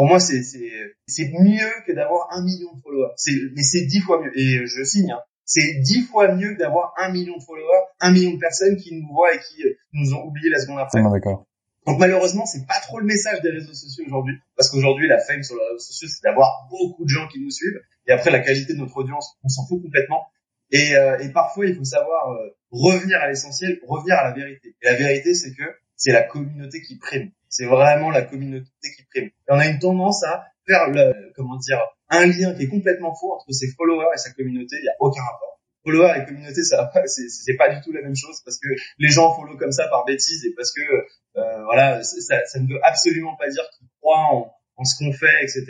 pour 0.02 0.08
moi, 0.08 0.20
c'est 0.20 0.42
c'est 0.42 0.72
c'est 1.06 1.30
mieux 1.32 1.70
que 1.86 1.92
d'avoir 1.92 2.30
un 2.32 2.44
million 2.44 2.74
de 2.74 2.82
followers. 2.82 3.14
C'est 3.18 3.36
mais 3.56 3.62
c'est 3.62 3.86
dix 3.86 4.00
fois 4.00 4.20
mieux. 4.20 4.36
Et 4.36 4.66
je 4.66 4.84
signe. 4.84 5.12
Hein. 5.12 5.20
c'est 5.46 5.76
dix 5.82 6.02
fois 6.02 6.34
mieux 6.34 6.56
d'avoir 6.56 6.96
un 6.98 7.12
million 7.12 7.38
de 7.38 7.44
followers, 7.44 7.86
un 8.00 8.12
million 8.12 8.32
de 8.32 8.40
personnes 8.40 8.78
qui 8.78 8.96
nous 8.96 9.08
voient 9.14 9.32
et 9.32 9.38
qui 9.38 9.62
euh, 9.62 9.76
nous 9.94 10.16
ont 10.16 10.26
oublié 10.26 10.50
la 10.50 10.60
seconde 10.60 10.80
après. 10.80 11.04
d'accord. 11.04 11.46
Donc 11.86 12.00
malheureusement, 12.00 12.48
c'est 12.48 12.66
pas 12.66 12.80
trop 12.82 12.98
le 12.98 13.06
message 13.06 13.44
des 13.44 13.52
réseaux 13.52 13.76
sociaux 13.76 14.04
aujourd'hui, 14.08 14.34
parce 14.58 14.72
qu'aujourd'hui 14.72 15.08
la 15.08 15.20
fame 15.20 15.44
sur 15.44 15.56
les 15.56 15.66
réseaux 15.66 15.86
sociaux, 15.86 16.08
c'est 16.10 16.24
d'avoir 16.24 16.68
beaucoup 16.72 17.04
de 17.04 17.10
gens 17.10 17.28
qui 17.28 17.40
nous 17.40 17.52
suivent, 17.52 17.80
et 18.08 18.12
après 18.12 18.32
la 18.32 18.40
qualité 18.40 18.74
de 18.74 18.80
notre 18.80 18.98
audience, 18.98 19.38
on 19.44 19.50
s'en 19.50 19.68
fout 19.68 19.84
complètement. 19.84 20.26
Et, 20.72 20.96
euh, 20.96 21.20
et, 21.20 21.30
parfois, 21.30 21.68
il 21.68 21.76
faut 21.76 21.84
savoir 21.84 22.32
euh, 22.32 22.58
revenir 22.72 23.20
à 23.20 23.28
l'essentiel, 23.28 23.78
revenir 23.88 24.16
à 24.18 24.24
la 24.24 24.34
vérité. 24.34 24.74
Et 24.82 24.86
la 24.86 24.96
vérité, 24.96 25.36
c'est 25.36 25.54
que 25.54 25.64
c'est 25.96 26.12
la 26.12 26.24
communauté 26.24 26.82
qui 26.82 26.98
prime. 26.98 27.30
C'est 27.52 27.66
vraiment 27.66 28.10
la 28.10 28.22
communauté 28.24 28.70
qui 28.82 29.04
prime. 29.12 29.26
Et 29.26 29.50
on 29.50 29.60
a 29.60 29.68
une 29.68 29.78
tendance 29.78 30.24
à 30.24 30.46
faire 30.66 30.90
le, 30.90 31.32
comment 31.36 31.58
dire, 31.58 31.80
un 32.10 32.26
lien 32.26 32.56
qui 32.56 32.64
est 32.64 32.70
complètement 32.70 33.14
faux 33.14 33.34
entre 33.34 33.52
ses 33.52 33.68
followers 33.78 34.08
et 34.14 34.18
sa 34.18 34.32
communauté. 34.32 34.78
Il 34.80 34.84
n'y 34.84 34.90
a 34.90 34.96
aucun 35.00 35.22
rapport. 35.22 35.60
Follower 35.84 36.14
et 36.16 36.26
communauté, 36.26 36.64
ça 36.64 36.92
c'est 37.06 37.56
pas 37.58 37.74
du 37.74 37.82
tout 37.82 37.92
la 37.92 38.02
même 38.02 38.16
chose 38.16 38.40
parce 38.46 38.60
que 38.60 38.70
les 39.00 39.10
gens 39.10 39.34
follow 39.36 39.58
comme 39.58 39.72
ça 39.72 39.88
par 39.88 40.06
bêtise 40.06 40.46
et 40.46 40.54
parce 40.56 40.72
que 40.72 40.82
euh, 40.82 41.64
voilà, 41.64 42.04
ça, 42.04 42.46
ça, 42.46 42.60
ne 42.60 42.68
veut 42.68 42.80
absolument 42.84 43.36
pas 43.36 43.50
dire 43.50 43.64
qu'ils 43.78 43.88
croient 44.00 44.52
en, 44.78 44.84
ce 44.84 44.98
qu'on 44.98 45.12
fait, 45.12 45.44
etc. 45.44 45.66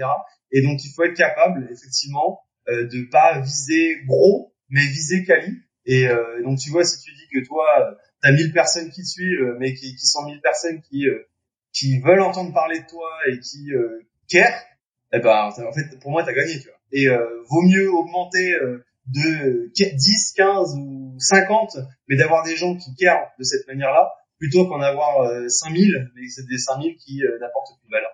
Et 0.51 0.61
donc 0.61 0.83
il 0.83 0.91
faut 0.93 1.03
être 1.03 1.15
capable, 1.15 1.67
effectivement, 1.71 2.41
euh, 2.67 2.87
de 2.87 3.09
pas 3.09 3.39
viser 3.39 4.03
gros, 4.05 4.53
mais 4.69 4.81
viser 4.81 5.23
quali. 5.23 5.57
Et 5.85 6.07
euh, 6.07 6.43
donc 6.43 6.59
tu 6.59 6.69
vois, 6.71 6.83
si 6.83 7.01
tu 7.01 7.11
dis 7.13 7.27
que 7.33 7.45
toi, 7.47 7.65
t'as 8.21 8.31
1000 8.33 8.51
personnes 8.51 8.89
qui 8.89 9.03
te 9.03 9.07
suivent, 9.07 9.55
mais 9.59 9.73
qui, 9.73 9.95
qui 9.95 10.05
sont 10.05 10.25
1000 10.25 10.41
personnes 10.41 10.81
qui 10.81 11.07
euh, 11.07 11.25
qui 11.73 11.99
veulent 11.99 12.21
entendre 12.21 12.53
parler 12.53 12.79
de 12.79 12.85
toi 12.87 13.07
et 13.29 13.39
qui 13.39 13.73
euh, 13.73 13.99
care, 14.29 14.61
eh 15.13 15.19
ben 15.19 15.49
en 15.49 15.73
fait 15.73 15.99
pour 16.01 16.11
moi 16.11 16.23
t'as 16.23 16.33
gagné, 16.33 16.59
tu 16.59 16.67
vois. 16.67 16.77
Et 16.91 17.07
euh, 17.07 17.25
vaut 17.49 17.61
mieux 17.63 17.89
augmenter 17.91 18.53
euh, 18.53 18.83
de 19.07 19.71
10, 19.73 20.33
15 20.35 20.75
ou 20.77 21.15
50, 21.19 21.77
mais 22.07 22.17
d'avoir 22.17 22.43
des 22.43 22.55
gens 22.55 22.75
qui 22.75 22.93
care 22.95 23.31
de 23.39 23.43
cette 23.43 23.67
manière-là, 23.67 24.11
plutôt 24.37 24.67
qu'en 24.67 24.81
avoir 24.81 25.27
5000, 25.47 26.11
mais 26.15 26.27
c'est 26.29 26.47
des 26.47 26.57
5000 26.57 26.95
qui 26.97 27.19
n'apportent 27.39 27.77
plus 27.79 27.87
de 27.87 27.91
valeur. 27.91 28.09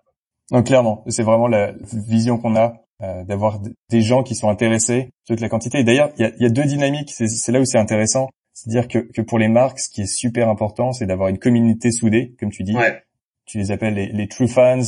Non, 0.51 0.63
clairement, 0.63 1.03
c'est 1.09 1.23
vraiment 1.23 1.47
la 1.47 1.73
vision 1.93 2.37
qu'on 2.37 2.55
a 2.55 2.81
euh, 3.03 3.23
d'avoir 3.25 3.59
des 3.91 4.01
gens 4.01 4.23
qui 4.23 4.33
sont 4.33 4.49
intéressés 4.49 5.11
plutôt 5.23 5.37
que 5.37 5.41
la 5.43 5.49
quantité. 5.49 5.77
Et 5.77 5.83
d'ailleurs, 5.83 6.09
il 6.17 6.23
y 6.23 6.25
a, 6.25 6.31
y 6.39 6.45
a, 6.45 6.49
deux 6.49 6.63
dynamiques. 6.63 7.11
C'est 7.11 7.51
là 7.51 7.59
où 7.59 7.65
c'est 7.65 7.77
intéressant. 7.77 8.29
C'est-à-dire 8.53 8.87
que, 8.87 8.97
que, 8.97 9.21
pour 9.21 9.37
les 9.37 9.49
marques, 9.49 9.79
ce 9.79 9.89
qui 9.89 10.01
est 10.01 10.11
super 10.11 10.49
important, 10.49 10.93
c'est 10.93 11.05
d'avoir 11.05 11.29
une 11.29 11.37
communauté 11.37 11.91
soudée, 11.91 12.35
comme 12.39 12.49
tu 12.49 12.63
dis. 12.63 12.75
Ouais. 12.75 13.03
Tu 13.47 13.57
les 13.57 13.71
appelles 13.71 13.95
les, 13.95 14.07
les 14.07 14.27
true 14.27 14.47
fans. 14.47 14.81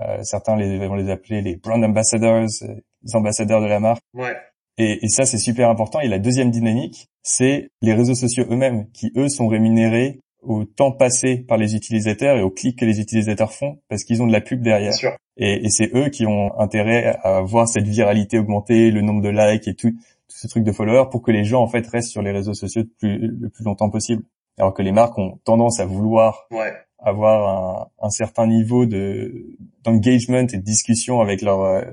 Euh, 0.00 0.22
certains 0.22 0.56
les, 0.56 0.86
vont 0.86 0.94
les 0.94 1.10
appeler 1.10 1.40
les 1.40 1.56
brand 1.56 1.82
ambassadors, 1.82 2.44
euh, 2.62 2.74
les 3.02 3.16
ambassadeurs 3.16 3.60
de 3.62 3.66
la 3.66 3.80
marque. 3.80 4.02
Ouais. 4.12 4.36
Et, 4.76 5.04
et 5.04 5.08
ça, 5.08 5.24
c'est 5.24 5.38
super 5.38 5.70
important. 5.70 6.00
Et 6.00 6.08
la 6.08 6.18
deuxième 6.18 6.50
dynamique, 6.50 7.08
c'est 7.22 7.70
les 7.82 7.94
réseaux 7.94 8.14
sociaux 8.14 8.44
eux-mêmes, 8.50 8.90
qui 8.92 9.12
eux 9.16 9.28
sont 9.28 9.48
rémunérés 9.48 10.20
au 10.42 10.64
temps 10.64 10.92
passé 10.92 11.36
par 11.36 11.58
les 11.58 11.74
utilisateurs 11.74 12.36
et 12.38 12.42
aux 12.42 12.50
clics 12.50 12.78
que 12.78 12.84
les 12.84 13.00
utilisateurs 13.00 13.52
font 13.52 13.78
parce 13.88 14.04
qu'ils 14.04 14.22
ont 14.22 14.26
de 14.26 14.32
la 14.32 14.40
pub 14.40 14.62
derrière. 14.62 14.92
Et, 15.36 15.66
et 15.66 15.68
c'est 15.68 15.94
eux 15.94 16.08
qui 16.08 16.26
ont 16.26 16.58
intérêt 16.58 17.18
à 17.22 17.42
voir 17.42 17.68
cette 17.68 17.86
viralité 17.86 18.38
augmenter, 18.38 18.90
le 18.90 19.02
nombre 19.02 19.22
de 19.22 19.28
likes 19.28 19.68
et 19.68 19.74
tout, 19.74 19.90
tout 19.90 20.36
ce 20.36 20.46
truc 20.48 20.64
de 20.64 20.72
followers 20.72 21.10
pour 21.10 21.22
que 21.22 21.30
les 21.30 21.44
gens 21.44 21.62
en 21.62 21.68
fait 21.68 21.86
restent 21.86 22.10
sur 22.10 22.22
les 22.22 22.32
réseaux 22.32 22.54
sociaux 22.54 22.84
le 23.02 23.48
plus 23.48 23.64
longtemps 23.64 23.90
possible. 23.90 24.22
Alors 24.58 24.74
que 24.74 24.82
les 24.82 24.92
marques 24.92 25.18
ont 25.18 25.38
tendance 25.44 25.80
à 25.80 25.86
vouloir 25.86 26.46
ouais. 26.50 26.72
Avoir 27.02 27.90
un, 28.00 28.06
un, 28.06 28.10
certain 28.10 28.46
niveau 28.46 28.86
de 28.86 29.56
d'engagement 29.84 30.38
et 30.38 30.58
de 30.58 30.62
discussion 30.62 31.20
avec 31.20 31.42
leurs 31.42 31.84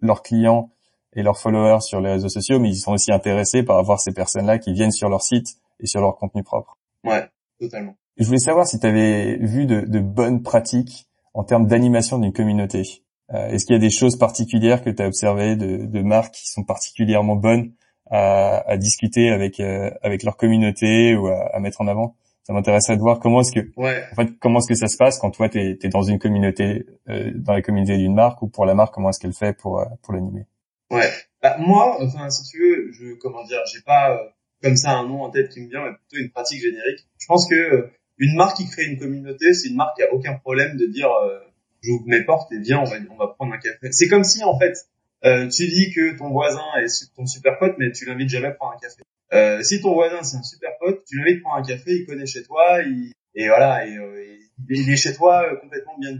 leurs 0.00 0.22
clients 0.22 0.70
et 1.14 1.22
leurs 1.22 1.38
followers 1.38 1.80
sur 1.80 2.00
les 2.00 2.12
réseaux 2.12 2.28
sociaux, 2.28 2.58
mais 2.58 2.68
ils 2.68 2.76
sont 2.76 2.92
aussi 2.92 3.12
intéressés 3.12 3.62
par 3.62 3.78
avoir 3.78 4.00
ces 4.00 4.12
personnes-là 4.12 4.58
qui 4.58 4.72
viennent 4.72 4.90
sur 4.90 5.08
leur 5.08 5.22
site 5.22 5.56
et 5.80 5.86
sur 5.86 6.00
leur 6.00 6.16
contenu 6.16 6.42
propre. 6.42 6.78
Ouais 7.04 7.26
totalement. 7.60 7.96
Je 8.18 8.24
voulais 8.24 8.38
savoir 8.38 8.66
si 8.66 8.78
tu 8.78 8.86
avais 8.86 9.36
vu 9.36 9.66
de, 9.66 9.82
de, 9.82 10.00
bonnes 10.00 10.42
pratiques 10.42 11.06
en 11.34 11.44
termes 11.44 11.66
d'animation 11.66 12.18
d'une 12.18 12.32
communauté. 12.32 13.02
Euh, 13.32 13.48
Est-ce 13.48 13.66
qu'il 13.66 13.74
y 13.74 13.76
a 13.76 13.80
des 13.80 13.90
choses 13.90 14.16
particulières 14.16 14.82
que 14.82 14.90
tu 14.90 15.02
as 15.02 15.06
observées 15.06 15.56
de, 15.56 15.84
de, 15.84 16.02
marques 16.02 16.34
qui 16.34 16.48
sont 16.48 16.64
particulièrement 16.64 17.36
bonnes 17.36 17.72
à, 18.10 18.58
à 18.70 18.76
discuter 18.76 19.30
avec 19.30 19.60
euh, 19.60 19.90
avec 20.02 20.22
leur 20.22 20.36
communauté 20.36 21.16
ou 21.16 21.26
à, 21.26 21.54
à 21.54 21.60
mettre 21.60 21.80
en 21.80 21.88
avant? 21.88 22.14
Ça 22.46 22.52
m'intéresserait 22.52 22.96
de 22.96 23.00
voir 23.00 23.18
comment 23.18 23.40
est-ce 23.40 23.50
que 23.50 23.66
ouais. 23.76 24.04
en 24.12 24.14
fait 24.14 24.38
comment 24.38 24.60
est-ce 24.60 24.68
que 24.68 24.76
ça 24.76 24.86
se 24.86 24.96
passe 24.96 25.18
quand 25.18 25.32
toi 25.32 25.48
tu 25.48 25.58
es, 25.58 25.88
dans 25.88 26.04
une 26.04 26.20
communauté 26.20 26.86
euh, 27.08 27.32
dans 27.34 27.52
la 27.52 27.60
communauté 27.60 27.96
d'une 27.96 28.14
marque 28.14 28.40
ou 28.40 28.46
pour 28.46 28.64
la 28.64 28.74
marque 28.74 28.94
comment 28.94 29.10
est-ce 29.10 29.18
qu'elle 29.18 29.32
fait 29.32 29.52
pour 29.52 29.80
euh, 29.80 29.84
pour 30.00 30.14
l'animer? 30.14 30.46
Ouais. 30.92 31.10
Bah, 31.42 31.56
moi, 31.58 31.98
enfin 32.00 32.30
si 32.30 32.48
tu 32.48 32.60
veux, 32.60 32.92
je 32.92 33.14
comment 33.14 33.44
dire, 33.44 33.58
j'ai 33.66 33.80
pas 33.80 34.12
euh, 34.12 34.28
comme 34.62 34.76
ça 34.76 34.92
un 34.92 35.08
nom 35.08 35.24
en 35.24 35.30
tête 35.30 35.48
qui 35.48 35.60
me 35.60 35.68
vient, 35.68 35.82
mais 35.82 35.96
plutôt 35.96 36.22
une 36.22 36.30
pratique 36.30 36.60
générique. 36.60 37.08
Je 37.18 37.26
pense 37.26 37.48
que 37.48 37.56
euh, 37.56 37.90
une 38.18 38.36
marque 38.36 38.58
qui 38.58 38.70
crée 38.70 38.84
une 38.84 38.98
communauté, 39.00 39.52
c'est 39.52 39.68
une 39.68 39.74
marque 39.74 39.96
qui 39.96 40.04
a 40.04 40.12
aucun 40.12 40.34
problème 40.34 40.76
de 40.76 40.86
dire 40.86 41.10
euh, 41.10 41.40
j'ouvre 41.82 42.04
mes 42.06 42.22
portes 42.22 42.52
et 42.52 42.60
viens, 42.60 42.78
on 42.78 42.84
va, 42.84 42.96
on 43.10 43.16
va 43.16 43.26
prendre 43.26 43.54
un 43.54 43.58
café. 43.58 43.90
C'est 43.90 44.06
comme 44.06 44.22
si 44.22 44.44
en 44.44 44.56
fait 44.56 44.76
euh, 45.24 45.48
tu 45.48 45.66
dis 45.66 45.92
que 45.92 46.16
ton 46.16 46.30
voisin 46.30 46.62
est 46.80 47.12
ton 47.16 47.26
super 47.26 47.58
pote, 47.58 47.74
mais 47.78 47.90
tu 47.90 48.04
l'invites 48.06 48.28
jamais 48.28 48.48
à 48.48 48.52
prendre 48.52 48.74
un 48.74 48.78
café. 48.78 49.02
Euh, 49.32 49.62
si 49.62 49.80
ton 49.80 49.94
voisin 49.94 50.22
c'est 50.22 50.36
un 50.36 50.42
super 50.42 50.70
pote, 50.78 51.02
tu 51.06 51.18
l'invites 51.18 51.42
prendre 51.42 51.56
un 51.56 51.66
café, 51.66 51.92
il 51.96 52.06
connaît 52.06 52.26
chez 52.26 52.44
toi, 52.44 52.80
il, 52.82 53.12
et 53.34 53.48
voilà, 53.48 53.84
euh, 53.84 54.36
il 54.68 54.90
est 54.90 54.96
chez 54.96 55.14
toi 55.14 55.42
euh, 55.44 55.56
complètement 55.56 55.98
bien 55.98 56.12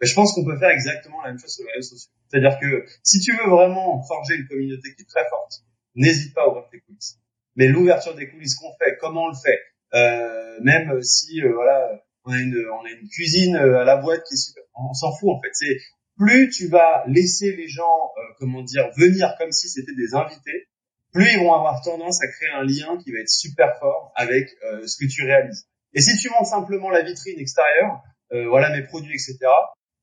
Mais 0.00 0.06
je 0.06 0.14
pense 0.14 0.32
qu'on 0.34 0.44
peut 0.44 0.58
faire 0.58 0.70
exactement 0.70 1.22
la 1.22 1.30
même 1.30 1.38
chose 1.38 1.54
sur 1.54 1.64
les 1.66 1.72
réseaux 1.72 1.96
sociaux. 1.96 2.12
C'est-à-dire 2.28 2.58
que 2.60 2.84
si 3.02 3.20
tu 3.20 3.32
veux 3.32 3.50
vraiment 3.50 4.02
forger 4.02 4.36
une 4.36 4.46
communauté 4.46 4.94
qui 4.94 5.02
est 5.02 5.08
très 5.08 5.28
forte, 5.28 5.64
n'hésite 5.94 6.34
pas 6.34 6.42
à 6.42 6.48
ouvrir 6.48 6.68
tes 6.70 6.80
coulisses 6.80 7.18
mais 7.56 7.66
l'ouverture 7.66 8.14
des 8.14 8.28
coulisses 8.30 8.54
qu'on 8.54 8.72
fait, 8.78 8.96
comment 9.00 9.24
on 9.24 9.28
le 9.28 9.34
fait, 9.34 9.60
euh, 9.94 10.60
même 10.62 11.02
si 11.02 11.40
voilà, 11.42 12.00
on 12.24 12.32
a 12.32 12.38
une 12.38 13.08
cuisine 13.10 13.56
à 13.56 13.84
la 13.84 13.96
boîte 13.96 14.22
qui 14.24 14.34
est 14.34 14.36
super, 14.36 14.62
on 14.74 14.94
s'en 14.94 15.12
fout 15.16 15.30
en 15.30 15.40
fait. 15.40 15.50
C'est 15.52 15.76
plus 16.16 16.48
tu 16.50 16.68
vas 16.68 17.02
laisser 17.08 17.56
les 17.56 17.68
gens, 17.68 18.12
comment 18.38 18.62
dire, 18.62 18.88
venir 18.96 19.34
comme 19.38 19.50
si 19.52 19.68
c'était 19.68 19.94
des 19.94 20.14
invités, 20.14 20.68
plus 21.12 21.28
ils 21.32 21.38
vont 21.38 21.52
avoir 21.52 21.82
tendance 21.82 22.22
à 22.22 22.28
créer 22.28 22.50
un 22.54 22.64
lien 22.64 22.98
qui 23.02 23.12
va 23.12 23.18
être 23.18 23.28
super 23.28 23.78
fort 23.78 24.12
avec 24.14 24.48
euh, 24.64 24.86
ce 24.86 24.96
que 25.04 25.10
tu 25.10 25.24
réalises. 25.24 25.66
Et 25.94 26.00
si 26.00 26.16
tu 26.16 26.30
montres 26.30 26.46
simplement 26.46 26.90
la 26.90 27.02
vitrine 27.02 27.38
extérieure, 27.38 28.02
voilà 28.48 28.70
mes 28.70 28.84
produits, 28.84 29.14
etc. 29.14 29.38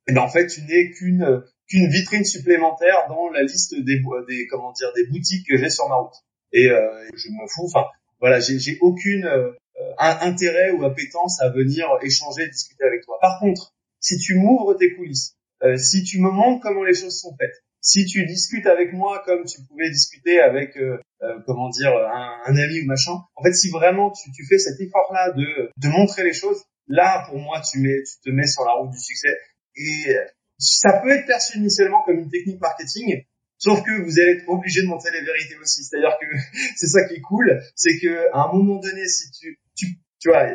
Et 0.07 0.13
ben 0.13 0.19
en 0.19 0.27
fait 0.27 0.47
tu 0.47 0.61
n'es 0.63 0.91
qu'une 0.91 1.43
qu'une 1.69 1.89
vitrine 1.89 2.25
supplémentaire 2.25 3.07
dans 3.07 3.29
la 3.29 3.41
liste 3.43 3.73
des, 3.73 4.01
des 4.27 4.47
comment 4.47 4.73
dire 4.73 4.91
des 4.93 5.07
boutiques 5.07 5.47
que 5.47 5.57
j'ai 5.57 5.69
sur 5.69 5.87
ma 5.87 5.95
route 5.95 6.15
et 6.53 6.69
euh, 6.69 7.09
je 7.15 7.29
me 7.29 7.47
fous. 7.47 7.65
Enfin, 7.65 7.85
voilà, 8.19 8.39
j'ai 8.39 8.77
aucune 8.81 9.25
euh, 9.25 9.51
intérêt 9.99 10.71
ou 10.71 10.83
appétence 10.85 11.41
à 11.41 11.49
venir 11.49 11.87
échanger, 12.01 12.47
discuter 12.47 12.83
avec 12.83 13.03
toi. 13.03 13.17
Par 13.21 13.39
contre, 13.39 13.73
si 13.99 14.17
tu 14.17 14.35
m'ouvres 14.35 14.75
tes 14.75 14.95
coulisses, 14.95 15.35
euh, 15.63 15.77
si 15.77 16.03
tu 16.03 16.19
me 16.19 16.29
montres 16.29 16.61
comment 16.61 16.83
les 16.83 16.93
choses 16.93 17.19
sont 17.19 17.35
faites, 17.37 17.63
si 17.87 18.05
tu 18.05 18.25
discutes 18.25 18.67
avec 18.67 18.91
moi 18.91 19.23
comme 19.25 19.45
tu 19.45 19.61
pouvais 19.63 19.89
discuter 19.89 20.41
avec 20.41 20.75
euh, 20.75 20.97
euh, 21.23 21.39
comment 21.45 21.69
dire 21.69 21.91
un, 21.95 22.55
ami 22.55 22.81
ou 22.81 22.85
machin, 22.85 23.13
en 23.35 23.43
fait 23.43 23.53
si 23.53 23.69
vraiment 23.69 24.11
tu, 24.11 24.45
fais 24.45 24.57
cet 24.57 24.79
effort 24.81 25.09
là 25.13 25.31
de, 25.31 25.87
montrer 25.87 26.23
les 26.23 26.33
choses, 26.33 26.61
là 26.87 27.25
pour 27.29 27.39
moi 27.39 27.61
tu 27.61 27.79
te 28.23 28.29
mets 28.29 28.47
sur 28.47 28.65
la 28.65 28.73
route 28.73 28.91
du 28.91 28.99
succès 28.99 29.35
et 29.77 30.15
ça 30.57 30.99
peut 31.01 31.11
être 31.11 31.27
perçu 31.27 31.59
initialement 31.59 32.03
comme 32.03 32.19
une 32.19 32.29
technique 32.29 32.59
marketing, 32.59 33.23
Sauf 33.59 33.81
que 33.81 34.03
vous 34.03 34.19
allez 34.19 34.33
être 34.33 34.47
obligé 34.49 34.83
de 34.83 34.87
montrer 34.87 35.09
les 35.11 35.25
vérités 35.25 35.57
aussi. 35.57 35.83
C'est-à-dire 35.83 36.15
que 36.21 36.27
c'est 36.75 36.85
ça 36.85 37.07
qui 37.07 37.15
est 37.15 37.21
cool, 37.21 37.59
c'est 37.75 37.97
que 37.97 38.31
à 38.31 38.43
un 38.43 38.53
moment 38.53 38.79
donné, 38.79 39.07
si 39.07 39.31
tu, 39.31 39.59
tu, 39.75 39.97
tu 40.19 40.29
vois, 40.29 40.45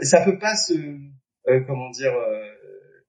ça 0.00 0.24
peut 0.24 0.38
pas 0.38 0.56
se, 0.56 0.74
euh, 0.74 1.60
comment 1.66 1.90
dire, 1.90 2.12
euh, 2.12 2.55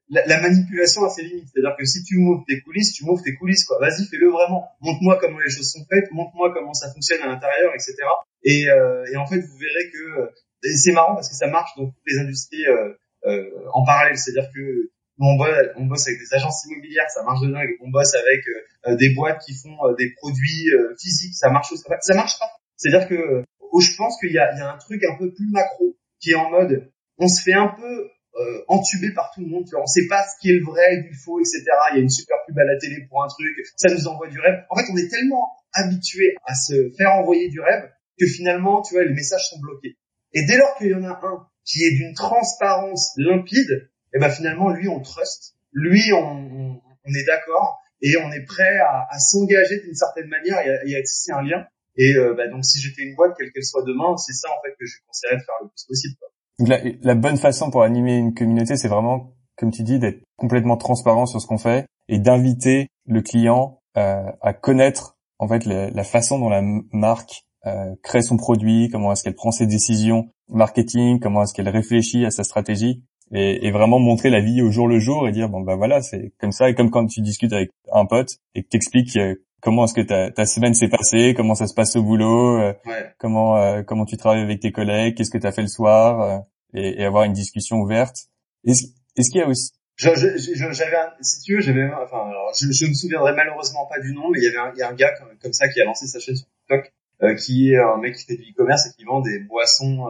la, 0.10 0.26
la, 0.26 0.42
manipulation 0.42 1.04
a 1.04 1.10
ses 1.10 1.24
limites. 1.24 1.48
C'est-à-dire 1.54 1.76
que 1.78 1.86
si 1.86 2.04
tu 2.04 2.18
m'ouvres 2.18 2.44
tes 2.48 2.62
coulisses, 2.62 2.94
tu 2.94 3.06
m'ouvres 3.06 3.24
tes 3.24 3.36
coulisses, 3.36 3.66
quoi. 3.66 3.78
Vas-y, 3.80 4.06
fais-le 4.08 4.30
vraiment. 4.30 4.68
Montre-moi 4.82 5.18
comment 5.20 5.40
les 5.40 5.50
choses 5.50 5.72
sont 5.72 5.86
faites, 5.90 6.12
montre-moi 6.12 6.54
comment 6.54 6.74
ça 6.74 6.92
fonctionne 6.94 7.22
à 7.22 7.28
l'intérieur, 7.28 7.74
etc. 7.74 7.96
Et, 8.44 8.70
euh, 8.70 9.06
et, 9.12 9.18
en 9.18 9.26
fait, 9.26 9.40
vous 9.40 9.58
verrez 9.58 9.92
que 9.92 10.32
c'est 10.76 10.92
marrant 10.92 11.16
parce 11.16 11.30
que 11.30 11.36
ça 11.36 11.48
marche 11.48 11.72
dans 11.78 11.86
toutes 11.86 12.08
les 12.08 12.20
industries 12.20 12.66
euh, 12.68 13.44
en 13.74 13.86
parallèle. 13.86 14.18
C'est-à-dire 14.18 14.50
que 14.54 14.92
on 15.20 15.36
bosse, 15.36 15.50
on 15.76 15.86
bosse 15.86 16.08
avec 16.08 16.20
des 16.20 16.34
agences 16.34 16.66
immobilières, 16.66 17.10
ça 17.10 17.24
marche 17.24 17.42
de 17.42 17.52
dingue. 17.52 17.70
On 17.82 17.90
bosse 17.90 18.14
avec 18.14 18.44
euh, 18.88 18.96
des 18.96 19.14
boîtes 19.14 19.42
qui 19.46 19.54
font 19.56 19.76
euh, 19.86 19.96
des 19.96 20.14
produits 20.14 20.70
euh, 20.74 20.96
physiques, 21.00 21.34
ça 21.36 21.50
marche 21.50 21.72
aussi. 21.72 21.84
Ça 22.02 22.16
marche 22.16 22.38
pas. 22.40 22.50
C'est-à-dire 22.76 23.08
que 23.08 23.44
je 23.80 23.98
pense 23.98 24.20
qu'il 24.20 24.32
y 24.32 24.34
y 24.34 24.40
a 24.40 24.74
un 24.74 24.78
truc 24.78 25.04
un 25.04 25.18
peu 25.18 25.34
plus 25.34 25.50
macro 25.52 25.96
qui 26.20 26.32
est 26.32 26.36
en 26.36 26.50
mode, 26.50 26.92
on 27.18 27.28
se 27.28 27.42
fait 27.42 27.54
un 27.54 27.68
peu 27.68 28.10
euh, 28.40 28.64
entubé 28.68 29.14
par 29.14 29.32
tout 29.34 29.42
le 29.42 29.48
monde. 29.48 29.66
On 29.82 29.86
sait 29.86 30.08
pas 30.08 30.24
ce 30.24 30.40
qui 30.40 30.52
est 30.52 30.60
le 30.60 30.66
vrai, 30.66 31.02
du 31.02 31.16
faux, 31.16 31.40
etc. 31.40 31.64
Il 31.92 31.98
y 31.98 32.00
a 32.00 32.02
une 32.04 32.10
super 32.10 32.38
pub 32.46 32.58
à 32.60 32.66
la 32.66 32.78
télé 32.78 33.06
pour 33.10 33.24
un 33.24 33.28
truc, 33.28 33.56
ça 33.76 33.90
nous 33.94 34.08
envoie 34.08 34.28
du 34.28 34.40
rêve. 34.40 34.64
En 34.70 34.76
fait, 34.76 34.86
on 34.92 34.98
est 34.98 35.10
tellement 35.10 35.52
habitué 35.74 36.36
à 36.46 36.54
se 36.54 36.92
faire 36.98 37.14
envoyer 37.16 37.50
du 37.50 37.60
rêve 37.60 37.90
que 38.20 38.26
finalement, 38.26 38.82
tu 38.82 38.96
vois, 38.96 39.04
les 39.04 39.14
messages 39.14 39.50
sont 39.50 39.60
bloqués. 39.60 39.98
Et 40.34 40.46
dès 40.46 40.58
lors 40.58 40.76
qu'il 40.78 40.88
y 40.88 40.96
en 40.96 41.04
a 41.04 41.20
un 41.24 41.48
qui 41.66 41.84
est 41.84 41.96
d'une 41.96 42.14
transparence 42.14 43.14
limpide, 43.18 43.90
et 44.14 44.20
ben 44.20 44.30
finalement 44.30 44.70
lui 44.72 44.88
on 44.88 45.02
trust, 45.02 45.56
lui 45.74 46.12
on, 46.14 46.82
est 47.06 47.26
d'accord 47.26 47.80
et 48.02 48.16
on 48.18 48.32
est 48.32 48.46
prêt 48.46 48.78
à, 48.80 49.20
s'engager 49.20 49.82
d'une 49.82 49.96
certaine 49.96 50.28
manière 50.28 50.60
et 50.62 50.96
à, 50.96 51.02
tisser 51.02 51.32
un 51.32 51.42
lien. 51.42 51.66
Et 51.96 52.16
euh, 52.16 52.34
bah, 52.36 52.48
donc 52.48 52.64
si 52.64 52.80
j'étais 52.80 53.02
une 53.02 53.16
boîte, 53.16 53.36
quelle 53.38 53.52
qu'elle 53.52 53.66
soit 53.66 53.84
demain, 53.84 54.16
c'est 54.18 54.34
ça 54.34 54.50
en 54.50 54.62
fait 54.62 54.76
que 54.80 54.86
je 54.86 54.98
conseillerais 55.08 55.38
de 55.38 55.44
faire 55.44 55.56
le 55.62 55.70
plus 55.70 55.86
possible. 55.88 56.16
Quoi. 56.20 56.30
La, 56.60 56.80
la, 57.02 57.16
bonne 57.16 57.38
façon 57.38 57.70
pour 57.70 57.84
animer 57.84 58.18
une 58.18 58.34
communauté, 58.34 58.78
c'est 58.78 58.88
vraiment, 58.88 59.34
comme 59.58 59.72
tu 59.72 59.84
dis, 59.84 60.00
d'être 60.00 60.24
complètement 60.38 60.78
transparent 60.78 61.26
sur 61.26 61.40
ce 61.40 61.48
qu'on 61.48 61.60
fait 61.60 61.86
et 62.08 62.20
d'inviter 62.20 62.88
le 63.06 63.22
client 63.22 63.80
euh, 63.98 64.32
à 64.42 64.54
connaître 64.54 65.18
en 65.40 65.48
fait 65.48 65.66
la, 65.66 65.90
la 65.90 66.04
façon 66.04 66.40
dont 66.40 66.50
la 66.50 66.64
marque 66.92 67.44
euh, 67.66 67.96
crée 68.02 68.22
son 68.22 68.38
produit, 68.38 68.90
comment 68.92 69.12
est-ce 69.12 69.24
qu'elle 69.24 69.36
prend 69.36 69.52
ses 69.52 69.68
décisions 69.68 70.30
marketing, 70.50 71.20
comment 71.20 71.44
est-ce 71.44 71.54
qu'elle 71.54 71.70
réfléchit 71.70 72.26
à 72.26 72.32
sa 72.32 72.44
stratégie 72.44 73.04
et, 73.34 73.68
et, 73.68 73.72
vraiment 73.72 74.00
montrer 74.00 74.30
la 74.30 74.40
vie 74.40 74.62
au 74.62 74.72
jour 74.72 74.88
le 74.88 75.00
jour 75.00 75.28
et 75.28 75.34
dire 75.34 75.50
bon 75.50 75.60
bah 75.60 75.76
voilà 75.76 76.02
c'est 76.02 76.32
comme 76.40 76.54
ça. 76.54 76.70
Et 76.70 76.76
comme 76.76 76.90
quand 76.90 77.06
tu 77.08 77.22
discutes 77.22 77.52
avec 77.52 77.70
un 77.92 78.06
pote 78.06 78.38
et 78.56 78.64
que 78.64 78.70
t'expliques 78.70 79.18
euh, 79.18 79.36
comment 79.62 79.86
est-ce 79.86 79.94
que 79.94 80.02
ta, 80.02 80.32
ta 80.32 80.46
semaine 80.46 80.74
s'est 80.74 80.90
passée, 80.90 81.34
comment 81.36 81.56
ça 81.56 81.68
se 81.68 81.74
passe 81.74 81.96
au 81.96 82.04
boulot, 82.04 82.60
euh, 82.60 82.74
comment 83.18 83.58
euh, 83.58 83.84
comment 83.84 84.06
tu 84.06 84.18
travailles 84.18 84.44
avec 84.44 84.60
tes 84.60 84.72
collègues, 84.72 85.16
qu'est-ce 85.16 85.32
que 85.32 85.38
tu 85.38 85.48
as 85.48 85.52
fait 85.52 85.62
le 85.62 85.68
soir? 85.68 86.44
Et, 86.74 87.02
et, 87.02 87.06
avoir 87.06 87.24
une 87.24 87.34
discussion 87.34 87.78
ouverte. 87.78 88.28
Est-ce 88.66 88.92
qu'il 89.32 89.40
y 89.40 89.44
a 89.44 89.48
aussi 89.48 89.72
j'avais 89.96 90.38
si 90.38 91.42
tu 91.42 91.56
veux 91.56 91.62
j'avais 91.62 91.86
enfin 91.86 92.30
alors 92.30 92.54
je, 92.54 92.72
je 92.72 92.86
me 92.86 92.94
souviendrai 92.94 93.34
malheureusement 93.34 93.88
pas 93.88 94.00
du 94.00 94.14
nom 94.14 94.30
mais 94.30 94.38
il 94.40 94.44
y 94.44 94.48
avait 94.48 94.70
un, 94.70 94.72
il 94.76 94.78
y 94.78 94.84
a 94.84 94.90
un 94.90 94.94
gars 94.94 95.12
comme, 95.18 95.36
comme 95.42 95.54
ça 95.54 95.68
qui 95.70 95.82
a 95.82 95.86
lancé 95.86 96.06
sa 96.06 96.20
chaîne 96.20 96.36
sur 96.36 96.46
TikTok 96.46 96.94
qui 97.40 97.72
est 97.72 97.80
un 97.80 97.98
mec 97.98 98.16
qui 98.16 98.26
fait 98.26 98.36
du 98.36 98.52
e-commerce 98.52 98.86
et 98.86 98.96
qui 98.96 99.06
vend 99.06 99.22
des 99.22 99.40
boissons 99.40 100.08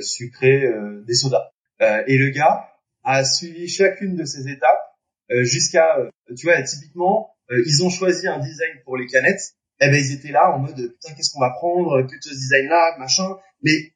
sucrées 0.00 0.64
des 1.06 1.14
sodas. 1.14 1.52
Euh, 1.80 2.02
et 2.06 2.18
le 2.18 2.30
gars 2.30 2.68
a 3.04 3.24
suivi 3.24 3.68
chacune 3.68 4.16
de 4.16 4.24
ces 4.24 4.48
étapes 4.48 4.96
euh, 5.30 5.44
jusqu'à, 5.44 5.98
euh, 5.98 6.10
tu 6.36 6.46
vois, 6.46 6.60
typiquement, 6.62 7.34
ils 7.50 7.82
ont 7.82 7.90
choisi 7.90 8.26
un 8.26 8.38
design 8.38 8.70
pour 8.84 8.96
les 8.96 9.06
canettes. 9.06 9.54
Eh 9.80 9.88
ben 9.88 9.94
ils 9.94 10.12
étaient 10.12 10.32
là 10.32 10.52
en 10.54 10.58
mode 10.58 10.74
putain 10.74 11.14
qu'est-ce 11.14 11.30
qu'on 11.32 11.40
va 11.40 11.50
prendre, 11.50 12.02
que 12.02 12.16
ce 12.20 12.30
design 12.30 12.68
là, 12.68 12.96
machin. 12.98 13.36
Mais 13.62 13.92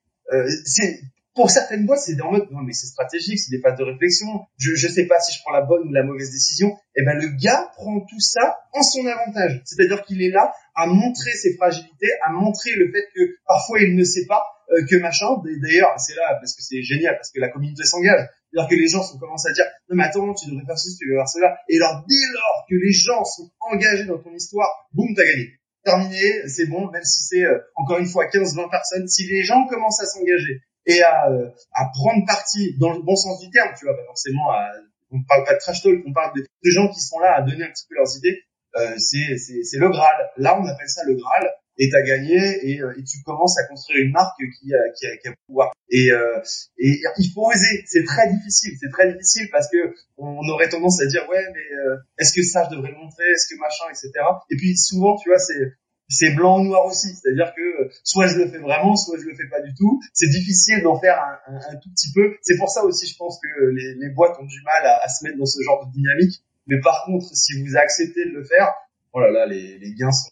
c'est 0.65 1.01
pour 1.35 1.51
certaines 1.51 1.87
boîtes, 1.87 2.01
c'est 2.01 2.21
en 2.21 2.31
mode 2.31 2.51
non 2.51 2.63
mais 2.63 2.73
c'est 2.73 2.87
stratégique, 2.87 3.39
c'est 3.39 3.51
des 3.51 3.61
phases 3.61 3.79
de 3.79 3.85
réflexion. 3.85 4.29
Je 4.59 4.75
je 4.75 4.87
sais 4.87 5.07
pas 5.07 5.19
si 5.21 5.37
je 5.37 5.41
prends 5.43 5.53
la 5.53 5.63
bonne 5.63 5.89
ou 5.89 5.93
la 5.93 6.05
mauvaise 6.05 6.31
décision. 6.31 6.77
Eh 6.95 7.03
ben 7.05 7.15
le 7.19 7.29
gars 7.43 7.71
prend 7.77 8.01
tout 8.01 8.21
ça 8.21 8.59
en 8.73 8.83
son 8.83 9.07
avantage. 9.07 9.63
C'est-à-dire 9.65 10.03
qu'il 10.05 10.23
est 10.23 10.31
là 10.31 10.53
à 10.75 10.87
montrer 10.87 11.33
ses 11.33 11.57
fragilités, 11.57 12.11
à 12.25 12.33
montrer 12.33 12.73
le 12.77 12.93
fait 12.93 13.07
que 13.15 13.21
parfois 13.47 13.81
il 13.81 13.97
ne 13.97 14.05
sait 14.05 14.27
pas, 14.27 14.43
euh, 14.73 14.85
que 14.89 14.97
machin. 14.97 15.27
D'ailleurs, 15.45 15.99
c'est 15.99 16.15
là 16.15 16.37
parce 16.41 16.55
que 16.55 16.63
c'est 16.63 16.83
génial, 16.83 17.17
parce 17.17 17.31
que 17.31 17.41
la 17.41 17.49
communauté 17.49 17.85
s'engage. 17.85 18.29
C'est-à-dire 18.53 18.69
que 18.69 18.81
les 18.81 18.89
gens 18.89 19.03
sont 19.03 19.19
commencent 19.19 19.47
à 19.47 19.53
dire 19.53 19.65
non 19.89 19.97
mais 19.97 20.05
attends, 20.05 20.35
tu 20.35 20.51
devrais 20.51 20.67
faire 20.67 20.79
ceci, 20.79 20.97
tu 20.99 21.07
devrais 21.09 21.23
faire 21.25 21.29
cela. 21.29 21.57
Et 21.69 21.77
alors 21.77 22.05
dès 22.07 22.27
lors 22.35 22.67
que 22.69 22.75
les 22.75 22.93
gens 22.93 23.25
sont 23.25 23.51
engagés 23.61 24.05
dans 24.05 24.19
ton 24.19 24.33
histoire, 24.35 24.69
boum, 24.93 25.09
t'as 25.17 25.25
gagné. 25.25 25.59
Terminé, 25.85 26.49
c'est 26.49 26.67
bon, 26.67 26.91
même 26.91 27.03
si 27.03 27.25
c'est 27.25 27.45
euh, 27.45 27.59
encore 27.75 27.99
une 27.99 28.07
fois 28.07 28.27
15-20 28.27 28.71
personnes, 28.71 29.09
si 29.09 29.27
les 29.27 29.43
gens 29.43 29.67
commencent 29.67 30.01
à 30.01 30.07
s'engager 30.07 30.61
et 30.87 31.03
à, 31.03 31.29
euh, 31.31 31.49
à 31.73 31.91
prendre 31.93 32.25
parti 32.27 32.77
dans 32.79 32.93
le 32.93 33.03
bon 33.03 33.17
sens 33.17 33.41
du 33.41 33.51
terme, 33.51 33.71
tu 33.77 33.87
vois, 33.87 33.97
pas 33.97 34.05
forcément 34.05 34.51
à, 34.53 34.71
on 35.11 35.23
parle 35.25 35.45
pas 35.45 35.55
de 35.55 35.59
trash 35.59 35.83
talk, 35.83 36.01
on 36.07 36.13
parle 36.13 36.37
de, 36.37 36.43
de 36.43 36.71
gens 36.71 36.89
qui 36.89 37.01
sont 37.01 37.19
là 37.19 37.35
à 37.37 37.43
donner 37.43 37.65
un 37.65 37.71
petit 37.71 37.87
peu 37.89 37.97
leurs 37.97 38.17
idées, 38.17 38.43
euh, 38.77 38.97
c'est 38.99 39.79
le 39.79 39.89
Graal. 39.91 40.31
Là, 40.37 40.59
on 40.61 40.67
appelle 40.67 40.89
ça 40.89 41.03
le 41.05 41.15
Graal 41.15 41.51
et 41.79 41.89
t'as 41.91 42.03
gagné 42.03 42.37
et, 42.37 42.81
euh, 42.81 42.93
et, 42.99 43.03
tu 43.05 43.23
commences 43.25 43.59
à 43.59 43.67
construire 43.67 44.05
une 44.05 44.13
marque 44.13 44.37
qui 44.39 44.75
a, 44.75 44.79
qui 44.99 45.07
a, 45.07 45.17
qui 45.17 45.29
a 45.29 45.35
pouvoir. 45.47 45.73
Et, 45.91 46.11
euh, 46.11 46.41
et 46.79 47.01
il 47.19 47.33
faut 47.33 47.49
oser. 47.49 47.85
C'est 47.87 48.05
très 48.05 48.31
difficile. 48.33 48.77
C'est 48.81 48.91
très 48.91 49.13
difficile 49.13 49.49
parce 49.51 49.69
que 49.71 49.95
on 50.17 50.47
aurait 50.49 50.69
tendance 50.69 51.01
à 51.01 51.07
dire 51.07 51.27
ouais 51.31 51.45
mais 51.55 51.77
euh, 51.77 51.97
est-ce 52.19 52.35
que 52.35 52.43
ça 52.43 52.69
je 52.71 52.77
devrais 52.77 52.91
le 52.91 52.99
montrer, 52.99 53.25
est-ce 53.33 53.53
que 53.53 53.59
machin, 53.59 53.85
etc. 53.91 54.13
Et 54.51 54.57
puis 54.57 54.77
souvent 54.77 55.17
tu 55.17 55.29
vois 55.29 55.39
c'est 55.39 55.73
c'est 56.09 56.35
blanc 56.35 56.61
ou 56.61 56.65
noir 56.65 56.85
aussi, 56.85 57.09
c'est-à-dire 57.09 57.55
que 57.57 57.91
soit 58.05 58.27
je 58.27 58.37
le 58.37 58.49
fais 58.49 58.59
vraiment, 58.59 58.97
soit 58.97 59.19
je 59.19 59.25
le 59.25 59.35
fais 59.35 59.49
pas 59.49 59.61
du 59.61 59.73
tout. 59.75 60.01
C'est 60.13 60.29
difficile 60.29 60.83
d'en 60.83 61.01
faire 61.01 61.19
un, 61.47 61.77
tout 61.77 61.89
petit 61.95 62.13
peu. 62.13 62.37
C'est 62.43 62.59
pour 62.59 62.69
ça 62.69 62.85
aussi, 62.85 63.07
je 63.07 63.17
pense 63.17 63.41
que 63.43 63.65
les, 63.71 63.95
les 63.95 64.11
boîtes 64.11 64.39
ont 64.39 64.45
du 64.45 64.61
mal 64.63 64.87
à, 64.87 65.05
à, 65.05 65.09
se 65.09 65.25
mettre 65.25 65.39
dans 65.39 65.47
ce 65.47 65.63
genre 65.63 65.87
de 65.87 65.93
dynamique. 65.93 66.43
Mais 66.67 66.81
par 66.81 67.05
contre, 67.07 67.35
si 67.35 67.63
vous 67.63 67.77
acceptez 67.77 68.27
de 68.27 68.31
le 68.31 68.45
faire, 68.45 68.73
oh 69.15 69.21
là 69.21 69.31
là, 69.31 69.47
les, 69.47 69.79
les 69.79 69.95
gains 69.95 70.13
sont 70.13 70.31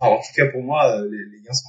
en 0.00 0.16
tout 0.16 0.32
cas, 0.36 0.46
pour 0.50 0.62
moi, 0.62 0.84
euh, 0.86 1.08
les, 1.10 1.18
les 1.18 1.42
liens 1.44 1.52
sont 1.52 1.68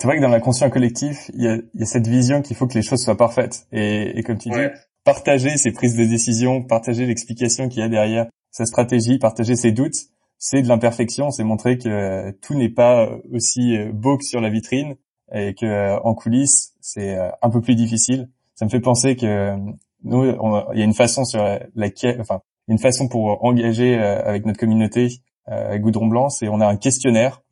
C'est 0.00 0.06
vrai 0.06 0.16
que 0.16 0.22
dans 0.22 0.28
l'inconscient 0.28 0.70
collectif, 0.70 1.30
il 1.34 1.42
y 1.42 1.48
a, 1.48 1.58
y 1.74 1.82
a, 1.82 1.86
cette 1.86 2.06
vision 2.06 2.42
qu'il 2.42 2.56
faut 2.56 2.66
que 2.66 2.74
les 2.74 2.82
choses 2.82 3.02
soient 3.02 3.16
parfaites. 3.16 3.66
Et, 3.72 4.18
et 4.18 4.22
comme 4.22 4.38
tu 4.38 4.50
dis, 4.50 4.56
partager 5.04 5.56
ses 5.56 5.72
prises 5.72 5.96
de 5.96 6.04
décision, 6.04 6.62
partager 6.62 7.06
l'explication 7.06 7.68
qu'il 7.68 7.80
y 7.80 7.82
a 7.82 7.88
derrière 7.88 8.26
sa 8.50 8.66
stratégie, 8.66 9.18
partager 9.18 9.56
ses 9.56 9.72
doutes, 9.72 9.96
c'est 10.38 10.62
de 10.62 10.68
l'imperfection, 10.68 11.30
c'est 11.30 11.44
montrer 11.44 11.78
que 11.78 11.88
euh, 11.88 12.32
tout 12.42 12.54
n'est 12.54 12.68
pas 12.68 13.08
aussi 13.32 13.76
euh, 13.76 13.92
beau 13.92 14.18
que 14.18 14.24
sur 14.24 14.40
la 14.40 14.50
vitrine 14.50 14.96
et 15.34 15.54
que 15.54 15.98
en 16.02 16.14
coulisses, 16.14 16.74
c'est 16.82 17.16
un 17.40 17.48
peu 17.48 17.62
plus 17.62 17.74
difficile. 17.74 18.28
Ça 18.54 18.66
me 18.66 18.70
fait 18.70 18.80
penser 18.80 19.16
que 19.16 19.56
nous, 20.04 20.24
il 20.26 20.78
y 20.78 20.82
a 20.82 20.84
une 20.84 20.92
façon 20.92 21.24
sur 21.24 21.42
laquelle, 21.74 22.20
enfin, 22.20 22.42
une 22.68 22.78
façon 22.78 23.08
pour 23.08 23.42
engager 23.42 23.96
avec 23.96 24.44
notre 24.44 24.58
communauté 24.58 25.08
euh, 25.48 25.78
Goudron 25.78 26.06
Blanc, 26.06 26.28
c'est 26.28 26.48
on 26.48 26.60
a 26.60 26.66
un 26.66 26.76
questionnaire 26.76 27.42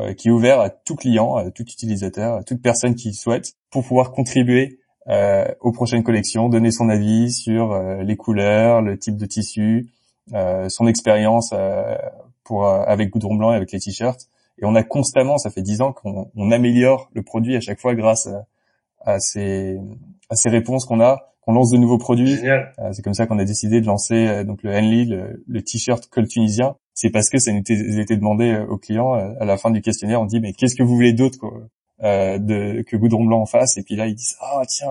euh, 0.00 0.14
qui 0.14 0.28
est 0.28 0.30
ouvert 0.30 0.60
à 0.60 0.70
tout 0.70 0.96
client, 0.96 1.36
à 1.36 1.50
tout 1.50 1.62
utilisateur, 1.62 2.34
à 2.36 2.42
toute 2.42 2.62
personne 2.62 2.94
qui 2.94 3.12
souhaite, 3.14 3.52
pour 3.70 3.84
pouvoir 3.84 4.12
contribuer 4.12 4.80
euh, 5.08 5.46
aux 5.60 5.72
prochaines 5.72 6.02
collections, 6.02 6.48
donner 6.48 6.70
son 6.70 6.88
avis 6.88 7.32
sur 7.32 7.72
euh, 7.72 8.02
les 8.02 8.16
couleurs, 8.16 8.82
le 8.82 8.98
type 8.98 9.16
de 9.16 9.26
tissu, 9.26 9.88
euh, 10.34 10.68
son 10.68 10.86
expérience 10.86 11.54
pour 12.44 12.66
avec 12.66 13.10
Goudron 13.10 13.34
Blanc 13.36 13.52
et 13.52 13.56
avec 13.56 13.72
les 13.72 13.78
t-shirts. 13.78 14.28
Et 14.58 14.64
on 14.64 14.74
a 14.74 14.82
constamment, 14.82 15.38
ça 15.38 15.50
fait 15.50 15.62
dix 15.62 15.80
ans 15.80 15.92
qu'on 15.92 16.30
on 16.34 16.50
améliore 16.50 17.08
le 17.14 17.22
produit 17.22 17.56
à 17.56 17.60
chaque 17.60 17.80
fois 17.80 17.94
grâce 17.94 18.26
à, 18.26 18.44
à 19.00 19.20
ces, 19.20 19.78
à 20.28 20.36
ces 20.36 20.50
réponses 20.50 20.84
qu'on 20.84 21.00
a 21.00 21.26
qu'on 21.40 21.54
lance 21.54 21.70
de 21.70 21.78
nouveaux 21.78 21.96
produits. 21.96 22.36
c'est 22.92 23.02
comme 23.02 23.14
ça 23.14 23.26
qu'on 23.26 23.38
a 23.38 23.44
décidé 23.44 23.80
de 23.80 23.86
lancer 23.86 24.44
donc 24.44 24.62
le 24.62 24.72
Henley, 24.72 25.06
le, 25.06 25.42
le 25.46 25.62
t-shirt 25.62 26.06
col 26.08 26.28
tunisien, 26.28 26.76
c'est 27.00 27.08
parce 27.08 27.30
que 27.30 27.38
ça 27.38 27.50
nous 27.50 27.60
était 27.60 28.16
demandé 28.16 28.50
euh, 28.50 28.66
aux 28.66 28.76
clients 28.76 29.14
euh, 29.14 29.32
à 29.40 29.46
la 29.46 29.56
fin 29.56 29.70
du 29.70 29.80
questionnaire. 29.80 30.20
On 30.20 30.26
dit 30.26 30.38
mais 30.38 30.52
qu'est-ce 30.52 30.74
que 30.74 30.82
vous 30.82 30.94
voulez 30.94 31.14
d'autre 31.14 31.38
euh, 32.02 32.38
de, 32.38 32.82
que 32.82 32.94
Goudron 32.94 33.24
Blanc 33.24 33.40
en 33.40 33.46
face 33.46 33.78
Et 33.78 33.82
puis 33.82 33.96
là 33.96 34.06
ils 34.06 34.14
disent 34.14 34.36
ah 34.42 34.60
tiens 34.68 34.90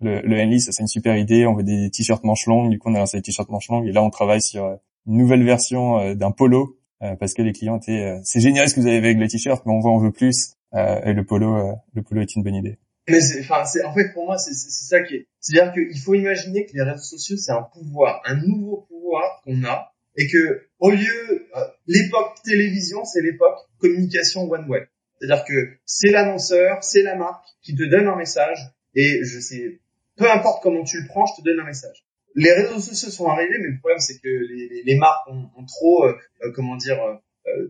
le, 0.00 0.22
le 0.22 0.40
Henley 0.40 0.58
ça 0.58 0.72
c'est 0.72 0.82
une 0.82 0.88
super 0.88 1.18
idée. 1.18 1.46
On 1.46 1.54
veut 1.54 1.64
des 1.64 1.90
t-shirts 1.90 2.24
manches 2.24 2.46
longues. 2.46 2.70
Du 2.70 2.78
coup 2.78 2.88
on 2.88 2.94
a 2.94 3.00
lancé 3.00 3.18
des 3.18 3.22
t-shirts 3.22 3.50
manches 3.50 3.68
longues 3.68 3.86
et 3.86 3.92
là 3.92 4.02
on 4.02 4.08
travaille 4.08 4.40
sur 4.40 4.64
une 5.06 5.18
nouvelle 5.18 5.44
version 5.44 6.14
d'un 6.14 6.30
polo 6.30 6.78
parce 7.20 7.34
que 7.34 7.42
les 7.42 7.52
clients 7.52 7.76
étaient 7.76 8.18
c'est 8.24 8.40
génial 8.40 8.66
ce 8.70 8.74
que 8.74 8.80
vous 8.80 8.86
avez 8.86 8.96
avec 8.96 9.18
le 9.18 9.28
t-shirt 9.28 9.66
mais 9.66 9.72
on 9.74 9.80
veut 9.80 9.90
on 9.90 9.98
veut 9.98 10.12
plus 10.12 10.54
et 10.74 11.12
le 11.12 11.24
polo 11.24 11.74
le 11.92 12.02
polo 12.02 12.22
est 12.22 12.36
une 12.36 12.42
bonne 12.42 12.54
idée. 12.54 12.78
Mais 13.06 13.18
enfin, 13.40 13.66
c'est 13.66 13.84
en 13.84 13.92
fait 13.92 14.14
pour 14.14 14.24
moi 14.24 14.38
c'est 14.38 14.54
ça 14.54 15.02
qui 15.02 15.16
est, 15.16 15.28
c'est-à-dire 15.40 15.74
qu'il 15.74 16.00
faut 16.00 16.14
imaginer 16.14 16.64
que 16.64 16.72
les 16.72 16.82
réseaux 16.82 17.02
sociaux 17.02 17.36
c'est 17.36 17.52
un 17.52 17.62
pouvoir, 17.62 18.22
un 18.24 18.36
nouveau 18.36 18.86
pouvoir 18.88 19.42
qu'on 19.44 19.62
a 19.64 19.92
et 20.16 20.26
que 20.26 20.67
au 20.78 20.90
lieu 20.90 21.48
euh, 21.56 21.64
l'époque 21.86 22.34
télévision, 22.44 23.04
c'est 23.04 23.22
l'époque 23.22 23.58
communication 23.78 24.50
one 24.50 24.68
way. 24.68 24.86
C'est-à-dire 25.20 25.44
que 25.44 25.76
c'est 25.84 26.10
l'annonceur, 26.10 26.82
c'est 26.82 27.02
la 27.02 27.16
marque 27.16 27.44
qui 27.62 27.74
te 27.74 27.82
donne 27.84 28.06
un 28.06 28.16
message 28.16 28.58
et 28.94 29.24
je 29.24 29.40
sais 29.40 29.80
peu 30.16 30.30
importe 30.30 30.62
comment 30.62 30.82
tu 30.84 31.00
le 31.00 31.06
prends, 31.06 31.26
je 31.26 31.40
te 31.40 31.44
donne 31.44 31.60
un 31.60 31.66
message. 31.66 32.04
Les 32.34 32.52
réseaux 32.52 32.80
sociaux 32.80 33.10
sont 33.10 33.26
arrivés, 33.26 33.56
mais 33.60 33.68
le 33.68 33.78
problème 33.78 33.98
c'est 33.98 34.18
que 34.20 34.28
les, 34.28 34.96
marques 34.96 35.26
ont, 35.28 35.48
ont 35.56 35.64
trop 35.64 36.04
euh, 36.04 36.16
euh, 36.42 36.52
comment 36.54 36.76
dire 36.76 36.98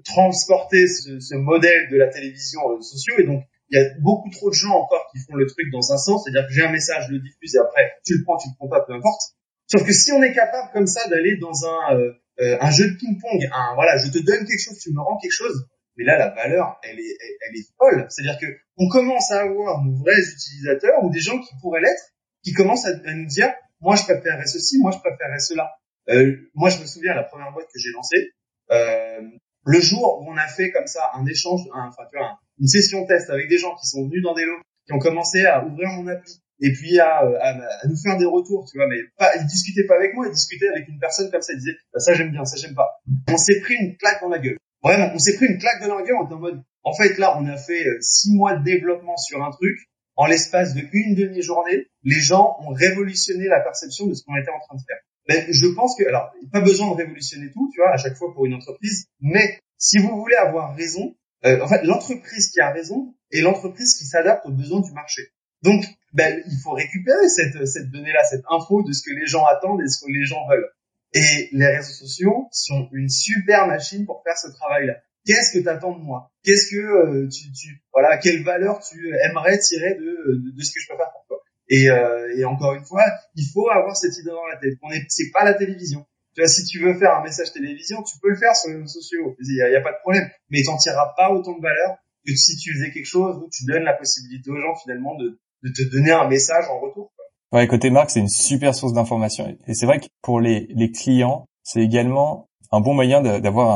transporté 0.04 0.88
ce, 0.88 1.20
ce, 1.20 1.36
modèle 1.36 1.88
de 1.88 1.96
la 1.96 2.08
télévision 2.08 2.62
aux 2.64 2.70
réseaux 2.70 2.82
sociaux 2.82 3.14
et 3.18 3.22
donc 3.22 3.44
il 3.70 3.78
y 3.78 3.80
a 3.80 3.88
beaucoup 4.00 4.30
trop 4.30 4.50
de 4.50 4.54
gens 4.54 4.74
encore 4.74 5.06
qui 5.12 5.18
font 5.18 5.36
le 5.36 5.46
truc 5.46 5.70
dans 5.70 5.92
un 5.92 5.98
sens, 5.98 6.24
c'est-à-dire 6.24 6.48
que 6.48 6.54
j'ai 6.54 6.62
un 6.62 6.72
message, 6.72 7.06
je 7.08 7.12
le 7.12 7.20
diffuse 7.20 7.54
et 7.54 7.58
après 7.58 7.92
tu 8.04 8.16
le 8.16 8.24
prends, 8.24 8.36
tu 8.36 8.48
le 8.48 8.54
prends 8.56 8.68
pas, 8.68 8.80
peu 8.80 8.94
importe. 8.94 9.20
Sauf 9.66 9.84
que 9.84 9.92
si 9.92 10.12
on 10.12 10.22
est 10.22 10.32
capable 10.32 10.70
comme 10.72 10.86
ça 10.86 11.06
d'aller 11.08 11.36
dans 11.36 11.66
un 11.66 11.96
euh, 11.96 12.12
un 12.40 12.70
jeu 12.70 12.90
de 12.90 12.96
ping-pong, 12.96 13.48
un 13.52 13.74
voilà, 13.74 13.96
je 13.98 14.10
te 14.10 14.18
donne 14.18 14.46
quelque 14.46 14.62
chose, 14.62 14.78
tu 14.78 14.92
me 14.92 15.00
rends 15.00 15.18
quelque 15.18 15.32
chose. 15.32 15.66
Mais 15.98 16.04
là, 16.04 16.16
la 16.16 16.28
valeur, 16.30 16.78
elle 16.84 16.98
est, 17.00 17.18
elle, 17.20 17.56
est 17.56 17.66
folle. 17.76 18.06
C'est-à-dire 18.08 18.38
que 18.38 18.46
on 18.76 18.88
commence 18.88 19.32
à 19.32 19.40
avoir 19.40 19.82
nos 19.82 19.96
vrais 19.96 20.20
utilisateurs 20.20 21.02
ou 21.02 21.10
des 21.10 21.18
gens 21.18 21.40
qui 21.40 21.52
pourraient 21.60 21.80
l'être, 21.80 22.14
qui 22.44 22.52
commencent 22.52 22.86
à, 22.86 22.94
nous 22.94 23.26
dire, 23.26 23.52
moi, 23.80 23.96
je 23.96 24.04
préférerais 24.04 24.46
ceci, 24.46 24.78
moi, 24.78 24.92
je 24.92 24.98
préférerais 24.98 25.40
cela. 25.40 25.72
Euh, 26.08 26.36
moi, 26.54 26.70
je 26.70 26.80
me 26.80 26.86
souviens 26.86 27.14
la 27.14 27.24
première 27.24 27.52
boîte 27.52 27.66
que 27.66 27.80
j'ai 27.80 27.90
lancée, 27.90 28.30
euh, 28.70 29.20
le 29.66 29.80
jour 29.80 30.22
où 30.22 30.32
on 30.32 30.36
a 30.36 30.46
fait 30.46 30.70
comme 30.70 30.86
ça 30.86 31.10
un 31.14 31.26
échange, 31.26 31.60
enfin, 31.74 32.04
tu 32.10 32.18
vois, 32.18 32.38
une 32.58 32.68
session 32.68 33.04
test 33.06 33.28
avec 33.28 33.48
des 33.48 33.58
gens 33.58 33.74
qui 33.74 33.86
sont 33.86 34.04
venus 34.04 34.22
dans 34.22 34.34
des 34.34 34.44
lots, 34.44 34.60
qui 34.86 34.92
ont 34.92 34.98
commencé 34.98 35.44
à 35.44 35.64
ouvrir 35.64 35.88
mon 35.90 36.06
appli, 36.06 36.40
et 36.60 36.72
puis 36.72 36.98
à, 36.98 37.18
à, 37.18 37.86
nous 37.86 37.96
faire 38.02 38.18
des 38.18 38.24
retours, 38.24 38.66
tu 38.70 38.78
vois, 38.78 38.86
mais 38.88 38.98
pas, 39.16 39.30
il 39.36 39.46
discutait 39.46 39.86
pas 39.86 39.96
avec 39.96 40.14
moi, 40.14 40.26
il 40.26 40.32
discutait 40.32 40.68
avec 40.68 40.88
une 40.88 40.98
personne 40.98 41.30
comme 41.30 41.42
ça, 41.42 41.52
il 41.52 41.58
disait, 41.58 41.76
bah, 41.92 42.00
ça 42.00 42.14
j'aime 42.14 42.30
bien, 42.30 42.44
ça 42.44 42.56
j'aime 42.56 42.74
pas. 42.74 43.00
On 43.28 43.36
s'est 43.36 43.60
pris 43.60 43.74
une 43.74 43.96
claque 43.96 44.20
dans 44.20 44.28
la 44.28 44.38
gueule. 44.38 44.58
Vraiment, 44.82 45.10
on 45.14 45.18
s'est 45.18 45.36
pris 45.36 45.46
une 45.46 45.58
claque 45.58 45.80
dans 45.80 45.96
la 45.96 46.04
gueule, 46.04 46.16
on 46.20 46.24
était 46.26 46.34
en 46.34 46.38
mode, 46.38 46.62
en 46.82 46.94
fait 46.94 47.18
là, 47.18 47.38
on 47.38 47.46
a 47.46 47.56
fait 47.56 47.86
euh, 47.86 47.98
six 48.00 48.32
mois 48.32 48.56
de 48.56 48.64
développement 48.64 49.16
sur 49.16 49.42
un 49.42 49.50
truc, 49.50 49.78
en 50.16 50.26
l'espace 50.26 50.74
de 50.74 50.82
une 50.92 51.14
demi-journée, 51.14 51.86
les 52.02 52.20
gens 52.20 52.56
ont 52.60 52.72
révolutionné 52.72 53.46
la 53.46 53.60
perception 53.60 54.06
de 54.06 54.14
ce 54.14 54.24
qu'on 54.24 54.36
était 54.36 54.50
en 54.50 54.58
train 54.58 54.76
de 54.76 54.82
faire. 54.82 54.98
Mais 55.28 55.46
je 55.52 55.66
pense 55.68 55.94
que, 55.96 56.08
alors, 56.08 56.32
pas 56.52 56.60
besoin 56.60 56.90
de 56.90 56.96
révolutionner 56.96 57.52
tout, 57.52 57.70
tu 57.72 57.80
vois, 57.80 57.92
à 57.92 57.98
chaque 57.98 58.16
fois 58.16 58.32
pour 58.34 58.46
une 58.46 58.54
entreprise, 58.54 59.06
mais 59.20 59.60
si 59.76 59.98
vous 59.98 60.16
voulez 60.18 60.34
avoir 60.34 60.74
raison, 60.74 61.14
euh, 61.44 61.60
en 61.62 61.68
fait, 61.68 61.84
l'entreprise 61.84 62.50
qui 62.50 62.60
a 62.60 62.72
raison 62.72 63.14
et 63.30 63.42
l'entreprise 63.42 63.96
qui 63.96 64.06
s'adapte 64.06 64.44
aux 64.46 64.52
besoins 64.52 64.80
du 64.80 64.92
marché. 64.92 65.22
Donc, 65.62 65.84
ben, 66.12 66.42
il 66.46 66.58
faut 66.62 66.72
récupérer 66.72 67.28
cette, 67.28 67.66
cette 67.66 67.90
donnée-là, 67.90 68.24
cette 68.24 68.44
info 68.50 68.82
de 68.82 68.92
ce 68.92 69.02
que 69.02 69.14
les 69.14 69.26
gens 69.26 69.44
attendent 69.44 69.82
et 69.82 69.88
ce 69.88 70.04
que 70.04 70.10
les 70.10 70.24
gens 70.24 70.46
veulent. 70.48 70.70
Et 71.14 71.48
les 71.52 71.66
réseaux 71.66 71.92
sociaux 71.92 72.48
sont 72.52 72.88
une 72.92 73.08
super 73.08 73.66
machine 73.66 74.04
pour 74.06 74.22
faire 74.24 74.36
ce 74.36 74.48
travail-là. 74.48 74.94
Qu'est-ce 75.24 75.58
que 75.58 75.62
tu 75.62 75.68
attends 75.68 75.96
de 75.98 76.02
moi? 76.02 76.30
Qu'est-ce 76.42 76.70
que 76.70 76.80
euh, 76.80 77.28
tu, 77.28 77.52
tu, 77.52 77.82
voilà, 77.92 78.18
quelle 78.18 78.42
valeur 78.42 78.80
tu 78.80 79.12
aimerais 79.24 79.58
tirer 79.58 79.94
de, 79.94 80.54
de, 80.56 80.62
ce 80.62 80.72
que 80.72 80.80
je 80.80 80.88
peux 80.88 80.96
faire 80.96 81.12
pour 81.12 81.24
toi? 81.28 81.38
Et, 81.68 81.90
euh, 81.90 82.34
et 82.36 82.44
encore 82.44 82.74
une 82.74 82.84
fois, 82.84 83.04
il 83.34 83.44
faut 83.52 83.68
avoir 83.68 83.96
cette 83.96 84.16
idée 84.16 84.30
dans 84.30 84.46
la 84.46 84.56
tête. 84.56 84.74
On 84.82 84.90
est, 84.90 85.04
c'est 85.08 85.30
pas 85.30 85.44
la 85.44 85.54
télévision. 85.54 86.06
Tu 86.34 86.40
vois, 86.40 86.48
si 86.48 86.64
tu 86.64 86.78
veux 86.78 86.98
faire 86.98 87.14
un 87.16 87.22
message 87.22 87.52
télévision, 87.52 88.02
tu 88.02 88.18
peux 88.20 88.30
le 88.30 88.36
faire 88.36 88.54
sur 88.56 88.70
les 88.70 88.76
réseaux 88.76 89.00
sociaux. 89.00 89.36
Il 89.40 89.54
y 89.54 89.76
a, 89.76 89.80
pas 89.80 89.92
de 89.92 89.98
problème. 90.00 90.28
Mais 90.50 90.62
t'en 90.62 90.76
tireras 90.76 91.12
pas 91.16 91.30
autant 91.30 91.56
de 91.56 91.62
valeur 91.62 91.96
que 92.26 92.34
si 92.34 92.56
tu 92.56 92.72
faisais 92.72 92.90
quelque 92.90 93.06
chose 93.06 93.36
où 93.36 93.48
tu 93.50 93.64
donnes 93.66 93.84
la 93.84 93.94
possibilité 93.94 94.50
aux 94.50 94.60
gens 94.60 94.76
finalement 94.76 95.14
de, 95.16 95.38
de 95.62 95.70
te 95.70 95.90
donner 95.90 96.12
un 96.12 96.28
message 96.28 96.64
en 96.70 96.80
retour. 96.80 97.10
Ouais, 97.52 97.66
côté 97.66 97.90
marque, 97.90 98.10
c'est 98.10 98.20
une 98.20 98.28
super 98.28 98.74
source 98.74 98.92
d'information. 98.92 99.56
Et 99.66 99.74
c'est 99.74 99.86
vrai 99.86 100.00
que 100.00 100.06
pour 100.22 100.40
les, 100.40 100.66
les 100.70 100.90
clients, 100.90 101.46
c'est 101.62 101.80
également 101.80 102.48
un 102.70 102.80
bon 102.80 102.94
moyen 102.94 103.22
d'avoir 103.22 103.70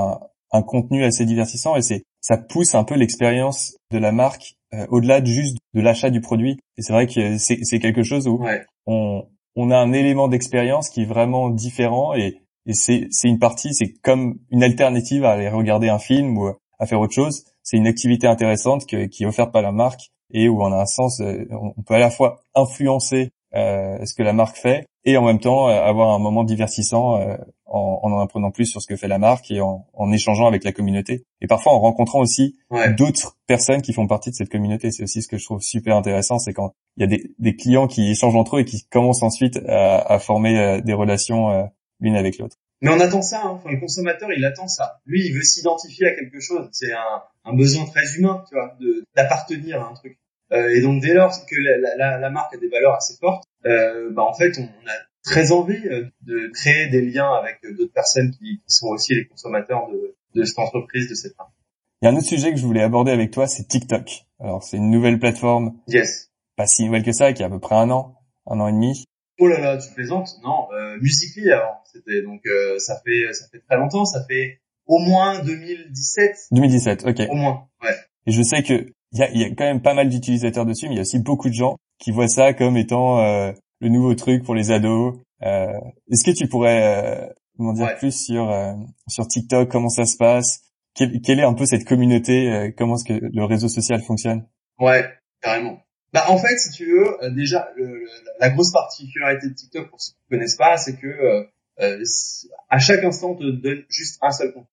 un, 0.53 0.59
un, 0.59 0.63
contenu 0.63 1.05
assez 1.05 1.25
divertissant 1.25 1.77
et 1.77 1.83
c'est 1.83 2.05
ça 2.21 2.37
pousse 2.37 2.75
un 2.75 2.85
peu 2.85 2.95
l'expérience 2.95 3.75
de 3.91 3.99
la 3.99 4.13
marque 4.13 4.55
euh, 4.75 4.87
au-delà 4.91 5.21
de 5.21 5.27
juste 5.27 5.57
de 5.75 5.81
l'achat 5.81 6.11
du 6.11 6.21
produit. 6.21 6.59
Et 6.77 6.83
c'est 6.83 6.93
vrai 6.93 7.07
que 7.07 7.39
c'est 7.39 7.79
quelque 7.81 8.03
chose 8.03 8.29
où 8.29 8.45
on, 8.87 9.25
on 9.57 9.71
a 9.71 9.79
un 9.79 9.93
élément 9.93 10.29
d'expérience 10.29 10.91
qui 10.91 11.03
est 11.03 11.07
vraiment 11.07 11.49
différent 11.49 12.15
et, 12.15 12.43
et 12.67 12.75
c'est 12.75 13.09
une 13.25 13.39
partie, 13.39 13.75
c'est 13.75 13.93
comme 14.03 14.39
une 14.51 14.63
alternative 14.63 15.25
à 15.25 15.33
aller 15.33 15.49
regarder 15.49 15.89
un 15.89 15.99
film 15.99 16.39
ou 16.39 16.53
à 16.79 16.87
faire 16.87 17.01
autre 17.01 17.15
chose. 17.15 17.45
C'est 17.63 17.77
une 17.77 17.87
activité 17.87 18.27
intéressante 18.27 18.87
que, 18.87 19.07
qui 19.07 19.25
est 19.25 19.27
offerte 19.27 19.53
par 19.53 19.63
la 19.63 19.73
marque 19.73 20.11
et 20.33 20.49
où 20.49 20.63
on 20.63 20.73
a 20.73 20.77
un 20.77 20.87
sens, 20.87 21.21
euh, 21.21 21.47
on 21.51 21.83
peut 21.83 21.95
à 21.95 21.99
la 21.99 22.11
fois 22.11 22.41
influencer 22.55 23.33
euh, 23.55 24.03
ce 24.07 24.15
que 24.15 24.23
la 24.23 24.33
marque 24.33 24.57
fait 24.57 24.87
et 25.05 25.19
en 25.19 25.27
même 25.27 25.39
temps 25.39 25.69
euh, 25.69 25.73
avoir 25.73 26.15
un 26.15 26.19
moment 26.19 26.43
divertissant 26.43 27.21
euh, 27.21 27.37
en, 27.67 28.01
en, 28.03 28.19
apprenant 28.19 28.51
plus 28.51 28.65
sur 28.65 28.81
ce 28.81 28.87
que 28.87 28.97
fait 28.97 29.09
la 29.09 29.19
marque 29.19 29.51
et 29.51 29.61
en, 29.61 29.87
en 29.93 30.11
échangeant 30.11 30.47
avec 30.47 30.65
la 30.65 30.73
communauté 30.73 31.27
et 31.43 31.47
parfois 31.47 31.75
en 31.75 31.81
rencontrant 31.81 32.21
aussi 32.21 32.57
d'autres 32.97 33.37
personnes 33.47 33.83
qui 33.83 33.93
font 33.93 34.07
partie 34.07 34.31
de 34.31 34.37
cette 34.37 34.49
communauté. 34.49 34.91
C'est 34.91 35.03
aussi 35.03 35.21
ce 35.21 35.29
que 35.29 35.37
je 35.37 35.45
trouve 35.45 35.61
super 35.61 35.97
intéressant, 35.97 36.39
c'est 36.39 36.55
quand 36.55 36.73
il 36.97 37.03
y 37.03 37.05
a 37.05 37.07
des, 37.09 37.35
des, 37.39 37.55
clients 37.55 37.89
qui 37.89 38.11
échangent 38.11 38.37
entre 38.37 38.57
eux 38.57 38.61
et 38.61 38.65
qui 38.65 38.87
commencent 38.91 39.23
ensuite 39.23 39.59
à, 39.69 39.99
à 39.99 40.19
former 40.19 40.81
des 40.81 40.95
relations 40.95 41.69
l'une 42.01 42.17
avec 42.17 42.39
l'autre. 42.39 42.57
Mais 42.81 42.91
on 42.91 43.01
attend 43.01 43.23
ça, 43.23 43.43
hein. 43.45 43.51
enfin, 43.51 43.71
le 43.71 43.81
consommateur 43.81 44.31
il 44.33 44.45
attend 44.47 44.67
ça. 44.67 45.01
Lui 45.05 45.27
il 45.27 45.35
veut 45.35 45.43
s'identifier 45.43 46.07
à 46.07 46.15
quelque 46.15 46.41
chose, 46.41 46.71
c'est 46.73 46.93
un, 46.93 47.23
un, 47.45 47.55
besoin 47.55 47.85
très 47.85 48.17
humain, 48.17 48.45
tu 48.49 48.55
vois, 48.55 48.77
d'appartenir 49.15 49.83
à 49.83 49.91
un 49.91 49.95
truc. 49.95 50.19
Euh, 50.53 50.75
et 50.75 50.83
donc 50.83 51.01
dès 51.01 51.15
lors 51.15 51.33
que 51.47 51.55
la, 51.57 51.97
la, 51.97 52.19
la, 52.19 52.31
marque 52.31 52.55
a 52.55 52.59
des 52.59 52.69
valeurs 52.69 52.95
assez 52.95 53.15
fortes, 53.19 53.45
euh, 53.65 54.11
bah, 54.13 54.23
en 54.23 54.35
fait 54.35 54.59
on, 54.59 54.65
a 54.65 54.95
très 55.25 55.53
envie 55.53 55.87
euh, 55.89 56.05
de 56.23 56.51
créer 56.53 56.89
des 56.89 57.01
liens 57.01 57.33
avec 57.33 57.61
d'autres 57.77 57.93
personnes 57.93 58.33
qui, 58.33 58.59
qui, 58.59 58.75
sont 58.75 58.89
aussi 58.89 59.15
les 59.15 59.27
consommateurs 59.27 59.89
de, 59.89 60.15
de 60.35 60.45
cette 60.45 60.59
entreprise, 60.59 61.09
de 61.09 61.15
cette 61.15 61.37
marque. 61.39 61.53
Il 62.01 62.07
y 62.07 62.09
a 62.09 62.11
un 62.11 62.17
autre 62.17 62.27
sujet 62.27 62.51
que 62.51 62.59
je 62.59 62.67
voulais 62.67 62.83
aborder 62.83 63.13
avec 63.13 63.31
toi, 63.31 63.47
c'est 63.47 63.67
TikTok. 63.67 64.25
Alors 64.41 64.63
c'est 64.63 64.77
une 64.77 64.91
nouvelle 64.91 65.19
plateforme, 65.19 65.79
yes. 65.87 66.31
pas 66.57 66.67
si 66.67 66.85
nouvelle 66.85 67.05
que 67.05 67.13
ça, 67.13 67.33
qui 67.33 67.43
a 67.43 67.47
à 67.47 67.51
peu 67.51 67.61
près 67.61 67.77
un 67.77 67.91
an, 67.91 68.17
un 68.47 68.61
an 68.61 68.69
et 68.69 68.73
demi. 68.73 69.05
Oh 69.41 69.49
là 69.49 69.59
là, 69.61 69.79
tu 69.79 69.93
plaisantes 69.95 70.29
Non, 70.45 70.69
euh, 70.73 70.99
Musically 71.01 71.51
avant, 71.51 71.81
c'était 71.91 72.23
donc 72.23 72.43
euh, 72.47 72.79
ça 72.79 73.01
fait 73.05 73.33
ça 73.33 73.47
fait 73.51 73.61
très 73.61 73.77
longtemps, 73.77 74.05
ça 74.05 74.25
fait 74.29 74.61
au 74.87 74.99
moins 74.99 75.43
2017. 75.43 76.49
2017, 76.51 77.07
ok. 77.07 77.23
Au 77.31 77.35
moins, 77.35 77.69
ouais. 77.83 77.97
Et 78.27 78.33
je 78.33 78.43
sais 78.43 78.63
que 78.63 78.93
il 79.13 79.19
y 79.19 79.23
a, 79.23 79.31
y 79.33 79.45
a, 79.45 79.49
quand 79.51 79.65
même 79.65 79.83
pas 79.83 79.95
mal 79.95 80.09
d'utilisateurs 80.09 80.67
dessus, 80.67 80.87
mais 80.89 80.95
il 80.95 80.97
y 80.97 81.01
a 81.01 81.03
aussi 81.03 81.19
beaucoup 81.19 81.49
de 81.49 81.55
gens 81.55 81.77
qui 81.99 82.11
voient 82.11 82.29
ça 82.29 82.55
comme 82.55 82.77
étant 82.77 83.21
euh, 83.21 83.53
le 83.81 83.89
nouveau 83.89 84.15
truc 84.15 84.45
pour 84.45 84.55
les 84.55 84.71
ados. 84.71 85.17
Euh, 85.43 85.73
Est-ce 86.11 86.25
que 86.25 86.37
tu 86.37 86.49
pourrais 86.49 86.83
euh, 86.83 87.27
m'en 87.59 87.73
dire 87.73 87.95
plus 87.97 88.13
sur 88.13 88.51
euh, 88.51 88.73
sur 89.09 89.27
TikTok, 89.27 89.71
comment 89.71 89.89
ça 89.89 90.05
se 90.05 90.17
passe, 90.17 90.63
quelle, 90.95 91.21
quelle 91.21 91.41
est 91.41 91.45
un 91.45 91.55
peu 91.55 91.67
cette 91.67 91.85
communauté, 91.85 92.73
comment 92.77 92.95
est-ce 92.95 93.05
que 93.05 93.21
le 93.21 93.45
réseau 93.45 93.69
social 93.69 94.03
fonctionne? 94.03 94.47
Ouais, 94.79 95.05
carrément. 95.41 95.83
Bah 96.13 96.27
en 96.29 96.37
fait, 96.37 96.57
si 96.59 96.71
tu 96.71 96.87
veux, 96.87 97.31
déjà 97.35 97.71
le, 97.77 98.05
la 98.39 98.51
grosse 98.51 98.71
particularité 98.71 99.49
de 99.49 99.55
TikTok 99.55 99.89
pour 99.89 100.01
ceux 100.01 100.13
qui 100.13 100.19
ne 100.31 100.37
connaissent 100.37 100.57
pas, 100.57 100.77
c'est 100.77 100.97
que 100.97 101.47
à 101.79 102.79
chaque 102.79 103.03
instant, 103.03 103.31
on 103.31 103.37
te 103.37 103.51
donne 103.51 103.85
juste 103.89 104.19
un 104.23 104.31
seul 104.31 104.53
contenu. 104.53 104.69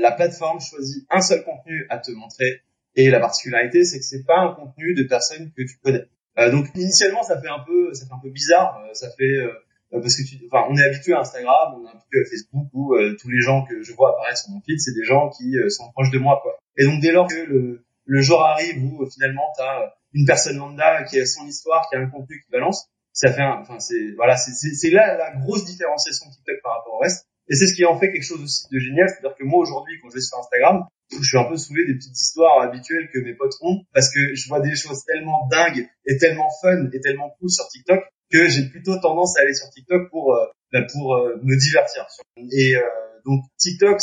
La 0.00 0.12
plateforme 0.12 0.58
choisit 0.60 1.06
un 1.10 1.20
seul 1.20 1.44
contenu 1.44 1.86
à 1.90 1.98
te 1.98 2.10
montrer 2.12 2.62
et 2.96 3.10
la 3.10 3.20
particularité, 3.20 3.84
c'est 3.84 3.98
que 3.98 4.04
c'est 4.04 4.24
pas 4.24 4.38
un 4.38 4.54
contenu 4.54 4.94
de 4.94 5.04
personnes 5.04 5.52
que 5.56 5.62
tu 5.62 5.78
connais. 5.82 6.04
Euh, 6.38 6.50
donc 6.50 6.66
initialement, 6.74 7.22
ça 7.22 7.40
fait 7.40 7.48
un 7.48 7.60
peu, 7.60 7.92
ça 7.94 8.06
fait 8.06 8.12
un 8.12 8.20
peu 8.22 8.30
bizarre. 8.30 8.82
Euh, 8.84 8.94
ça 8.94 9.08
fait 9.16 9.40
euh, 9.40 9.52
parce 9.92 10.16
que 10.16 10.22
tu, 10.22 10.36
enfin, 10.50 10.66
on 10.70 10.76
est 10.76 10.82
habitué 10.82 11.12
à 11.12 11.20
Instagram, 11.20 11.74
on 11.76 11.86
est 11.86 11.90
habitué 11.90 12.20
à 12.20 12.30
Facebook 12.30 12.68
où 12.72 12.94
tous 13.20 13.28
les 13.28 13.40
gens 13.40 13.64
que 13.64 13.82
je 13.82 13.92
vois 13.92 14.10
apparaître 14.10 14.38
sur 14.38 14.50
mon 14.50 14.60
feed, 14.60 14.78
c'est 14.78 14.94
des 14.94 15.04
gens 15.04 15.30
qui 15.30 15.56
sont 15.68 15.90
proches 15.90 16.12
de 16.12 16.18
moi, 16.18 16.38
quoi. 16.42 16.56
Et 16.76 16.84
donc 16.84 17.00
dès 17.00 17.10
lors 17.10 17.26
que 17.26 17.34
le, 17.34 17.84
le 18.04 18.22
jour 18.22 18.40
arrive 18.44 18.84
où 18.84 19.04
finalement 19.10 19.42
tu 19.56 19.62
as 19.62 19.96
une 20.12 20.26
personne 20.26 20.58
lambda 20.58 21.02
qui 21.02 21.18
a 21.18 21.26
son 21.26 21.44
histoire, 21.44 21.88
qui 21.90 21.96
a 21.96 21.98
un 21.98 22.06
contenu 22.06 22.40
qui 22.40 22.48
balance, 22.52 22.86
ça 23.12 23.32
fait, 23.32 23.42
enfin 23.42 23.80
c'est 23.80 24.12
voilà, 24.16 24.36
c'est 24.36 24.90
là 24.90 25.16
la 25.16 25.34
grosse 25.40 25.64
différenciation 25.64 26.26
TikTok 26.30 26.62
par 26.62 26.78
rapport 26.78 26.94
au 26.94 26.98
reste. 26.98 27.26
Et 27.48 27.56
c'est 27.56 27.66
ce 27.66 27.74
qui 27.74 27.84
en 27.84 27.98
fait 27.98 28.12
quelque 28.12 28.24
chose 28.24 28.42
aussi 28.42 28.66
de 28.70 28.78
génial, 28.78 29.08
c'est-à-dire 29.08 29.36
que 29.36 29.44
moi 29.44 29.58
aujourd'hui, 29.58 29.98
quand 30.00 30.08
je 30.10 30.14
vais 30.14 30.20
sur 30.20 30.38
Instagram, 30.38 30.86
je 31.12 31.22
suis 31.22 31.38
un 31.38 31.44
peu 31.44 31.56
saoulé 31.56 31.86
des 31.86 31.94
petites 31.94 32.16
histoires 32.16 32.62
habituelles 32.62 33.08
que 33.12 33.18
mes 33.18 33.34
potes 33.34 33.54
ont 33.62 33.82
parce 33.92 34.12
que 34.12 34.34
je 34.34 34.48
vois 34.48 34.60
des 34.60 34.74
choses 34.76 35.04
tellement 35.04 35.48
dingues 35.50 35.88
et 36.06 36.16
tellement 36.18 36.48
fun 36.62 36.88
et 36.92 37.00
tellement 37.00 37.30
cool 37.38 37.50
sur 37.50 37.66
TikTok 37.68 38.00
que 38.30 38.48
j'ai 38.48 38.68
plutôt 38.68 38.98
tendance 39.00 39.36
à 39.36 39.42
aller 39.42 39.54
sur 39.54 39.68
TikTok 39.70 40.08
pour 40.10 40.34
euh, 40.34 40.46
bah, 40.72 40.82
pour 40.92 41.16
euh, 41.16 41.36
me 41.42 41.58
divertir. 41.58 42.06
Et 42.52 42.76
euh, 42.76 42.82
donc 43.26 43.42
TikTok, 43.58 44.00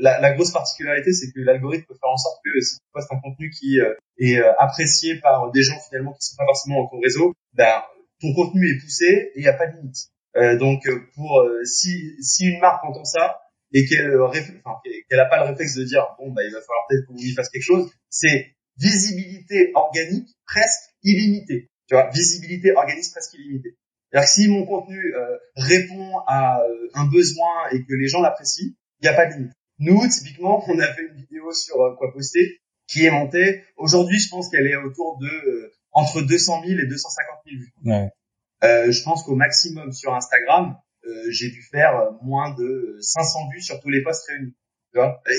la, 0.00 0.32
grosse 0.32 0.52
particularité, 0.52 1.12
c'est 1.12 1.30
que 1.30 1.40
l'algorithme 1.40 1.84
peut 1.86 1.94
faire 1.94 2.10
en 2.10 2.16
sorte 2.16 2.40
que 2.44 2.60
si 2.60 2.76
tu 2.76 2.84
postes 2.92 3.12
un 3.12 3.20
contenu 3.20 3.50
qui 3.50 3.78
est 4.18 4.38
apprécié 4.58 5.20
par 5.20 5.52
des 5.52 5.62
gens 5.62 5.78
finalement 5.88 6.12
qui 6.14 6.26
sont 6.26 6.36
pas 6.36 6.46
forcément 6.46 6.82
dans 6.82 6.88
ton 6.88 7.00
réseau, 7.00 7.32
bah, 7.52 7.86
ton 8.20 8.34
contenu 8.34 8.68
est 8.68 8.80
poussé 8.80 9.04
et 9.06 9.32
il 9.36 9.42
n'y 9.42 9.48
a 9.48 9.52
pas 9.52 9.68
de 9.68 9.76
limite. 9.76 10.58
donc 10.58 10.82
pour 11.14 11.46
si 11.64 12.16
une 12.40 12.58
marque 12.58 12.82
entend 12.84 13.04
ça, 13.04 13.38
et 13.72 13.86
qu'elle 13.86 14.10
euh, 14.10 14.26
enfin, 14.26 14.78
qu'elle 15.08 15.20
a 15.20 15.26
pas 15.26 15.42
le 15.44 15.50
réflexe 15.50 15.74
de 15.74 15.84
dire 15.84 16.06
bon 16.18 16.30
bah 16.32 16.42
il 16.44 16.52
va 16.52 16.60
falloir 16.60 16.86
peut-être 16.88 17.06
qu'on 17.06 17.16
y 17.16 17.32
fasse 17.32 17.48
quelque 17.50 17.62
chose, 17.62 17.90
c'est 18.08 18.54
visibilité 18.78 19.70
organique 19.74 20.28
presque 20.46 20.90
illimitée. 21.02 21.70
Tu 21.88 21.94
vois, 21.94 22.10
visibilité 22.10 22.72
organique 22.74 23.10
presque 23.12 23.34
illimitée. 23.34 23.76
C'est-à-dire 24.10 24.28
que 24.28 24.34
si 24.34 24.48
mon 24.48 24.66
contenu 24.66 25.14
euh, 25.14 25.36
répond 25.56 26.18
à 26.26 26.60
euh, 26.60 26.88
un 26.94 27.06
besoin 27.06 27.68
et 27.72 27.84
que 27.84 27.94
les 27.94 28.08
gens 28.08 28.20
l'apprécient, 28.20 28.68
il 29.00 29.02
n'y 29.02 29.08
a 29.08 29.14
pas 29.14 29.26
de 29.26 29.34
limite. 29.34 29.52
Nous, 29.78 30.08
typiquement, 30.08 30.64
on 30.68 30.78
a 30.78 30.92
fait 30.94 31.02
une 31.02 31.16
vidéo 31.16 31.52
sur 31.52 31.76
quoi 31.98 32.12
poster 32.12 32.60
qui 32.88 33.04
est 33.04 33.10
montée. 33.10 33.62
Aujourd'hui, 33.76 34.18
je 34.18 34.28
pense 34.30 34.48
qu'elle 34.48 34.66
est 34.66 34.76
autour 34.76 35.18
de 35.18 35.72
entre 35.92 36.22
200 36.22 36.62
000 36.66 36.80
et 36.80 36.86
250 36.86 37.38
000 37.46 37.60
vues. 37.60 37.72
Ouais. 37.84 38.92
je 38.92 39.02
pense 39.02 39.22
qu'au 39.22 39.34
maximum 39.34 39.92
sur 39.92 40.14
Instagram, 40.14 40.76
j'ai 41.30 41.50
dû 41.50 41.62
faire 41.62 41.96
euh, 41.96 42.10
moins 42.22 42.54
de 42.54 42.98
500 43.00 43.50
vues 43.52 43.60
sur 43.60 43.80
tous 43.80 43.90
les 43.90 44.02
posts 44.02 44.26
réunis. 44.28 44.54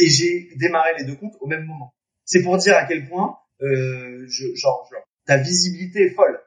Et 0.02 0.08
j'ai 0.08 0.50
démarré 0.58 0.92
les 1.00 1.06
deux 1.06 1.16
comptes 1.16 1.36
au 1.40 1.48
même 1.48 1.66
moment. 1.66 1.94
C'est 2.26 2.44
pour 2.44 2.58
dire 2.58 2.76
à 2.76 2.86
quel 2.86 3.08
point, 3.08 3.38
euh, 3.62 4.26
je, 4.28 4.54
genre, 4.54 4.88
genre, 4.92 5.04
ta 5.26 5.38
visibilité 5.38 6.04
est 6.06 6.14
folle. 6.14 6.40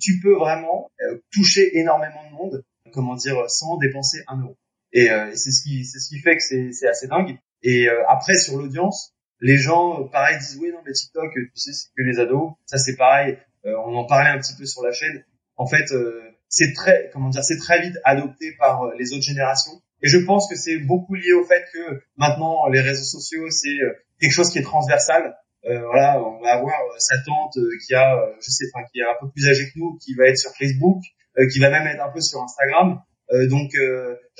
Tu, 0.00 0.20
peux 0.20 0.34
vraiment 0.34 0.90
euh, 1.00 1.18
toucher 1.32 1.78
énormément 1.78 2.28
de 2.28 2.34
monde, 2.34 2.64
comment 2.92 3.14
dire, 3.14 3.48
sans 3.48 3.76
dépenser 3.76 4.18
un 4.26 4.40
euro. 4.40 4.56
Et, 4.92 5.08
c'est 5.36 5.52
ce 5.52 5.62
qui, 5.62 5.84
c'est 5.84 6.00
ce 6.00 6.08
qui 6.08 6.18
fait 6.18 6.36
que 6.36 6.42
c'est 6.72 6.88
assez 6.88 7.06
dingue. 7.06 7.38
Et 7.62 7.88
après 8.08 8.36
sur 8.36 8.56
l'audience, 8.56 9.14
les 9.40 9.56
gens, 9.56 10.08
pareil, 10.08 10.36
disent 10.38 10.58
oui 10.60 10.70
non 10.72 10.80
mais 10.84 10.92
TikTok, 10.92 11.32
tu 11.32 11.50
sais, 11.54 11.72
c'est 11.72 11.88
que 11.96 12.02
les 12.02 12.18
ados. 12.18 12.52
Ça 12.66 12.78
c'est 12.78 12.96
pareil. 12.96 13.38
on 13.64 13.94
en 13.94 14.06
parlait 14.06 14.30
un 14.30 14.38
petit 14.38 14.56
peu 14.56 14.66
sur 14.66 14.82
la 14.82 14.90
chaîne. 14.90 15.24
En 15.56 15.66
fait, 15.66 15.92
c'est 16.50 16.74
très, 16.74 17.08
comment 17.12 17.30
dire, 17.30 17.42
c'est 17.42 17.56
très 17.56 17.80
vite 17.80 17.96
adopté 18.04 18.52
par 18.58 18.82
euh, 18.82 18.92
les 18.98 19.14
autres 19.14 19.22
générations. 19.22 19.80
Et 20.02 20.08
je 20.08 20.18
pense 20.18 20.48
que 20.48 20.56
c'est 20.56 20.78
beaucoup 20.78 21.14
lié 21.14 21.32
au 21.32 21.44
fait 21.44 21.64
que 21.72 22.02
maintenant 22.16 22.66
les 22.68 22.80
réseaux 22.80 23.04
sociaux 23.04 23.50
c'est 23.50 23.68
euh, 23.68 23.92
quelque 24.20 24.32
chose 24.32 24.50
qui 24.50 24.58
est 24.58 24.62
transversal. 24.62 25.36
Euh, 25.66 25.78
voilà, 25.84 26.22
on 26.22 26.40
va 26.40 26.54
avoir 26.54 26.74
euh, 26.74 26.98
sa 26.98 27.16
tante 27.26 27.58
qui 27.86 27.94
a, 27.94 28.16
je 28.40 28.50
sais, 28.50 28.64
enfin 28.72 28.84
qui 28.92 29.00
est 29.00 29.04
un 29.04 29.16
peu 29.20 29.30
plus 29.30 29.46
âgée 29.48 29.66
que 29.66 29.78
nous, 29.78 29.98
qui 30.02 30.14
va 30.14 30.26
être 30.26 30.38
sur 30.38 30.52
Facebook, 30.52 31.02
qui 31.52 31.58
va 31.58 31.70
même 31.70 31.86
être 31.86 32.02
un 32.02 32.10
peu 32.10 32.20
sur 32.20 32.42
Instagram. 32.42 33.00
donc 33.48 33.70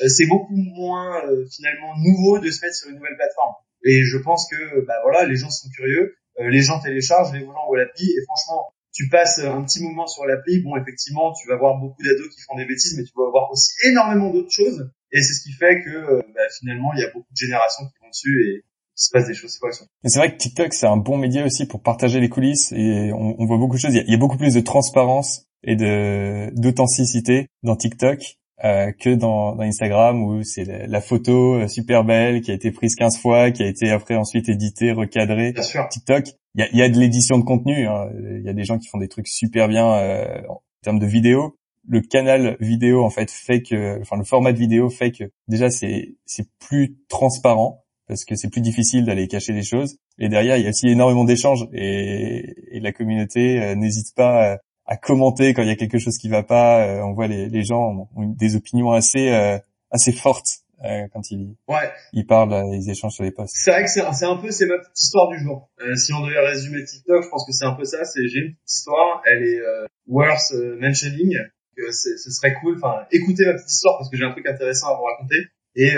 c'est 0.09 0.27
beaucoup 0.27 0.57
moins 0.57 1.23
finalement 1.55 1.94
nouveau 1.99 2.40
de 2.40 2.51
se 2.51 2.64
mettre 2.64 2.75
sur 2.75 2.90
une 2.90 2.96
nouvelle 2.96 3.16
plateforme. 3.16 3.55
Et 3.85 4.03
je 4.05 4.18
pense 4.18 4.51
que 4.51 4.85
bah 4.87 4.94
voilà, 5.05 5.25
les 5.25 5.37
gens 5.37 5.51
sont 5.51 5.68
curieux, 5.70 6.16
les 6.38 6.62
gens 6.62 6.81
téléchargent, 6.81 7.33
les 7.33 7.40
gens 7.40 7.55
voient 7.68 7.79
l'appli 7.79 8.11
et 8.11 8.25
franchement 8.27 8.75
tu 8.92 9.09
passes 9.09 9.38
un 9.38 9.62
petit 9.62 9.83
moment 9.83 10.07
sur 10.07 10.24
l'appli, 10.24 10.61
bon, 10.61 10.76
effectivement, 10.76 11.33
tu 11.33 11.48
vas 11.48 11.57
voir 11.57 11.79
beaucoup 11.79 12.03
d'ados 12.03 12.29
qui 12.35 12.40
font 12.42 12.57
des 12.57 12.66
bêtises, 12.66 12.96
mais 12.96 13.05
tu 13.05 13.12
vas 13.16 13.31
voir 13.31 13.50
aussi 13.50 13.70
énormément 13.88 14.31
d'autres 14.31 14.50
choses. 14.50 14.90
Et 15.12 15.22
c'est 15.22 15.35
ce 15.35 15.42
qui 15.42 15.53
fait 15.53 15.81
que 15.83 16.20
bah, 16.35 16.40
finalement, 16.59 16.92
il 16.94 17.00
y 17.00 17.05
a 17.05 17.11
beaucoup 17.12 17.31
de 17.31 17.37
générations 17.37 17.85
qui 17.85 17.98
vont 18.00 18.09
dessus 18.09 18.44
et 18.48 18.64
se 18.94 19.11
passe 19.12 19.26
des 19.26 19.35
choses 19.35 19.57
quoi. 19.57 19.70
c'est 20.05 20.18
vrai 20.18 20.31
que 20.31 20.37
TikTok 20.37 20.74
c'est 20.74 20.87
un 20.87 20.98
bon 20.98 21.16
média 21.16 21.42
aussi 21.42 21.64
pour 21.64 21.83
partager 21.83 22.20
les 22.20 22.29
coulisses 22.29 22.70
et 22.72 23.12
on, 23.14 23.40
on 23.40 23.46
voit 23.46 23.57
beaucoup 23.57 23.76
de 23.76 23.81
choses. 23.81 23.94
Il 23.94 24.11
y, 24.11 24.14
a, 24.14 24.18
beaucoup 24.18 24.37
plus 24.37 24.53
de 24.53 24.61
transparence 24.61 25.46
et 25.62 25.74
de 25.74 26.50
d'authenticité 26.55 27.46
dans 27.62 27.76
TikTok 27.76 28.18
euh, 28.62 28.92
que 28.92 29.14
dans, 29.14 29.55
dans, 29.55 29.62
Instagram 29.62 30.22
où 30.22 30.42
c'est 30.42 30.64
la, 30.64 31.00
photo 31.00 31.55
euh, 31.55 31.68
super 31.68 32.05
belle 32.05 32.42
qui 32.42 32.50
a 32.50 32.55
été 32.55 32.70
prise 32.70 32.94
15 32.94 33.18
fois, 33.18 33.50
qui 33.50 33.62
a 33.62 33.66
été 33.66 33.90
après 33.90 34.16
ensuite 34.16 34.50
éditée, 34.50 34.92
recadrée. 34.92 35.53
Bien 35.53 35.62
sûr. 35.62 35.88
TikTok, 35.88 36.24
il 36.55 36.77
y 36.77 36.83
a, 36.83 36.89
de 36.89 36.99
l'édition 36.99 37.39
de 37.39 37.45
contenu. 37.45 37.87
Hein. 37.87 38.11
Il 38.19 38.45
y 38.45 38.49
a 38.49 38.53
des 38.53 38.65
gens 38.65 38.79
qui 38.79 38.89
font 38.89 38.99
des 38.99 39.09
trucs 39.09 39.29
super 39.29 39.69
bien 39.69 39.93
euh, 39.95 40.43
en 40.49 40.63
termes 40.83 40.99
de 40.99 41.07
vidéo. 41.07 41.57
Le 41.89 42.01
canal 42.01 42.57
vidéo 42.61 43.05
en 43.05 43.11
fait 43.11 43.31
fait 43.31 43.63
que, 43.63 44.01
enfin 44.01 44.17
le 44.17 44.25
format 44.25 44.53
de 44.53 44.59
vidéo 44.59 44.91
fait 44.91 45.13
que 45.13 45.25
déjà 45.49 45.71
c'est 45.71 46.17
c'est 46.27 46.47
plus 46.59 46.99
transparent 47.09 47.85
parce 48.07 48.25
que 48.25 48.35
c'est 48.35 48.51
plus 48.51 48.61
difficile 48.61 49.05
d'aller 49.05 49.29
cacher 49.29 49.53
des 49.53 49.63
choses. 49.63 49.97
Et 50.19 50.29
derrière, 50.29 50.57
il 50.57 50.65
y 50.65 50.67
a 50.67 50.71
aussi 50.71 50.89
énormément 50.89 51.25
d'échanges 51.25 51.67
et, 51.73 52.55
la 52.73 52.93
communauté 52.93 53.63
euh, 53.63 53.75
n'hésite 53.75 54.15
pas 54.15 54.59
à 54.91 54.97
commenter 54.97 55.55
quand 55.55 55.63
il 55.63 55.69
y 55.69 55.73
a 55.73 55.77
quelque 55.77 55.99
chose 55.99 56.19
qui 56.19 56.29
va 56.29 56.43
pas. 56.43 56.85
Euh, 56.85 57.03
on 57.03 57.13
voit 57.13 57.29
les, 57.29 57.49
les, 57.49 57.65
gens 57.65 58.09
ont 58.17 58.27
des 58.27 58.57
opinions 58.57 58.91
assez 58.91 59.31
euh, 59.31 59.57
assez 59.91 60.13
fortes 60.13 60.65
quand 61.12 61.31
ils 61.31 61.55
ouais. 61.69 61.90
ils 62.12 62.27
parlent, 62.27 62.75
ils 62.75 62.90
échangent 62.90 63.14
sur 63.14 63.25
les 63.25 63.33
posts. 63.33 63.55
C'est 63.57 63.71
vrai 63.71 63.85
que 63.85 63.90
c'est 63.90 64.25
un 64.25 64.37
peu 64.37 64.51
c'est 64.51 64.66
ma 64.66 64.79
petite 64.79 64.99
histoire 64.99 65.29
du 65.29 65.38
jour. 65.38 65.71
si 65.97 66.12
on 66.12 66.27
devait 66.27 66.40
résumer 66.40 66.85
TikTok, 66.85 67.23
je 67.23 67.29
pense 67.29 67.47
que 67.47 67.53
c'est 67.53 67.66
un 67.66 67.75
peu 67.75 67.85
ça. 67.85 68.05
C'est 68.05 68.27
j'ai 68.29 68.38
une 68.40 68.55
petite 68.55 68.71
histoire, 68.71 69.23
elle 69.27 69.45
est 69.45 69.61
worth 70.07 70.53
mentioning. 70.79 71.37
Que 71.77 71.93
ce 71.93 72.31
serait 72.31 72.55
cool. 72.61 72.77
Enfin, 72.77 73.07
écoutez 73.11 73.47
ma 73.47 73.55
petite 73.55 73.71
histoire 73.71 73.97
parce 73.99 74.11
que 74.11 74.16
j'ai 74.16 74.25
un 74.25 74.33
truc 74.33 74.47
intéressant 74.47 74.88
à 74.88 74.97
vous 74.97 75.05
raconter. 75.05 75.37
Et 75.77 75.95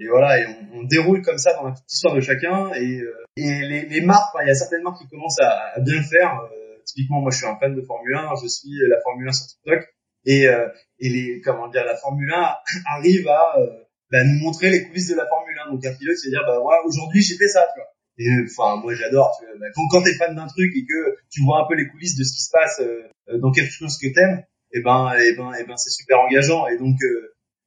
et 0.00 0.08
voilà, 0.08 0.40
et 0.40 0.46
on, 0.46 0.78
on, 0.78 0.82
déroule 0.84 1.20
comme 1.20 1.36
ça 1.36 1.52
dans 1.52 1.64
la 1.64 1.72
petite 1.72 1.92
histoire 1.92 2.14
de 2.14 2.22
chacun. 2.22 2.72
Et, 2.72 3.00
euh, 3.00 3.12
et 3.36 3.60
les, 3.60 3.82
les 3.84 4.00
marques, 4.00 4.34
il 4.42 4.48
y 4.48 4.50
a 4.50 4.54
certaines 4.54 4.82
marques 4.82 4.98
qui 4.98 5.08
commencent 5.08 5.40
à, 5.40 5.74
à 5.74 5.80
bien 5.80 5.96
le 5.96 6.02
faire. 6.02 6.40
Euh, 6.40 6.78
typiquement, 6.86 7.20
moi, 7.20 7.30
je 7.30 7.36
suis 7.36 7.46
un 7.46 7.56
fan 7.58 7.74
de 7.74 7.82
Formule 7.82 8.16
1. 8.16 8.30
Je 8.42 8.48
suis 8.48 8.70
la 8.88 8.98
Formule 9.02 9.28
1 9.28 9.32
sur 9.32 9.46
TikTok. 9.46 9.94
Et, 10.24 10.48
euh, 10.48 10.68
et 11.00 11.10
les, 11.10 11.40
comment 11.42 11.68
dire, 11.68 11.84
la 11.84 11.96
Formule 11.96 12.32
1 12.32 12.54
arrive 12.86 13.28
à 13.28 13.56
bah, 14.10 14.24
nous 14.24 14.38
montrer 14.40 14.70
les 14.70 14.84
coulisses 14.84 15.08
de 15.08 15.14
la 15.14 15.26
Formule 15.26 15.56
1. 15.66 15.72
Donc 15.72 15.84
un 15.84 15.94
pilote, 15.94 16.16
c'est 16.16 16.30
dire, 16.30 16.42
bah 16.46 16.58
voilà, 16.60 16.84
aujourd'hui, 16.84 17.22
j'ai 17.22 17.36
fait 17.36 17.48
ça, 17.48 17.66
tu 17.74 17.80
vois. 17.80 17.88
Et 18.18 18.28
enfin, 18.44 18.80
moi, 18.82 18.94
j'adore. 18.94 19.36
Tu 19.38 19.46
vois, 19.46 19.54
bah, 19.58 19.66
quand, 19.74 19.88
quand 19.88 20.02
t'es 20.02 20.14
fan 20.14 20.34
d'un 20.34 20.46
truc 20.46 20.72
et 20.76 20.84
que 20.84 21.16
tu 21.30 21.42
vois 21.42 21.64
un 21.64 21.68
peu 21.68 21.74
les 21.74 21.88
coulisses 21.88 22.16
de 22.16 22.24
ce 22.24 22.32
qui 22.32 22.42
se 22.42 22.50
passe 22.50 22.82
dans 23.40 23.52
quelque 23.52 23.72
chose 23.72 23.98
que 23.98 24.12
t'aimes, 24.12 24.42
et 24.72 24.78
eh 24.78 24.82
ben, 24.82 25.12
et 25.18 25.30
eh 25.32 25.36
ben, 25.36 25.52
et 25.52 25.62
eh 25.62 25.64
ben, 25.64 25.76
c'est 25.76 25.90
super 25.90 26.20
engageant. 26.20 26.66
Et 26.68 26.78
donc, 26.78 26.96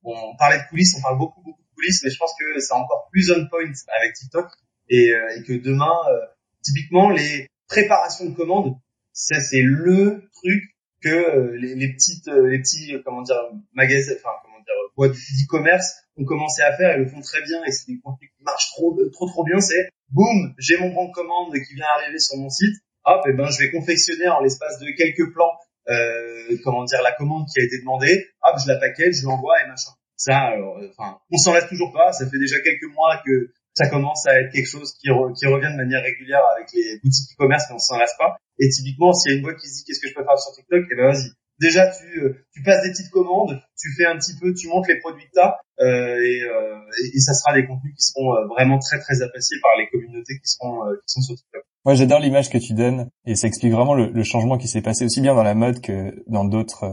on 0.03 0.35
parlait 0.37 0.57
de 0.57 0.69
coulisses, 0.69 0.95
on 0.97 1.01
parle 1.01 1.17
beaucoup, 1.17 1.41
beaucoup 1.41 1.63
mais 2.03 2.09
je 2.09 2.17
pense 2.17 2.33
que 2.39 2.59
c'est 2.59 2.73
encore 2.73 3.09
plus 3.11 3.31
on 3.31 3.47
point 3.47 3.71
avec 3.99 4.13
TikTok 4.13 4.47
et, 4.89 5.13
euh, 5.13 5.37
et 5.37 5.43
que 5.43 5.53
demain, 5.53 5.93
euh, 6.09 6.25
typiquement, 6.61 7.09
les 7.09 7.47
préparations 7.67 8.25
de 8.25 8.35
commandes, 8.35 8.75
ça 9.11 9.41
c'est 9.41 9.61
le 9.61 10.29
truc 10.33 10.63
que 11.01 11.09
euh, 11.09 11.57
les, 11.57 11.75
les, 11.75 11.93
petites, 11.93 12.27
les 12.27 12.59
petits, 12.59 12.95
comment 13.03 13.21
dire, 13.21 13.37
magasins, 13.73 14.13
enfin 14.17 14.35
dire, 14.63 14.75
boîtes 14.95 15.13
d'e-commerce 15.13 15.93
ont 16.17 16.25
commencé 16.25 16.61
à 16.61 16.75
faire 16.75 16.95
et 16.95 16.97
le 16.97 17.07
font 17.07 17.21
très 17.21 17.41
bien 17.43 17.63
et 17.65 17.71
c'est 17.71 17.91
des 17.91 17.99
contenus 17.99 18.31
qui 18.37 18.43
marchent 18.43 18.69
trop, 18.71 18.97
trop, 19.11 19.27
trop 19.27 19.43
bien. 19.43 19.59
C'est 19.59 19.89
boum, 20.09 20.53
j'ai 20.57 20.77
mon 20.77 20.93
bon 20.93 21.07
de 21.07 21.11
commande 21.11 21.53
qui 21.53 21.75
vient 21.75 21.85
arriver 21.97 22.19
sur 22.19 22.37
mon 22.37 22.49
site. 22.49 22.75
Hop, 23.05 23.25
et 23.27 23.33
ben 23.33 23.49
je 23.49 23.59
vais 23.59 23.71
confectionner 23.71 24.29
en 24.29 24.39
l'espace 24.39 24.79
de 24.79 24.89
quelques 24.95 25.33
plans, 25.33 25.51
euh, 25.89 26.57
comment 26.63 26.85
dire, 26.85 27.01
la 27.01 27.11
commande 27.11 27.45
qui 27.53 27.59
a 27.59 27.63
été 27.63 27.79
demandée. 27.79 28.27
Hop, 28.43 28.55
je 28.63 28.71
la 28.71 28.79
package, 28.79 29.15
je 29.15 29.25
l'envoie 29.25 29.61
et 29.63 29.67
machin. 29.67 29.91
Ça, 30.15 30.37
alors, 30.37 30.77
euh, 30.77 30.87
enfin, 30.95 31.19
on 31.31 31.37
s'en 31.37 31.53
laisse 31.53 31.67
toujours 31.67 31.91
pas. 31.91 32.13
Ça 32.13 32.29
fait 32.29 32.39
déjà 32.39 32.61
quelques 32.61 32.93
mois 32.93 33.21
que 33.25 33.51
ça 33.73 33.89
commence 33.89 34.25
à 34.27 34.39
être 34.39 34.53
quelque 34.53 34.69
chose 34.69 34.93
qui, 35.01 35.09
revient 35.09 35.71
de 35.71 35.77
manière 35.77 36.03
régulière 36.03 36.43
avec 36.55 36.71
les 36.73 36.99
boutiques 37.03 37.33
e-commerce, 37.33 37.65
mais 37.69 37.75
on 37.75 37.79
s'en 37.79 37.97
lasse 37.97 38.15
pas. 38.17 38.37
Et 38.59 38.69
typiquement, 38.69 39.13
s'il 39.13 39.31
y 39.31 39.33
a 39.33 39.37
une 39.37 39.43
boîte 39.43 39.57
qui 39.57 39.67
se 39.67 39.79
dit 39.79 39.83
qu'est-ce 39.85 39.99
que 39.99 40.07
je 40.07 40.13
peux 40.13 40.23
faire 40.23 40.37
sur 40.37 40.53
TikTok, 40.53 40.85
eh 40.91 40.95
ben 40.95 41.11
vas-y. 41.11 41.31
Déjà, 41.63 41.87
tu, 41.87 42.19
euh, 42.19 42.45
tu 42.53 42.61
passes 42.61 42.83
des 42.83 42.91
petites 42.91 43.09
commandes, 43.09 43.57
tu 43.79 43.87
fais 43.95 44.05
un 44.05 44.17
petit 44.17 44.33
peu, 44.39 44.53
tu 44.53 44.67
montres 44.67 44.89
les 44.89 44.99
produits 44.99 45.23
que 45.25 45.31
tu 45.31 45.39
as, 45.39 45.57
euh, 45.79 46.17
et, 46.19 46.43
euh, 46.43 47.15
et, 47.15 47.19
ça 47.19 47.33
sera 47.33 47.53
des 47.53 47.65
contenus 47.65 47.95
qui 47.95 48.03
seront 48.03 48.35
euh, 48.35 48.47
vraiment 48.47 48.79
très 48.79 48.99
très 48.99 49.21
appréciés 49.21 49.57
par 49.61 49.71
les 49.79 49.87
communautés 49.87 50.33
qui 50.39 50.49
seront 50.49 50.81
qui 51.07 51.13
sont 51.13 51.21
sur 51.21 51.35
TikTok. 51.35 51.63
Moi, 51.85 51.95
j'adore 51.95 52.19
l'image 52.19 52.49
que 52.49 52.57
tu 52.57 52.73
donnes, 52.73 53.09
et 53.25 53.35
ça 53.35 53.47
explique 53.47 53.71
vraiment 53.71 53.93
le, 53.93 54.09
le 54.09 54.23
changement 54.23 54.57
qui 54.57 54.67
s'est 54.67 54.81
passé 54.81 55.05
aussi 55.05 55.21
bien 55.21 55.35
dans 55.35 55.43
la 55.43 55.55
mode 55.55 55.79
que 55.79 56.13
dans 56.27 56.43
d'autres 56.43 56.85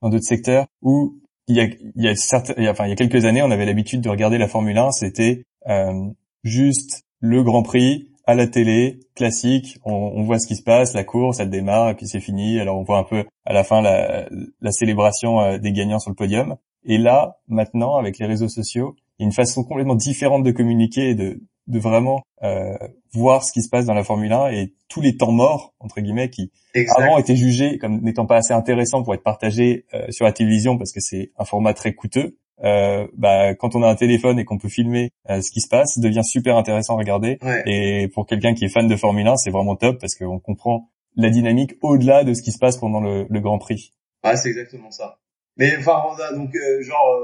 dans 0.00 0.08
d'autres 0.08 0.24
secteurs 0.24 0.66
où 0.80 1.20
il 1.46 1.56
y 1.56 1.60
a, 1.60 1.64
il 1.64 2.02
y 2.02 2.08
a 2.08 2.16
certains, 2.16 2.54
enfin, 2.70 2.86
il 2.86 2.90
y 2.90 2.92
a 2.92 2.96
quelques 2.96 3.24
années, 3.26 3.42
on 3.42 3.50
avait 3.50 3.66
l'habitude 3.66 4.00
de 4.00 4.08
regarder 4.08 4.38
la 4.38 4.48
Formule 4.48 4.78
1. 4.78 4.92
C'était 4.92 5.44
euh, 5.68 6.08
juste 6.42 7.04
le 7.20 7.42
Grand 7.42 7.62
Prix 7.62 8.08
à 8.26 8.34
la 8.34 8.46
télé, 8.46 9.00
classique. 9.14 9.78
On, 9.84 9.92
on, 9.92 10.22
voit 10.22 10.38
ce 10.38 10.46
qui 10.46 10.56
se 10.56 10.62
passe, 10.62 10.94
la 10.94 11.04
course, 11.04 11.40
elle 11.40 11.50
démarre 11.50 11.90
et 11.90 11.94
puis 11.94 12.06
c'est 12.06 12.20
fini. 12.20 12.58
Alors 12.58 12.78
on 12.78 12.82
voit 12.82 12.98
un 12.98 13.04
peu 13.04 13.24
à 13.44 13.52
la 13.52 13.64
fin 13.64 13.82
la, 13.82 14.28
la 14.60 14.72
célébration 14.72 15.40
euh, 15.40 15.58
des 15.58 15.72
gagnants 15.72 15.98
sur 15.98 16.10
le 16.10 16.16
podium. 16.16 16.56
Et 16.84 16.98
là, 16.98 17.38
maintenant, 17.48 17.96
avec 17.96 18.18
les 18.18 18.26
réseaux 18.26 18.48
sociaux, 18.48 18.96
il 19.18 19.22
y 19.22 19.24
a 19.24 19.26
une 19.26 19.32
façon 19.32 19.64
complètement 19.64 19.94
différente 19.94 20.42
de 20.42 20.50
communiquer 20.50 21.10
et 21.10 21.14
de, 21.14 21.40
de 21.66 21.78
vraiment 21.78 22.22
euh, 22.42 22.76
voir 23.12 23.44
ce 23.44 23.52
qui 23.52 23.62
se 23.62 23.68
passe 23.68 23.86
dans 23.86 23.94
la 23.94 24.04
Formule 24.04 24.32
1 24.32 24.50
et 24.50 24.74
tous 24.88 25.00
les 25.00 25.16
temps 25.16 25.32
morts 25.32 25.72
entre 25.78 26.00
guillemets 26.00 26.30
qui 26.30 26.50
avant 26.96 27.16
étaient 27.16 27.36
jugés 27.36 27.78
comme 27.78 28.00
n'étant 28.02 28.26
pas 28.26 28.36
assez 28.36 28.52
intéressants 28.52 29.02
pour 29.02 29.14
être 29.14 29.22
partagés 29.22 29.86
euh, 29.94 30.10
sur 30.10 30.24
la 30.24 30.32
télévision 30.32 30.76
parce 30.76 30.92
que 30.92 31.00
c'est 31.00 31.32
un 31.38 31.44
format 31.44 31.72
très 31.72 31.94
coûteux. 31.94 32.36
Euh, 32.62 33.06
bah, 33.16 33.54
quand 33.54 33.74
on 33.74 33.82
a 33.82 33.88
un 33.88 33.94
téléphone 33.96 34.38
et 34.38 34.44
qu'on 34.44 34.58
peut 34.58 34.68
filmer 34.68 35.10
euh, 35.28 35.40
ce 35.40 35.50
qui 35.50 35.60
se 35.60 35.68
passe, 35.68 35.98
devient 35.98 36.24
super 36.24 36.56
intéressant 36.56 36.94
à 36.94 36.98
regarder. 36.98 37.38
Et 37.66 38.08
pour 38.14 38.26
quelqu'un 38.26 38.54
qui 38.54 38.64
est 38.64 38.68
fan 38.68 38.86
de 38.86 38.96
Formule 38.96 39.26
1, 39.26 39.36
c'est 39.36 39.50
vraiment 39.50 39.76
top 39.76 40.00
parce 40.00 40.14
qu'on 40.14 40.38
comprend 40.38 40.90
la 41.16 41.30
dynamique 41.30 41.74
au-delà 41.82 42.24
de 42.24 42.34
ce 42.34 42.42
qui 42.42 42.52
se 42.52 42.58
passe 42.58 42.76
pendant 42.76 43.00
le, 43.00 43.26
le 43.28 43.40
Grand 43.40 43.58
Prix. 43.58 43.92
Ouais, 44.24 44.36
c'est 44.36 44.50
exactement 44.50 44.90
ça. 44.90 45.18
Mais 45.56 45.76
enfin, 45.78 46.02
donc 46.34 46.54
euh, 46.54 46.82
genre 46.82 47.20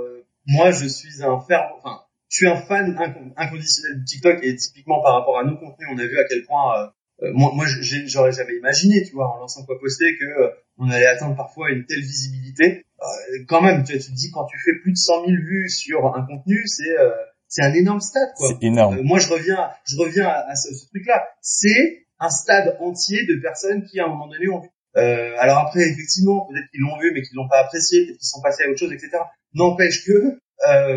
moi 0.46 0.70
je 0.70 0.86
suis 0.86 1.22
un 1.22 1.40
fervent, 1.40 1.76
enfin 1.78 2.00
je 2.28 2.36
suis 2.36 2.46
un 2.46 2.56
fan 2.56 2.96
inconditionnel 3.36 4.00
de 4.00 4.04
TikTok 4.04 4.38
et 4.42 4.54
typiquement 4.54 5.02
par 5.02 5.14
rapport 5.14 5.38
à 5.38 5.44
nos 5.44 5.56
contenus, 5.56 5.88
on 5.92 5.98
a 5.98 6.06
vu 6.06 6.18
à 6.18 6.24
quel 6.28 6.44
point 6.44 6.78
euh, 6.78 6.86
euh, 6.86 6.90
moi, 7.22 7.52
moi 7.54 7.66
j'aurais 8.06 8.32
jamais 8.32 8.56
imaginé, 8.56 9.02
tu 9.02 9.12
vois, 9.12 9.34
en 9.34 9.40
lançant 9.40 9.64
quoi 9.64 9.78
poster, 9.78 10.16
que 10.18 10.24
euh, 10.24 10.50
on 10.78 10.90
allait 10.90 11.06
atteindre 11.06 11.36
parfois 11.36 11.70
une 11.70 11.84
telle 11.84 12.00
visibilité. 12.00 12.84
quand 13.48 13.62
même, 13.62 13.84
tu, 13.84 13.98
tu 13.98 14.06
te 14.06 14.12
dis 14.12 14.30
quand 14.30 14.44
tu 14.46 14.56
fais 14.64 14.78
plus 14.82 14.92
de 14.92 14.96
100 14.96 15.26
000 15.26 15.36
vues 15.42 15.68
sur 15.68 16.06
un 16.14 16.26
contenu, 16.26 16.62
c'est 16.66 16.96
c'est 17.48 17.62
un 17.62 17.74
énorme 17.74 18.00
stade, 18.00 18.30
quoi. 18.36 18.48
C'est 18.48 18.64
énorme. 18.64 19.00
moi, 19.02 19.18
je 19.18 19.28
reviens, 19.28 19.70
je 19.84 19.96
reviens 19.96 20.28
à, 20.28 20.54
ce, 20.54 20.72
ce 20.72 20.86
truc-là. 20.86 21.26
C'est 21.40 22.06
un 22.20 22.30
stade 22.30 22.76
entier 22.80 23.26
de 23.26 23.40
personnes 23.40 23.84
qui, 23.84 23.98
à 23.98 24.04
un 24.04 24.08
moment 24.08 24.28
donné, 24.28 24.48
ont 24.48 24.60
vu. 24.60 24.68
alors 24.94 25.58
après, 25.58 25.82
effectivement, 25.82 26.46
peut-être 26.46 26.70
qu'ils 26.70 26.80
l'ont 26.80 26.98
vu, 26.98 27.10
mais 27.12 27.22
qu'ils 27.22 27.36
l'ont 27.36 27.48
pas 27.48 27.60
apprécié, 27.60 28.06
peut-être 28.06 28.18
qu'ils 28.18 28.28
sont 28.28 28.40
passés 28.40 28.64
à 28.64 28.68
autre 28.68 28.78
chose, 28.78 28.92
etc. 28.92 29.10
N'empêche 29.54 30.06
que, 30.06 30.38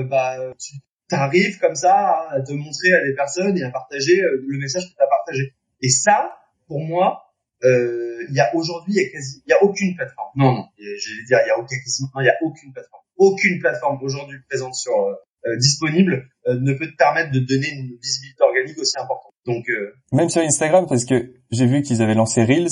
bah, 0.03 0.37
tu, 0.59 0.75
t'arrives 1.13 1.59
comme 1.59 1.75
ça 1.75 2.27
à 2.29 2.41
te 2.41 2.51
montrer 2.53 2.93
à 2.93 3.03
des 3.03 3.13
personnes 3.13 3.57
et 3.57 3.63
à 3.63 3.69
partager 3.69 4.21
euh, 4.23 4.43
le 4.47 4.57
message 4.57 4.83
que 4.89 4.95
tu 4.95 5.03
as 5.03 5.07
partagé. 5.07 5.53
Et 5.83 5.89
ça, 5.89 6.39
pour 6.67 6.79
moi, 6.79 7.23
euh, 7.63 8.25
il 8.29 8.35
y 8.35 8.39
a 8.39 8.55
aujourd'hui, 8.55 8.93
il 8.93 9.03
y 9.03 9.05
a 9.05 9.11
quasi, 9.11 9.43
il 9.45 9.49
y 9.49 9.53
a 9.53 9.61
aucune 9.61 9.95
plateforme. 9.95 10.31
Non, 10.35 10.53
non, 10.53 10.65
j'allais 10.77 11.23
dire, 11.27 11.39
il 11.45 11.47
y 11.47 11.51
a 11.51 11.59
aucun, 11.59 11.75
non, 12.15 12.21
il 12.21 12.25
y 12.25 12.29
a 12.29 12.37
aucune 12.41 12.73
plateforme. 12.73 13.03
Aucune 13.17 13.59
plateforme 13.59 13.99
aujourd'hui 14.01 14.39
présente 14.49 14.75
sur 14.75 14.93
euh, 14.93 15.13
euh 15.45 15.57
disponible 15.57 16.29
euh, 16.47 16.59
ne 16.59 16.73
peut 16.73 16.87
te 16.87 16.95
permettre 16.95 17.31
de 17.31 17.39
donner 17.39 17.69
une 17.69 17.97
visibilité 18.01 18.43
organique 18.43 18.77
aussi 18.79 18.97
importante. 18.97 19.33
Donc 19.45 19.65
euh, 19.69 19.93
même 20.13 20.29
sur 20.29 20.41
Instagram 20.41 20.85
parce 20.87 21.03
que 21.03 21.33
j'ai 21.51 21.65
vu 21.65 21.81
qu'ils 21.81 22.01
avaient 22.01 22.13
lancé 22.13 22.43
Reels, 22.43 22.69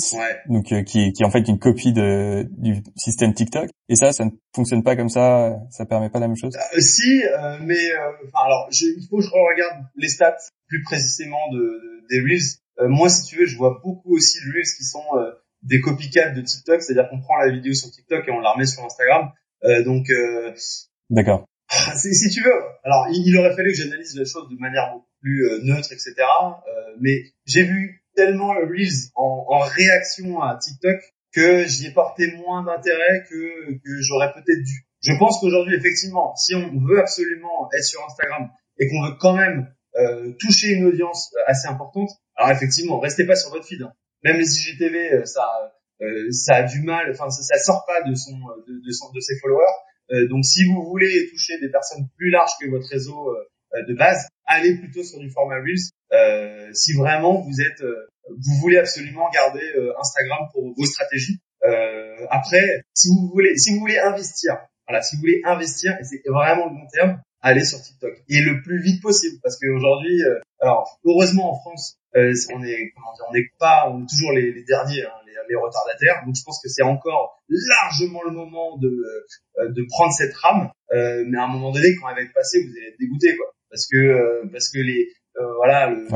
donc 0.48 0.72
euh, 0.72 0.82
qui, 0.82 1.12
qui 1.12 1.22
est 1.22 1.26
en 1.26 1.30
fait 1.30 1.46
une 1.46 1.58
copie 1.58 1.92
de 1.92 2.48
du 2.56 2.82
système 2.96 3.34
TikTok. 3.34 3.68
Et 3.88 3.96
ça, 3.96 4.12
ça 4.12 4.24
ne 4.24 4.30
fonctionne 4.54 4.82
pas 4.82 4.96
comme 4.96 5.10
ça. 5.10 5.58
Ça 5.70 5.84
permet 5.84 6.08
pas 6.08 6.18
la 6.18 6.28
même 6.28 6.36
chose. 6.36 6.54
Euh, 6.56 6.80
si, 6.80 7.22
mais 7.60 7.92
enfin 8.26 8.46
alors 8.46 8.68
je, 8.70 8.86
il 8.86 9.06
faut 9.08 9.18
que 9.18 9.22
je 9.22 9.28
regarde 9.28 9.84
les 9.96 10.08
stats 10.08 10.36
plus 10.72 10.82
précisément 10.82 11.50
de, 11.52 12.04
des 12.08 12.20
Reels. 12.20 12.88
moi, 12.88 13.08
si 13.08 13.26
tu 13.26 13.36
veux, 13.36 13.46
je 13.46 13.56
vois 13.56 13.80
beaucoup 13.82 14.16
aussi 14.16 14.38
de 14.38 14.52
Reels 14.52 14.74
qui 14.76 14.84
sont 14.84 15.04
des 15.62 15.80
copycats 15.80 16.30
de 16.30 16.40
TikTok, 16.40 16.82
c'est-à-dire 16.82 17.10
qu'on 17.10 17.20
prend 17.20 17.36
la 17.36 17.52
vidéo 17.52 17.74
sur 17.74 17.90
TikTok 17.90 18.26
et 18.26 18.30
on 18.30 18.40
la 18.40 18.52
remet 18.52 18.66
sur 18.66 18.84
Instagram. 18.84 19.30
donc 19.84 20.06
d'accord. 21.10 21.46
Ah, 21.74 21.94
si, 21.96 22.28
tu 22.28 22.42
veux, 22.42 22.52
alors 22.84 23.06
il, 23.10 23.34
aurait 23.38 23.54
fallu 23.56 23.72
que 23.72 23.78
j'analyse 23.78 24.14
les 24.14 24.26
choses 24.26 24.48
de 24.50 24.56
manière 24.60 24.90
beaucoup 24.92 25.08
plus 25.22 25.48
euh, 25.48 25.60
neutre, 25.62 25.90
etc. 25.92 26.14
Euh, 26.18 26.96
mais 27.00 27.22
j'ai 27.46 27.62
vu 27.62 28.04
tellement 28.14 28.52
le 28.52 28.66
Reels 28.66 29.08
en, 29.14 29.46
en, 29.48 29.60
réaction 29.60 30.42
à 30.42 30.58
TikTok 30.58 31.00
que 31.32 31.66
j'y 31.66 31.86
ai 31.86 31.92
porté 31.92 32.30
moins 32.36 32.62
d'intérêt 32.62 33.24
que, 33.30 33.72
que 33.72 34.02
j'aurais 34.02 34.34
peut-être 34.34 34.62
dû. 34.62 34.86
Je 35.00 35.12
pense 35.18 35.40
qu'aujourd'hui, 35.40 35.74
effectivement, 35.74 36.36
si 36.36 36.54
on 36.54 36.78
veut 36.86 37.00
absolument 37.00 37.70
être 37.74 37.84
sur 37.84 38.04
Instagram 38.04 38.50
et 38.78 38.88
qu'on 38.88 39.06
veut 39.06 39.16
quand 39.18 39.34
même 39.34 39.72
euh, 39.96 40.32
toucher 40.38 40.68
une 40.68 40.86
audience 40.86 41.34
assez 41.46 41.68
importante, 41.68 42.10
alors 42.36 42.50
effectivement, 42.50 42.98
restez 42.98 43.26
pas 43.26 43.36
sur 43.36 43.50
votre 43.50 43.66
feed. 43.66 43.82
Hein. 43.82 43.92
Même 44.24 44.38
les 44.38 44.46
IGTV, 44.46 45.26
ça, 45.26 45.44
ça 46.30 46.54
a 46.56 46.62
du 46.62 46.82
mal, 46.82 47.10
enfin 47.10 47.28
ça, 47.30 47.42
ça 47.42 47.58
sort 47.62 47.84
pas 47.86 48.08
de 48.08 48.14
son, 48.14 48.32
de, 48.68 48.86
de, 48.86 48.92
son, 48.92 49.12
de 49.12 49.20
ses 49.20 49.38
followers. 49.40 49.64
Euh, 50.12 50.28
donc 50.28 50.44
si 50.44 50.64
vous 50.64 50.82
voulez 50.84 51.28
toucher 51.30 51.58
des 51.60 51.70
personnes 51.70 52.06
plus 52.16 52.30
larges 52.30 52.52
que 52.60 52.68
votre 52.68 52.88
réseau 52.88 53.30
euh, 53.30 53.82
de 53.88 53.94
base, 53.94 54.28
allez 54.46 54.76
plutôt 54.76 55.02
sur 55.02 55.18
du 55.18 55.30
format 55.30 55.56
Reels 55.56 55.90
euh, 56.12 56.70
si 56.74 56.92
vraiment 56.92 57.40
vous 57.40 57.60
êtes, 57.60 57.80
euh, 57.80 58.06
vous 58.28 58.60
voulez 58.60 58.78
absolument 58.78 59.30
garder 59.30 59.64
euh, 59.76 59.92
Instagram 59.98 60.48
pour 60.52 60.74
vos 60.76 60.84
stratégies. 60.84 61.40
après, 62.30 62.82
si 62.92 63.08
vous 63.08 63.30
voulez, 63.32 63.56
si 63.56 63.72
vous 63.72 63.80
voulez 63.80 63.98
investir, 63.98 64.58
voilà, 64.88 65.00
si 65.02 65.16
vous 65.16 65.20
voulez 65.20 65.40
investir, 65.44 65.96
et 66.00 66.04
c'est 66.04 66.22
vraiment 66.26 66.66
le 66.66 66.74
long 66.74 66.86
terme, 66.92 67.20
allez 67.42 67.64
sur 67.64 67.80
TikTok 67.80 68.22
et 68.28 68.40
le 68.40 68.62
plus 68.62 68.80
vite 68.80 69.02
possible 69.02 69.38
parce 69.42 69.58
qu'aujourd'hui, 69.58 70.20
alors 70.60 70.98
heureusement 71.04 71.52
en 71.52 71.60
France, 71.60 71.98
on 72.14 72.62
est, 72.62 72.92
comment 72.94 73.12
dire, 73.14 73.24
on 73.28 73.32
n'est 73.32 73.50
pas, 73.58 73.90
on 73.90 74.02
est 74.02 74.08
toujours 74.08 74.32
les, 74.32 74.52
les 74.52 74.64
derniers, 74.64 75.04
hein, 75.04 75.12
les, 75.26 75.32
les, 75.48 75.56
retardataires. 75.56 76.22
Donc 76.24 76.34
je 76.36 76.42
pense 76.44 76.60
que 76.62 76.68
c'est 76.68 76.82
encore 76.82 77.36
largement 77.48 78.22
le 78.22 78.30
moment 78.30 78.78
de 78.78 78.90
de 79.58 79.86
prendre 79.88 80.12
cette 80.12 80.34
rame. 80.34 80.70
mais 80.90 81.38
à 81.38 81.44
un 81.44 81.48
moment 81.48 81.72
donné, 81.72 81.94
quand 82.00 82.08
elle 82.10 82.16
va 82.16 82.22
être 82.22 82.34
passée, 82.34 82.62
vous 82.64 82.70
allez 82.76 82.88
être 82.88 82.98
dégoûté, 82.98 83.36
quoi 83.36 83.52
parce 83.72 83.88
que 83.90 83.96
euh, 83.96 84.48
parce 84.52 84.68
que 84.68 84.78
les 84.78 85.08
euh, 85.40 85.54
voilà 85.56 85.90
le, 85.90 86.06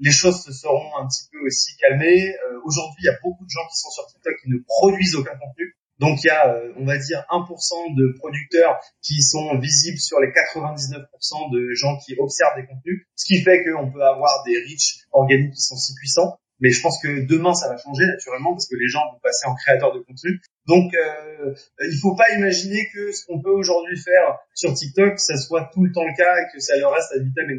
les 0.00 0.10
choses 0.10 0.42
se 0.42 0.52
seront 0.52 0.96
un 0.98 1.06
petit 1.06 1.28
peu 1.30 1.38
aussi 1.46 1.76
calmées. 1.76 2.34
Euh, 2.34 2.60
aujourd'hui, 2.64 3.04
il 3.04 3.06
y 3.06 3.08
a 3.08 3.18
beaucoup 3.22 3.44
de 3.44 3.50
gens 3.50 3.66
qui 3.68 3.76
sont 3.76 3.90
sur 3.90 4.06
TikTok 4.06 4.34
qui 4.42 4.50
ne 4.50 4.58
produisent 4.66 5.14
aucun 5.14 5.36
contenu. 5.36 5.65
Donc 5.98 6.22
il 6.22 6.26
y 6.26 6.30
a, 6.30 6.54
on 6.76 6.84
va 6.84 6.98
dire, 6.98 7.24
1% 7.30 7.96
de 7.96 8.18
producteurs 8.18 8.78
qui 9.02 9.22
sont 9.22 9.58
visibles 9.58 9.98
sur 9.98 10.20
les 10.20 10.28
99% 10.28 11.52
de 11.52 11.72
gens 11.74 11.96
qui 12.04 12.14
observent 12.18 12.56
des 12.56 12.66
contenus, 12.66 13.06
ce 13.16 13.24
qui 13.26 13.42
fait 13.42 13.64
qu'on 13.64 13.90
peut 13.90 14.04
avoir 14.04 14.44
des 14.44 14.56
reach 14.58 15.06
organiques 15.12 15.54
qui 15.54 15.62
sont 15.62 15.76
si 15.76 15.94
puissants. 15.94 16.38
Mais 16.60 16.70
je 16.70 16.80
pense 16.80 17.00
que 17.02 17.26
demain, 17.26 17.54
ça 17.54 17.68
va 17.68 17.76
changer 17.76 18.06
naturellement 18.06 18.52
parce 18.52 18.66
que 18.66 18.76
les 18.76 18.88
gens 18.88 19.00
vont 19.12 19.18
passer 19.22 19.46
en 19.46 19.54
créateurs 19.54 19.92
de 19.94 20.00
contenu. 20.00 20.40
Donc, 20.66 20.90
euh, 20.94 21.54
il 21.80 21.98
faut 22.00 22.14
pas 22.14 22.30
imaginer 22.34 22.88
que 22.94 23.12
ce 23.12 23.26
qu'on 23.26 23.42
peut 23.42 23.50
aujourd'hui 23.50 23.98
faire 23.98 24.38
sur 24.54 24.72
TikTok, 24.72 25.20
ça 25.20 25.36
soit 25.36 25.70
tout 25.74 25.84
le 25.84 25.92
temps 25.92 26.04
le 26.04 26.16
cas 26.16 26.34
et 26.40 26.54
que 26.54 26.60
ça 26.60 26.76
leur 26.78 26.92
reste 26.92 27.12
à 27.12 27.18
vitam 27.18 27.50
et. 27.50 27.58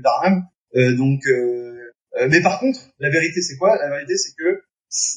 Euh, 0.75 0.95
donc, 0.95 1.21
euh, 1.27 1.77
euh, 2.19 2.27
mais 2.29 2.41
par 2.41 2.59
contre, 2.59 2.79
la 2.99 3.09
vérité, 3.09 3.41
c'est 3.41 3.57
quoi? 3.57 3.77
La 3.77 3.89
vérité, 3.89 4.17
c'est 4.17 4.33
que 4.35 4.61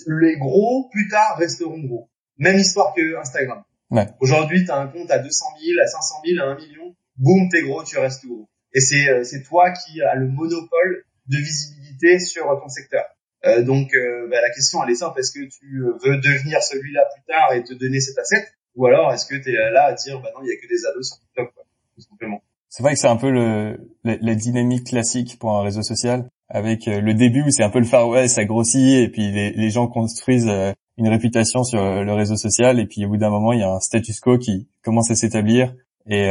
les 0.08 0.36
gros, 0.36 0.88
plus 0.90 1.08
tard, 1.08 1.38
resteront 1.38 1.80
gros. 1.80 2.09
Même 2.40 2.58
histoire 2.58 2.92
que 2.94 3.20
Instagram. 3.20 3.62
Ouais. 3.90 4.08
Aujourd'hui, 4.20 4.64
tu 4.64 4.70
as 4.70 4.76
un 4.76 4.88
compte 4.88 5.10
à 5.10 5.18
200 5.18 5.46
000, 5.62 5.80
à 5.82 5.86
500 5.86 6.14
000, 6.26 6.42
à 6.42 6.50
1 6.52 6.56
million. 6.56 6.94
Boum, 7.16 7.48
t'es 7.50 7.62
gros, 7.62 7.84
tu 7.84 7.98
restes 7.98 8.26
gros. 8.26 8.48
Et 8.74 8.80
c'est 8.80 9.08
euh, 9.08 9.24
c'est 9.24 9.42
toi 9.42 9.70
qui 9.72 10.00
as 10.00 10.14
le 10.14 10.26
monopole 10.26 11.04
de 11.26 11.36
visibilité 11.36 12.18
sur 12.18 12.44
ton 12.60 12.68
secteur. 12.68 13.04
Euh, 13.44 13.62
donc 13.62 13.94
euh, 13.94 14.28
bah, 14.30 14.40
la 14.40 14.50
question 14.50 14.82
elle 14.84 14.90
est 14.90 14.96
simple, 14.96 15.18
est-ce 15.20 15.32
que 15.32 15.44
tu 15.48 15.82
veux 16.04 16.16
devenir 16.18 16.62
celui-là 16.62 17.06
plus 17.14 17.22
tard 17.26 17.52
et 17.54 17.64
te 17.64 17.72
donner 17.72 18.00
cet 18.00 18.18
asset 18.18 18.46
ou 18.76 18.86
alors 18.86 19.12
est-ce 19.12 19.26
que 19.26 19.34
tu 19.34 19.48
es 19.50 19.70
là 19.70 19.86
à 19.86 19.92
dire 19.94 20.20
bah 20.20 20.28
non, 20.34 20.42
il 20.44 20.48
y 20.48 20.52
a 20.52 20.56
que 20.56 20.68
des 20.68 20.86
ados 20.86 21.08
sur 21.08 21.18
TikTok 21.20 21.54
quoi, 21.54 21.64
tout 21.94 22.02
simplement. 22.02 22.42
C'est 22.68 22.82
vrai 22.82 22.92
que 22.92 23.00
c'est 23.00 23.08
un 23.08 23.16
peu 23.16 23.30
le, 23.30 23.78
la, 24.04 24.34
dynamique 24.34 24.88
classique 24.88 25.38
pour 25.38 25.52
un 25.52 25.62
réseau 25.62 25.82
social 25.82 26.28
avec 26.50 26.88
euh, 26.88 27.00
le 27.00 27.14
début 27.14 27.42
où 27.42 27.50
c'est 27.50 27.62
un 27.62 27.70
peu 27.70 27.78
le 27.78 27.84
Far 27.84 28.08
West, 28.08 28.36
ça 28.36 28.44
grossit 28.44 28.98
et 28.98 29.08
puis 29.08 29.30
les, 29.30 29.70
gens 29.70 29.86
construisent 29.86 30.50
une 30.98 31.08
réputation 31.08 31.64
sur 31.64 31.80
le 31.80 32.12
réseau 32.12 32.36
social 32.36 32.78
et 32.78 32.86
puis 32.86 33.04
au 33.06 33.08
bout 33.08 33.16
d'un 33.16 33.30
moment 33.30 33.52
il 33.52 33.60
y 33.60 33.62
a 33.62 33.70
un 33.70 33.80
status 33.80 34.20
quo 34.20 34.36
qui 34.36 34.68
commence 34.82 35.10
à 35.10 35.14
s'établir 35.14 35.72
et, 36.08 36.28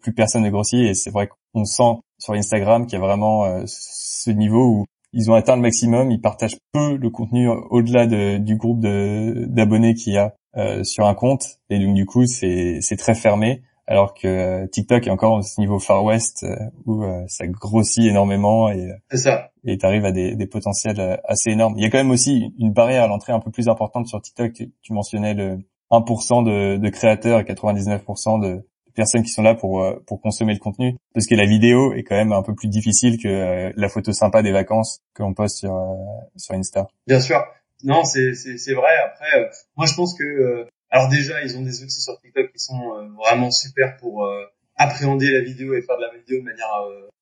plus 0.00 0.12
personne 0.12 0.42
ne 0.42 0.50
grossit 0.50 0.80
et 0.80 0.94
c'est 0.94 1.10
vrai 1.10 1.28
qu'on 1.52 1.64
sent 1.64 2.00
sur 2.18 2.34
Instagram 2.34 2.86
qu'il 2.86 2.98
y 2.98 3.02
a 3.02 3.04
vraiment 3.04 3.62
ce 3.66 4.30
niveau 4.30 4.66
où 4.66 4.84
ils 5.12 5.30
ont 5.30 5.34
atteint 5.34 5.56
le 5.56 5.62
maximum, 5.62 6.10
ils 6.10 6.20
partagent 6.20 6.58
peu 6.72 6.96
le 6.96 7.10
contenu 7.10 7.48
au-delà 7.48 8.06
de, 8.06 8.36
du 8.36 8.56
groupe 8.56 8.80
d'abonnés 8.80 9.94
qu'il 9.94 10.12
y 10.12 10.18
a 10.18 10.34
euh, 10.56 10.84
sur 10.84 11.06
un 11.06 11.14
compte, 11.14 11.58
et 11.70 11.78
donc 11.78 11.94
du 11.94 12.06
coup 12.06 12.26
c'est 12.26 12.96
très 12.98 13.14
fermé, 13.14 13.62
alors 13.86 14.14
que 14.14 14.26
euh, 14.26 14.66
TikTok 14.66 15.06
est 15.06 15.10
encore 15.10 15.32
au 15.34 15.60
niveau 15.60 15.78
Far 15.78 16.04
West 16.04 16.44
euh, 16.44 16.56
où 16.86 17.04
ça 17.28 17.46
grossit 17.46 18.04
énormément 18.04 18.70
et 18.70 18.90
ça. 19.12 19.50
et 19.64 19.78
t'arrives 19.78 20.04
à 20.04 20.12
des, 20.12 20.34
des 20.34 20.46
potentiels 20.46 21.20
assez 21.24 21.50
énormes. 21.50 21.74
Il 21.76 21.82
y 21.82 21.86
a 21.86 21.90
quand 21.90 21.98
même 21.98 22.10
aussi 22.10 22.52
une 22.58 22.72
barrière 22.72 23.04
à 23.04 23.06
l'entrée 23.06 23.32
un 23.32 23.40
peu 23.40 23.50
plus 23.50 23.68
importante 23.68 24.06
sur 24.06 24.20
TikTok. 24.20 24.52
Tu 24.82 24.92
mentionnais 24.92 25.34
le 25.34 25.58
1% 25.90 26.44
de, 26.44 26.76
de 26.78 26.88
créateurs 26.88 27.40
et 27.40 27.44
99% 27.44 28.42
de, 28.42 28.64
personnes 28.96 29.22
qui 29.22 29.30
sont 29.30 29.42
là 29.42 29.54
pour 29.54 29.84
euh, 29.84 30.02
pour 30.06 30.20
consommer 30.20 30.54
le 30.54 30.58
contenu 30.58 30.96
parce 31.14 31.26
que 31.26 31.36
la 31.36 31.46
vidéo 31.46 31.92
est 31.92 32.02
quand 32.02 32.16
même 32.16 32.32
un 32.32 32.42
peu 32.42 32.54
plus 32.54 32.68
difficile 32.68 33.22
que 33.22 33.28
euh, 33.28 33.72
la 33.76 33.88
photo 33.88 34.12
sympa 34.12 34.42
des 34.42 34.50
vacances 34.50 35.02
que 35.14 35.22
l'on 35.22 35.34
poste 35.34 35.58
sur 35.58 35.76
euh, 35.76 35.94
sur 36.36 36.54
Insta. 36.54 36.88
Bien 37.06 37.20
sûr. 37.20 37.44
Non, 37.84 38.04
c'est 38.04 38.34
c'est 38.34 38.56
c'est 38.56 38.74
vrai 38.74 38.90
après 39.04 39.50
moi 39.76 39.86
je 39.86 39.94
pense 39.94 40.18
que 40.18 40.66
alors 40.90 41.08
déjà 41.08 41.42
ils 41.42 41.56
ont 41.56 41.62
des 41.62 41.82
outils 41.82 42.00
sur 42.00 42.18
TikTok 42.20 42.52
qui 42.52 42.58
sont 42.58 43.10
vraiment 43.16 43.50
super 43.50 43.96
pour 43.96 44.28
appréhender 44.76 45.30
la 45.30 45.40
vidéo 45.40 45.74
et 45.74 45.82
faire 45.82 45.96
de 45.96 46.02
la 46.02 46.14
vidéo 46.16 46.40
de 46.40 46.44
manière 46.44 46.68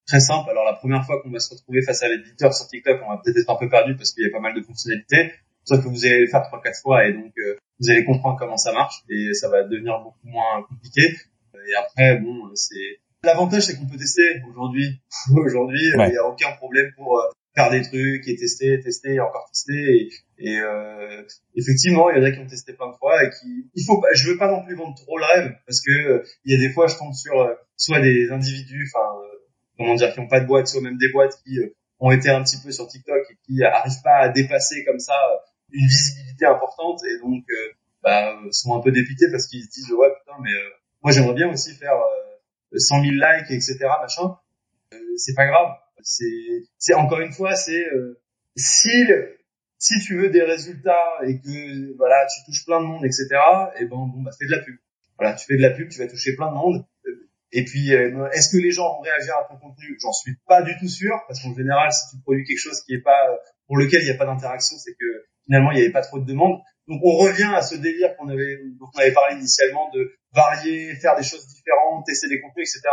très 0.07 0.21
simple. 0.21 0.51
Alors 0.51 0.65
la 0.65 0.75
première 0.75 1.05
fois 1.05 1.23
qu'on 1.23 1.31
va 1.31 1.39
se 1.39 1.55
retrouver 1.55 1.83
face 1.83 2.03
à 2.03 2.09
l'éditeur 2.09 2.53
sur 2.53 2.67
TikTok, 2.67 3.01
on 3.07 3.11
va 3.11 3.21
peut-être 3.25 3.39
être 3.39 3.51
un 3.51 3.57
peu 3.57 3.69
perdu 3.69 3.97
parce 3.97 4.13
qu'il 4.13 4.25
y 4.25 4.27
a 4.27 4.31
pas 4.31 4.41
mal 4.41 4.55
de 4.55 4.63
fonctionnalités. 4.63 5.33
Sauf 5.65 5.83
que 5.83 5.89
vous 5.89 6.05
allez 6.05 6.21
le 6.21 6.27
faire 6.27 6.43
trois 6.43 6.61
quatre 6.61 6.81
fois 6.83 7.07
et 7.07 7.13
donc 7.15 7.33
vous 7.81 7.91
allez 7.91 8.05
comprendre 8.05 8.39
comment 8.39 8.57
ça 8.57 8.73
marche 8.73 9.03
et 9.09 9.35
ça 9.35 9.49
va 9.49 9.65
devenir 9.65 10.01
beaucoup 10.01 10.27
moins 10.27 10.63
compliqué. 10.69 11.17
Et 11.67 11.75
après, 11.75 12.19
bon, 12.19 12.51
c'est 12.55 13.01
l'avantage, 13.23 13.63
c'est 13.63 13.77
qu'on 13.77 13.87
peut 13.87 13.97
tester 13.97 14.43
aujourd'hui. 14.49 15.01
aujourd'hui, 15.35 15.81
il 15.83 16.11
n'y 16.11 16.17
a 16.17 16.27
aucun 16.27 16.53
problème 16.53 16.91
pour 16.97 17.19
euh, 17.19 17.31
faire 17.55 17.71
des 17.71 17.83
trucs 17.83 18.27
et 18.27 18.37
tester, 18.37 18.81
tester, 18.81 19.15
et 19.15 19.21
encore 19.21 19.49
tester. 19.51 20.09
Et, 20.39 20.59
euh, 20.59 21.23
effectivement, 21.55 22.11
il 22.11 22.19
y 22.19 22.21
en 22.21 22.25
a 22.25 22.31
qui 22.33 22.41
ont 22.41 22.47
testé 22.47 22.73
plein 22.73 22.91
de 22.91 22.97
fois 22.97 23.23
et 23.25 23.31
qui, 23.31 23.71
il 23.75 23.85
faut 23.85 24.01
pas, 24.01 24.09
je 24.15 24.29
veux 24.29 24.37
pas 24.37 24.51
non 24.51 24.65
plus 24.65 24.75
vendre 24.75 24.95
trop 24.97 25.19
le 25.19 25.25
rêve 25.25 25.55
parce 25.67 25.81
que 25.81 25.91
euh, 25.91 26.25
il 26.45 26.53
y 26.53 26.57
a 26.57 26.67
des 26.67 26.73
fois, 26.73 26.87
je 26.87 26.97
tombe 26.97 27.13
sur 27.13 27.41
euh, 27.41 27.55
soit 27.77 28.01
des 28.01 28.31
individus, 28.31 28.91
enfin, 28.95 29.07
comment 29.79 29.95
dire, 29.95 30.13
qui 30.13 30.21
ont 30.21 30.29
pas 30.29 30.41
de 30.41 30.47
boîte, 30.47 30.67
soit 30.67 30.81
même 30.81 30.99
des 30.99 31.11
boîtes 31.13 31.39
qui 31.45 31.59
ont 32.01 32.11
été 32.11 32.29
un 32.29 32.43
petit 32.43 32.59
peu 32.63 32.73
sur 32.73 32.87
TikTok 32.89 33.23
et 33.31 33.37
qui 33.47 33.63
arrivent 33.63 34.03
pas 34.03 34.19
à 34.19 34.29
dépasser 34.29 34.85
comme 34.85 34.99
ça 34.99 35.15
une 35.73 35.87
visibilité 35.87 36.47
importante 36.47 37.01
et 37.05 37.19
donc 37.21 37.45
bah, 38.03 38.37
sont 38.51 38.77
un 38.77 38.81
peu 38.81 38.93
dépités 38.93 39.31
parce 39.31 39.47
qu'ils 39.47 39.65
se 39.65 39.71
disent 39.71 39.93
ouais 39.93 40.09
putain 40.21 40.39
mais 40.43 40.51
moi, 41.03 41.13
j'aimerais 41.13 41.35
bien 41.35 41.51
aussi 41.51 41.75
faire 41.75 42.01
100 42.79 43.03
000 43.03 43.13
likes, 43.15 43.51
etc., 43.51 43.79
machin. 44.01 44.37
Euh, 44.93 44.99
c'est 45.17 45.35
pas 45.35 45.47
grave. 45.47 45.77
C'est, 46.05 46.63
c'est 46.79 46.95
encore 46.95 47.21
une 47.21 47.33
fois, 47.33 47.57
c'est 47.57 47.85
euh, 47.87 48.21
si 48.57 49.07
si 49.79 50.01
tu 50.01 50.17
veux 50.17 50.31
des 50.31 50.43
résultats 50.43 51.19
et 51.27 51.41
que 51.41 51.97
voilà, 51.97 52.27
tu 52.27 52.45
touches 52.45 52.65
plein 52.65 52.81
de 52.81 52.87
monde, 52.87 53.05
etc. 53.05 53.27
Et 53.77 53.83
eh 53.83 53.85
ben 53.85 53.97
bon, 53.97 54.23
bah 54.23 54.31
fais 54.39 54.47
de 54.47 54.53
la 54.53 54.61
pub. 54.61 54.77
Voilà, 55.19 55.35
tu 55.35 55.47
fais 55.47 55.57
de 55.57 55.63
la 55.63 55.71
pub, 55.71 55.89
tu 55.89 55.99
vas 55.99 56.07
toucher 56.07 56.37
plein 56.37 56.51
de 56.51 56.57
monde. 56.57 56.85
Et 57.53 57.65
puis, 57.65 57.95
euh, 57.95 58.29
est-ce 58.33 58.51
que 58.51 58.61
les 58.61 58.73
gens 58.73 58.97
vont 58.97 59.01
réagir 59.01 59.33
à 59.39 59.47
ton 59.49 59.57
contenu? 59.59 59.97
J'en 60.01 60.13
suis 60.13 60.35
pas 60.47 60.63
du 60.63 60.77
tout 60.79 60.89
sûr, 60.89 61.15
parce 61.29 61.41
qu'en 61.41 61.55
général, 61.55 61.93
si 61.93 62.17
tu 62.17 62.23
produis 62.23 62.45
quelque 62.45 62.59
chose 62.59 62.83
qui 62.83 62.95
est 62.95 63.03
pas 63.03 63.39
pour 63.67 63.77
lequel 63.77 64.03
il 64.03 64.07
n'y 64.07 64.11
a 64.11 64.17
pas 64.17 64.27
d'interaction, 64.27 64.77
c'est 64.79 64.93
que 64.93 65.25
finalement 65.47 65.71
il 65.71 65.77
n'y 65.77 65.83
avait 65.83 65.93
pas 65.93 66.03
trop 66.03 66.19
de 66.19 66.27
demandes. 66.27 66.61
Donc 66.89 67.01
on 67.03 67.17
revient 67.17 67.53
à 67.55 67.63
ce 67.63 67.77
délire 67.77 68.17
qu'on 68.17 68.29
avait 68.29 68.59
dont 68.79 68.87
on 68.95 68.99
avait 68.99 69.13
parlé 69.13 69.37
initialement 69.37 69.91
de 69.95 70.13
varier, 70.33 70.95
faire 70.97 71.17
des 71.17 71.23
choses 71.23 71.47
différentes, 71.47 72.05
tester 72.07 72.29
des 72.29 72.41
contenus, 72.41 72.69
etc. 72.69 72.93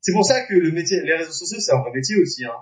C'est 0.00 0.12
pour 0.12 0.24
ça 0.24 0.44
que 0.46 0.54
le 0.54 0.70
métier, 0.70 1.00
les 1.02 1.14
réseaux 1.14 1.32
sociaux, 1.32 1.58
c'est 1.60 1.72
un 1.72 1.80
vrai 1.80 1.90
métier 1.92 2.16
aussi. 2.16 2.44
Hein. 2.44 2.52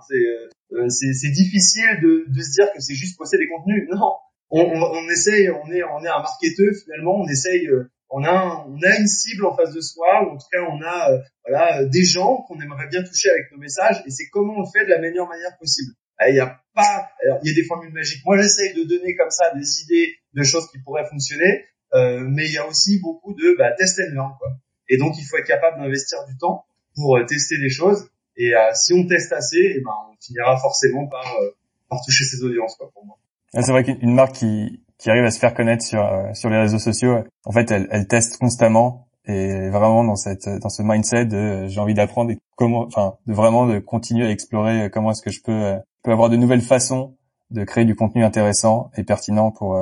Euh, 0.72 0.88
c'est 0.88 1.12
c'est 1.12 1.30
difficile 1.30 2.00
de, 2.02 2.24
de 2.28 2.42
se 2.42 2.52
dire 2.52 2.72
que 2.72 2.80
c'est 2.80 2.94
juste 2.94 3.16
poster 3.18 3.38
des 3.38 3.48
contenus. 3.48 3.88
Non, 3.94 4.14
on, 4.50 4.60
on, 4.60 4.82
on, 4.82 5.08
essaye, 5.08 5.50
on 5.50 5.70
est 5.72 5.82
on 5.82 6.02
est 6.04 6.08
un 6.08 6.22
marketeur 6.22 6.72
finalement, 6.84 7.20
on 7.20 7.28
essaye, 7.28 7.66
euh, 7.66 7.90
on 8.10 8.24
a 8.24 8.64
on 8.68 8.80
a 8.82 8.98
une 8.98 9.06
cible 9.06 9.44
en 9.44 9.56
face 9.56 9.72
de 9.72 9.80
soi, 9.80 10.24
ou 10.24 10.34
en 10.34 10.36
tout 10.36 10.46
cas 10.52 10.62
on 10.62 10.80
a 10.82 11.12
euh, 11.12 11.18
voilà 11.46 11.84
des 11.84 12.04
gens 12.04 12.44
qu'on 12.48 12.60
aimerait 12.60 12.88
bien 12.88 13.02
toucher 13.02 13.30
avec 13.30 13.50
nos 13.52 13.58
messages, 13.58 14.02
et 14.06 14.10
c'est 14.10 14.28
comment 14.28 14.54
on 14.54 14.60
le 14.60 14.66
fait 14.72 14.84
de 14.84 14.90
la 14.90 15.00
meilleure 15.00 15.28
manière 15.28 15.56
possible. 15.58 15.92
Il 16.28 16.34
y 16.34 16.40
a 16.40 16.60
pas, 16.74 17.10
alors, 17.22 17.40
il 17.42 17.48
y 17.48 17.52
a 17.52 17.54
des 17.54 17.64
formules 17.64 17.92
magiques. 17.92 18.24
Moi, 18.24 18.38
j'essaye 18.38 18.72
de 18.72 18.84
donner 18.84 19.14
comme 19.16 19.30
ça 19.30 19.52
des 19.54 19.82
idées 19.82 20.14
de 20.32 20.42
choses 20.42 20.66
qui 20.70 20.78
pourraient 20.78 21.06
fonctionner, 21.08 21.66
euh, 21.94 22.20
mais 22.20 22.46
il 22.46 22.52
y 22.52 22.58
a 22.58 22.66
aussi 22.66 23.00
beaucoup 23.00 23.34
de 23.34 23.54
bah, 23.58 23.72
test 23.76 24.00
and 24.00 24.14
learn. 24.14 24.32
Quoi. 24.38 24.48
Et 24.88 24.96
donc, 24.96 25.14
il 25.18 25.24
faut 25.24 25.36
être 25.36 25.46
capable 25.46 25.78
d'investir 25.78 26.18
du 26.26 26.36
temps 26.38 26.64
pour 26.96 27.16
euh, 27.16 27.24
tester 27.24 27.58
des 27.58 27.68
choses. 27.68 28.10
Et 28.36 28.54
euh, 28.54 28.58
si 28.74 28.92
on 28.92 29.06
teste 29.06 29.32
assez, 29.32 29.74
eh 29.76 29.80
ben, 29.80 29.92
on 30.10 30.16
finira 30.20 30.56
forcément 30.56 31.06
par, 31.06 31.24
euh, 31.40 31.50
par 31.88 32.00
toucher 32.04 32.24
ses 32.24 32.42
audiences, 32.42 32.74
quoi, 32.76 32.90
pour 32.92 33.04
moi. 33.04 33.16
Ah, 33.54 33.62
c'est 33.62 33.70
vrai 33.70 33.84
qu'une 33.84 34.14
marque 34.14 34.34
qui, 34.34 34.82
qui 34.98 35.10
arrive 35.10 35.24
à 35.24 35.30
se 35.30 35.38
faire 35.38 35.54
connaître 35.54 35.84
sur, 35.84 36.04
sur 36.34 36.50
les 36.50 36.58
réseaux 36.58 36.78
sociaux, 36.78 37.18
en 37.44 37.52
fait, 37.52 37.70
elle, 37.70 38.08
teste 38.08 38.38
constamment 38.38 39.08
et 39.28 39.70
vraiment 39.70 40.04
dans 40.04 40.14
cette 40.14 40.48
dans 40.48 40.68
ce 40.68 40.82
mindset 40.84 41.66
j'ai 41.68 41.80
envie 41.80 41.94
d'apprendre 41.94 42.30
et 42.30 42.38
comment 42.54 42.82
enfin 42.82 43.16
de 43.26 43.34
vraiment 43.34 43.66
de 43.66 43.80
continuer 43.80 44.24
à 44.24 44.30
explorer 44.30 44.88
comment 44.88 45.10
est-ce 45.10 45.22
que 45.22 45.32
je 45.32 45.42
peux 45.42 45.74
peut 46.04 46.12
avoir 46.12 46.30
de 46.30 46.36
nouvelles 46.36 46.60
façons 46.60 47.16
de 47.50 47.64
créer 47.64 47.84
du 47.84 47.96
contenu 47.96 48.22
intéressant 48.22 48.92
et 48.96 49.02
pertinent 49.02 49.50
pour 49.50 49.76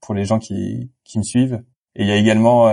pour 0.00 0.14
les 0.14 0.24
gens 0.24 0.38
qui 0.38 0.90
qui 1.04 1.18
me 1.18 1.24
suivent. 1.24 1.62
Et 1.94 2.04
il 2.04 2.08
y 2.08 2.12
a 2.12 2.16
également 2.16 2.70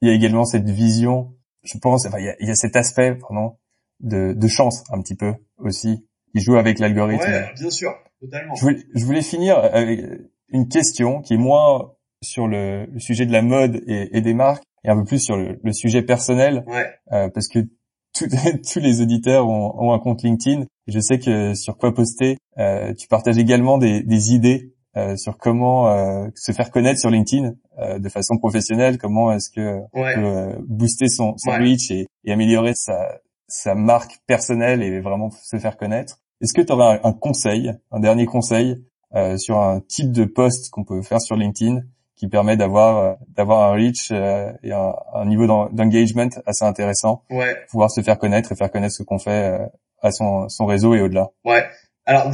il 0.00 0.08
y 0.08 0.10
a 0.10 0.14
également 0.14 0.44
cette 0.44 0.68
vision, 0.68 1.34
je 1.64 1.78
pense, 1.78 2.06
enfin 2.06 2.18
il 2.18 2.26
y 2.26 2.28
a, 2.28 2.36
il 2.40 2.48
y 2.48 2.50
a 2.50 2.54
cet 2.54 2.76
aspect 2.76 3.14
pardon 3.14 3.56
de 4.00 4.32
de 4.32 4.48
chance 4.48 4.84
un 4.90 5.00
petit 5.00 5.14
peu 5.14 5.34
aussi 5.58 6.06
qui 6.32 6.40
joue 6.40 6.56
avec 6.56 6.78
l'algorithme. 6.78 7.24
Ouais, 7.24 7.52
bien 7.58 7.70
sûr, 7.70 7.90
totalement. 8.20 8.54
Je 8.54 8.60
voulais, 8.62 8.78
je 8.94 9.04
voulais 9.04 9.22
finir 9.22 9.58
avec 9.58 10.00
une 10.48 10.68
question 10.68 11.20
qui 11.20 11.34
est 11.34 11.38
moins 11.38 11.92
sur 12.22 12.46
le, 12.48 12.86
le 12.86 13.00
sujet 13.00 13.26
de 13.26 13.32
la 13.32 13.42
mode 13.42 13.82
et, 13.86 14.16
et, 14.16 14.20
des 14.20 14.34
marques 14.34 14.64
et 14.82 14.88
un 14.88 14.96
peu 14.96 15.04
plus 15.04 15.18
sur 15.18 15.36
le, 15.36 15.60
le 15.62 15.72
sujet 15.72 16.02
personnel, 16.02 16.64
ouais. 16.66 16.86
euh, 17.12 17.28
parce 17.28 17.48
que 17.48 17.60
tous 18.14 18.78
les 18.78 19.00
auditeurs 19.00 19.48
ont, 19.48 19.74
ont, 19.78 19.92
un 19.92 19.98
compte 19.98 20.22
LinkedIn 20.22 20.66
Je 20.86 21.00
sais 21.00 21.18
que 21.18 21.54
sur 21.54 21.76
quoi 21.76 21.92
poster, 21.92 22.36
tu 22.96 23.08
partages 23.08 23.38
également 23.38 23.78
des, 23.78 24.02
des 24.02 24.32
idées 24.32 24.73
sur 25.16 25.38
comment 25.38 26.30
se 26.34 26.52
faire 26.52 26.70
connaître 26.70 27.00
sur 27.00 27.10
LinkedIn 27.10 27.54
de 27.98 28.08
façon 28.08 28.36
professionnelle, 28.36 28.98
comment 28.98 29.32
est-ce 29.32 29.50
que 29.50 29.80
peut 29.92 30.56
booster 30.66 31.08
son, 31.08 31.36
son 31.36 31.50
reach 31.50 31.90
et, 31.90 32.06
et, 32.24 32.32
améliorer 32.32 32.74
sa, 32.74 33.20
sa 33.48 33.74
marque 33.74 34.18
personnelle 34.26 34.82
et 34.82 35.00
vraiment 35.00 35.30
se 35.30 35.58
faire 35.58 35.76
connaître. 35.76 36.18
Est-ce 36.40 36.52
que 36.52 36.62
tu 36.62 36.72
aurais 36.72 37.00
un, 37.02 37.12
conseil, 37.12 37.72
un 37.90 38.00
dernier 38.00 38.26
conseil 38.26 38.84
euh, 39.14 39.36
sur 39.36 39.58
un 39.58 39.80
type 39.80 40.12
de 40.12 40.24
poste 40.24 40.70
qu'on 40.70 40.84
peut 40.84 41.02
faire 41.02 41.20
sur 41.20 41.36
LinkedIn 41.36 41.80
qui 42.16 42.28
permet 42.28 42.56
d'avoir 42.56 42.98
euh, 42.98 43.14
d'avoir 43.28 43.70
un 43.70 43.74
reach 43.74 44.10
euh, 44.10 44.52
et 44.62 44.72
un, 44.72 44.94
un 45.14 45.26
niveau 45.26 45.46
d'engagement 45.46 46.28
assez 46.46 46.64
intéressant, 46.64 47.22
ouais. 47.30 47.56
pouvoir 47.70 47.90
se 47.90 48.02
faire 48.02 48.18
connaître 48.18 48.52
et 48.52 48.56
faire 48.56 48.70
connaître 48.70 48.94
ce 48.94 49.02
qu'on 49.02 49.18
fait 49.18 49.52
euh, 49.52 49.66
à 50.00 50.10
son, 50.10 50.48
son 50.48 50.66
réseau 50.66 50.94
et 50.94 51.00
au-delà. 51.00 51.30
Ouais. 51.44 51.64
Alors, 52.06 52.30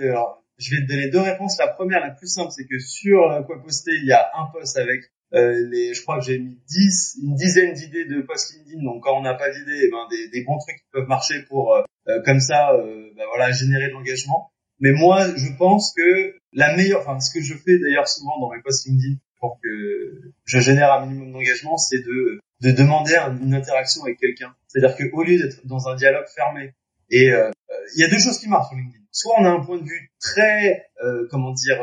alors, 0.00 0.44
je 0.58 0.74
vais 0.74 0.82
te 0.82 0.88
donner 0.88 1.08
deux 1.08 1.20
réponses. 1.20 1.56
La 1.58 1.68
première, 1.68 2.00
la 2.00 2.10
plus 2.10 2.28
simple, 2.28 2.50
c'est 2.50 2.66
que 2.66 2.78
sur 2.78 3.18
quoi 3.46 3.62
poster, 3.62 3.92
il 3.92 4.06
y 4.06 4.12
a 4.12 4.28
un 4.36 4.46
post 4.52 4.76
avec 4.76 5.02
euh, 5.34 5.68
les, 5.70 5.92
je 5.92 6.02
crois 6.02 6.18
que 6.18 6.24
j'ai 6.24 6.38
mis 6.38 6.58
10, 6.68 7.18
une 7.22 7.34
dizaine 7.34 7.74
d'idées 7.74 8.06
de 8.06 8.22
post 8.22 8.54
LinkedIn. 8.54 8.82
Donc 8.82 9.02
quand 9.02 9.18
on 9.18 9.22
n'a 9.22 9.34
pas 9.34 9.50
d'idées, 9.50 9.80
eh 9.84 9.90
ben 9.90 10.06
des, 10.32 10.44
bons 10.44 10.58
trucs 10.58 10.76
qui 10.76 10.88
peuvent 10.92 11.08
marcher 11.08 11.42
pour 11.48 11.74
euh, 11.74 11.82
euh, 12.08 12.22
comme 12.24 12.40
ça, 12.40 12.72
ben 12.74 13.24
voilà, 13.28 13.52
générer 13.52 13.88
de 13.88 13.92
l'engagement. 13.92 14.50
Mais 14.80 14.92
moi, 14.92 15.26
je 15.36 15.52
pense 15.58 15.92
que 15.94 16.34
la 16.52 16.74
meilleure, 16.76 17.00
enfin 17.00 17.20
ce 17.20 17.32
que 17.32 17.42
je 17.44 17.54
fais 17.54 17.78
d'ailleurs 17.78 18.08
souvent 18.08 18.40
dans 18.40 18.50
mes 18.50 18.62
posts 18.62 18.86
LinkedIn 18.86 19.16
pour 19.40 19.60
que 19.62 20.32
je 20.44 20.60
génère 20.60 20.92
un 20.92 21.06
minimum 21.06 21.32
d'engagement, 21.32 21.76
c'est 21.76 22.00
de 22.00 22.40
de 22.60 22.72
demander 22.72 23.14
une 23.40 23.54
interaction 23.54 24.02
avec 24.02 24.18
quelqu'un. 24.18 24.52
C'est-à-dire 24.66 24.96
que 24.96 25.04
au 25.12 25.22
lieu 25.22 25.38
d'être 25.38 25.64
dans 25.66 25.88
un 25.88 25.94
dialogue 25.94 26.26
fermé, 26.34 26.74
et 27.10 27.26
il 27.26 28.00
y 28.00 28.04
a 28.04 28.08
deux 28.08 28.18
choses 28.18 28.38
qui 28.38 28.48
marchent 28.48 28.68
sur 28.68 28.76
LinkedIn. 28.76 29.04
Soit 29.12 29.34
on 29.40 29.44
a 29.44 29.50
un 29.50 29.60
point 29.60 29.78
de 29.78 29.84
vue 29.84 30.10
très, 30.20 30.90
comment 31.30 31.52
dire, 31.52 31.80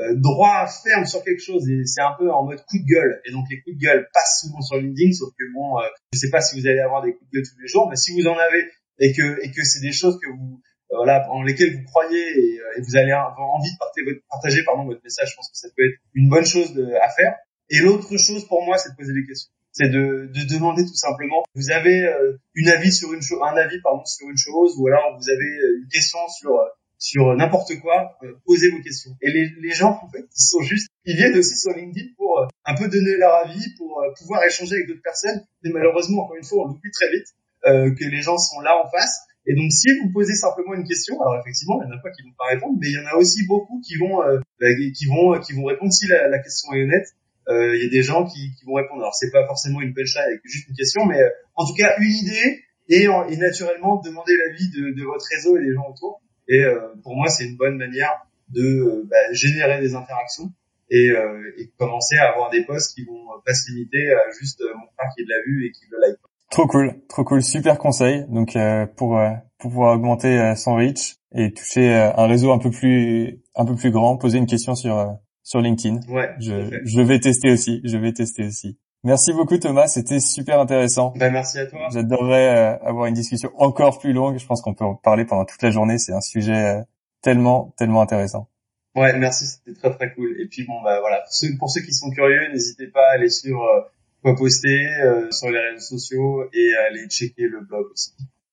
euh, 0.00 0.14
droit, 0.16 0.66
ferme 0.82 1.04
sur 1.04 1.22
quelque 1.22 1.42
chose 1.42 1.68
et 1.68 1.84
c'est 1.84 2.00
un 2.00 2.14
peu 2.18 2.30
en 2.32 2.44
mode 2.44 2.64
coup 2.64 2.78
de 2.78 2.86
gueule. 2.86 3.20
Et 3.26 3.32
donc 3.32 3.44
les 3.50 3.60
coups 3.60 3.76
de 3.76 3.82
gueule 3.82 4.08
passent 4.14 4.40
souvent 4.40 4.60
sur 4.62 4.78
LinkedIn, 4.78 5.12
sauf 5.12 5.28
que 5.38 5.44
bon, 5.52 5.78
euh, 5.78 5.82
je 6.14 6.18
sais 6.18 6.30
pas 6.30 6.40
si 6.40 6.58
vous 6.58 6.66
allez 6.66 6.80
avoir 6.80 7.02
des 7.02 7.12
coups 7.12 7.30
de 7.30 7.36
gueule 7.36 7.44
tous 7.44 7.60
les 7.60 7.68
jours, 7.68 7.88
mais 7.90 7.96
si 7.96 8.12
vous 8.12 8.26
en 8.26 8.36
avez 8.38 8.70
et 8.98 9.12
que 9.12 9.44
et 9.44 9.50
que 9.50 9.62
c'est 9.62 9.80
des 9.80 9.92
choses 9.92 10.18
que 10.18 10.30
vous 10.30 10.62
euh, 10.92 10.96
voilà 10.96 11.28
en 11.30 11.42
lesquelles 11.42 11.76
vous 11.76 11.84
croyez 11.84 12.18
et, 12.18 12.60
vous 12.80 12.96
allez 12.96 13.12
avoir 13.12 13.50
envie 13.50 13.70
de 13.70 13.78
partager 13.78 14.04
votre, 14.04 14.64
pardon 14.64 14.86
votre 14.86 15.02
message, 15.04 15.28
je 15.32 15.36
pense 15.36 15.50
que 15.50 15.58
ça 15.58 15.68
peut 15.76 15.84
être 15.84 15.98
une 16.14 16.30
bonne 16.30 16.46
chose 16.46 16.72
à 17.02 17.08
faire. 17.10 17.34
Et 17.68 17.80
l'autre 17.80 18.16
chose 18.16 18.46
pour 18.48 18.64
moi, 18.64 18.78
c'est 18.78 18.90
de 18.90 18.96
poser 18.96 19.12
des 19.12 19.26
questions. 19.26 19.52
C'est 19.72 19.88
de, 19.88 20.30
de 20.34 20.54
demander 20.54 20.82
tout 20.82 20.96
simplement. 20.96 21.44
Vous 21.54 21.70
avez 21.70 22.06
une 22.54 22.68
avis 22.68 22.92
sur 22.92 23.12
une 23.12 23.20
un 23.42 23.56
avis 23.56 23.80
pardon 23.82 24.04
sur 24.04 24.28
une 24.28 24.36
chose, 24.36 24.74
ou 24.78 24.88
alors 24.88 25.16
vous 25.16 25.30
avez 25.30 25.46
une 25.80 25.88
question 25.88 26.18
sur 26.28 26.50
sur 27.00 27.34
n'importe 27.34 27.72
quoi, 27.80 28.18
euh, 28.22 28.34
posez 28.44 28.70
vos 28.70 28.80
questions. 28.82 29.16
Et 29.22 29.32
les, 29.32 29.48
les, 29.58 29.72
gens, 29.72 29.98
en 30.02 30.08
fait, 30.10 30.20
ils 30.20 30.42
sont 30.42 30.60
juste, 30.60 30.88
ils 31.06 31.16
viennent 31.16 31.36
aussi 31.36 31.56
sur 31.56 31.72
LinkedIn 31.72 32.08
pour 32.16 32.38
euh, 32.38 32.46
un 32.66 32.74
peu 32.76 32.88
donner 32.88 33.16
leur 33.16 33.34
avis, 33.36 33.74
pour 33.78 34.02
euh, 34.02 34.12
pouvoir 34.18 34.44
échanger 34.44 34.76
avec 34.76 34.86
d'autres 34.86 35.02
personnes. 35.02 35.40
Mais 35.64 35.70
malheureusement, 35.70 36.24
encore 36.24 36.36
une 36.36 36.44
fois, 36.44 36.64
on 36.64 36.68
l'oublie 36.68 36.92
très 36.92 37.10
vite 37.10 37.26
que 37.62 38.04
les 38.08 38.22
gens 38.22 38.38
sont 38.38 38.60
là 38.60 38.72
en 38.82 38.88
face. 38.88 39.20
Et 39.44 39.54
donc, 39.54 39.70
si 39.70 39.88
vous 40.00 40.10
posez 40.12 40.34
simplement 40.34 40.72
une 40.72 40.84
question, 40.84 41.20
alors 41.20 41.38
effectivement, 41.40 41.78
il 41.82 41.88
y 41.88 41.92
en 41.92 41.98
a 41.98 42.00
pas 42.00 42.10
qui 42.10 42.22
vont 42.22 42.32
pas 42.38 42.46
répondre, 42.48 42.78
mais 42.80 42.88
il 42.88 42.94
y 42.94 42.98
en 42.98 43.06
a 43.06 43.16
aussi 43.16 43.44
beaucoup 43.46 43.82
qui 43.86 43.96
vont, 43.96 44.16
bah, 44.16 44.66
qui 44.96 45.04
vont, 45.04 45.38
qui 45.40 45.52
vont 45.52 45.64
répondre 45.64 45.92
si 45.92 46.06
la, 46.06 46.28
la 46.28 46.38
question 46.38 46.72
est 46.72 46.84
honnête. 46.84 47.06
Il 47.50 47.82
y 47.82 47.86
a 47.86 47.90
des 47.90 48.02
gens 48.02 48.24
qui, 48.24 48.52
vont 48.64 48.74
répondre. 48.74 49.02
Alors, 49.02 49.14
c'est 49.14 49.30
pas 49.30 49.44
forcément 49.46 49.80
une 49.80 49.92
punchline 49.92 50.22
avec 50.24 50.40
juste 50.44 50.68
une 50.68 50.76
question, 50.76 51.04
mais 51.06 51.18
en 51.56 51.66
tout 51.66 51.74
cas, 51.74 51.94
une 51.98 52.12
idée 52.12 52.62
et, 52.88 53.06
naturellement 53.36 54.00
demander 54.00 54.36
l'avis 54.36 54.70
de, 54.70 54.90
de 54.90 55.04
votre 55.04 55.24
réseau 55.34 55.56
et 55.56 55.64
des 55.64 55.74
gens 55.74 55.88
autour. 55.88 56.20
Et 56.48 56.64
euh, 56.64 56.94
pour 57.02 57.16
moi, 57.16 57.28
c'est 57.28 57.44
une 57.44 57.56
bonne 57.56 57.76
manière 57.76 58.26
de 58.48 58.62
euh, 58.62 59.08
bah, 59.08 59.32
générer 59.32 59.80
des 59.80 59.94
interactions 59.94 60.50
et, 60.90 61.10
euh, 61.10 61.40
commencer 61.78 62.16
à 62.16 62.32
avoir 62.32 62.50
des 62.50 62.64
posts 62.64 62.94
qui 62.94 63.04
vont 63.04 63.24
pas 63.46 63.54
se 63.54 63.70
limiter 63.70 64.12
à 64.12 64.30
juste 64.38 64.60
mon 64.60 64.86
frère 64.96 65.10
qui 65.16 65.24
l'a 65.24 65.36
vu 65.46 65.66
et 65.66 65.70
qui 65.70 65.84
le 65.90 65.98
like. 66.00 66.18
Trop 66.50 66.66
cool, 66.66 66.94
trop 67.08 67.22
cool, 67.22 67.44
super 67.44 67.78
conseil. 67.78 68.24
Donc 68.28 68.58
pour 68.96 69.20
pouvoir 69.58 69.94
augmenter 69.94 70.54
son 70.56 70.74
reach 70.74 71.14
et 71.32 71.52
toucher 71.52 71.94
un 71.94 72.26
réseau 72.26 72.50
un 72.50 72.58
peu 72.58 72.70
plus 72.70 73.90
grand, 73.92 74.16
poser 74.16 74.38
une 74.38 74.48
question 74.48 74.74
sur 74.74 75.16
sur 75.50 75.60
LinkedIn. 75.60 75.98
Ouais. 76.08 76.30
Je 76.38 76.80
je 76.84 77.00
vais 77.00 77.18
tester 77.18 77.50
aussi, 77.50 77.80
je 77.82 77.96
vais 77.96 78.12
tester 78.12 78.44
aussi. 78.46 78.78
Merci 79.02 79.32
beaucoup 79.32 79.58
Thomas, 79.58 79.88
c'était 79.88 80.20
super 80.20 80.60
intéressant. 80.60 81.12
Ben, 81.16 81.32
merci 81.32 81.58
à 81.58 81.66
toi. 81.66 81.88
J'adorerais 81.92 82.56
euh, 82.56 82.84
avoir 82.84 83.06
une 83.06 83.14
discussion 83.14 83.50
encore 83.56 83.98
plus 83.98 84.12
longue. 84.12 84.38
Je 84.38 84.46
pense 84.46 84.62
qu'on 84.62 84.74
peut 84.74 84.84
en 84.84 84.94
parler 84.94 85.24
pendant 85.24 85.44
toute 85.44 85.60
la 85.62 85.70
journée. 85.70 85.98
C'est 85.98 86.12
un 86.12 86.20
sujet 86.20 86.54
euh, 86.54 86.82
tellement, 87.20 87.74
tellement 87.76 88.00
intéressant. 88.00 88.48
Ouais, 88.94 89.16
merci, 89.18 89.46
c'était 89.46 89.76
très 89.76 89.92
très 89.92 90.14
cool. 90.14 90.40
Et 90.40 90.46
puis 90.46 90.64
bon, 90.64 90.80
bah 90.84 91.00
voilà, 91.00 91.16
pour 91.22 91.32
ceux, 91.32 91.48
pour 91.58 91.68
ceux 91.68 91.80
qui 91.80 91.94
sont 91.94 92.10
curieux, 92.10 92.52
n'hésitez 92.52 92.86
pas 92.86 93.08
à 93.10 93.14
aller 93.14 93.30
sur 93.30 93.60
euh, 93.60 93.80
quoi 94.22 94.36
poster 94.36 94.86
sur 95.32 95.50
les 95.50 95.58
réseaux 95.58 95.96
sociaux 95.98 96.44
et 96.52 96.74
à 96.74 96.90
aller 96.90 97.08
checker 97.08 97.48
le 97.48 97.62
blog 97.62 97.86
aussi. 97.92 98.12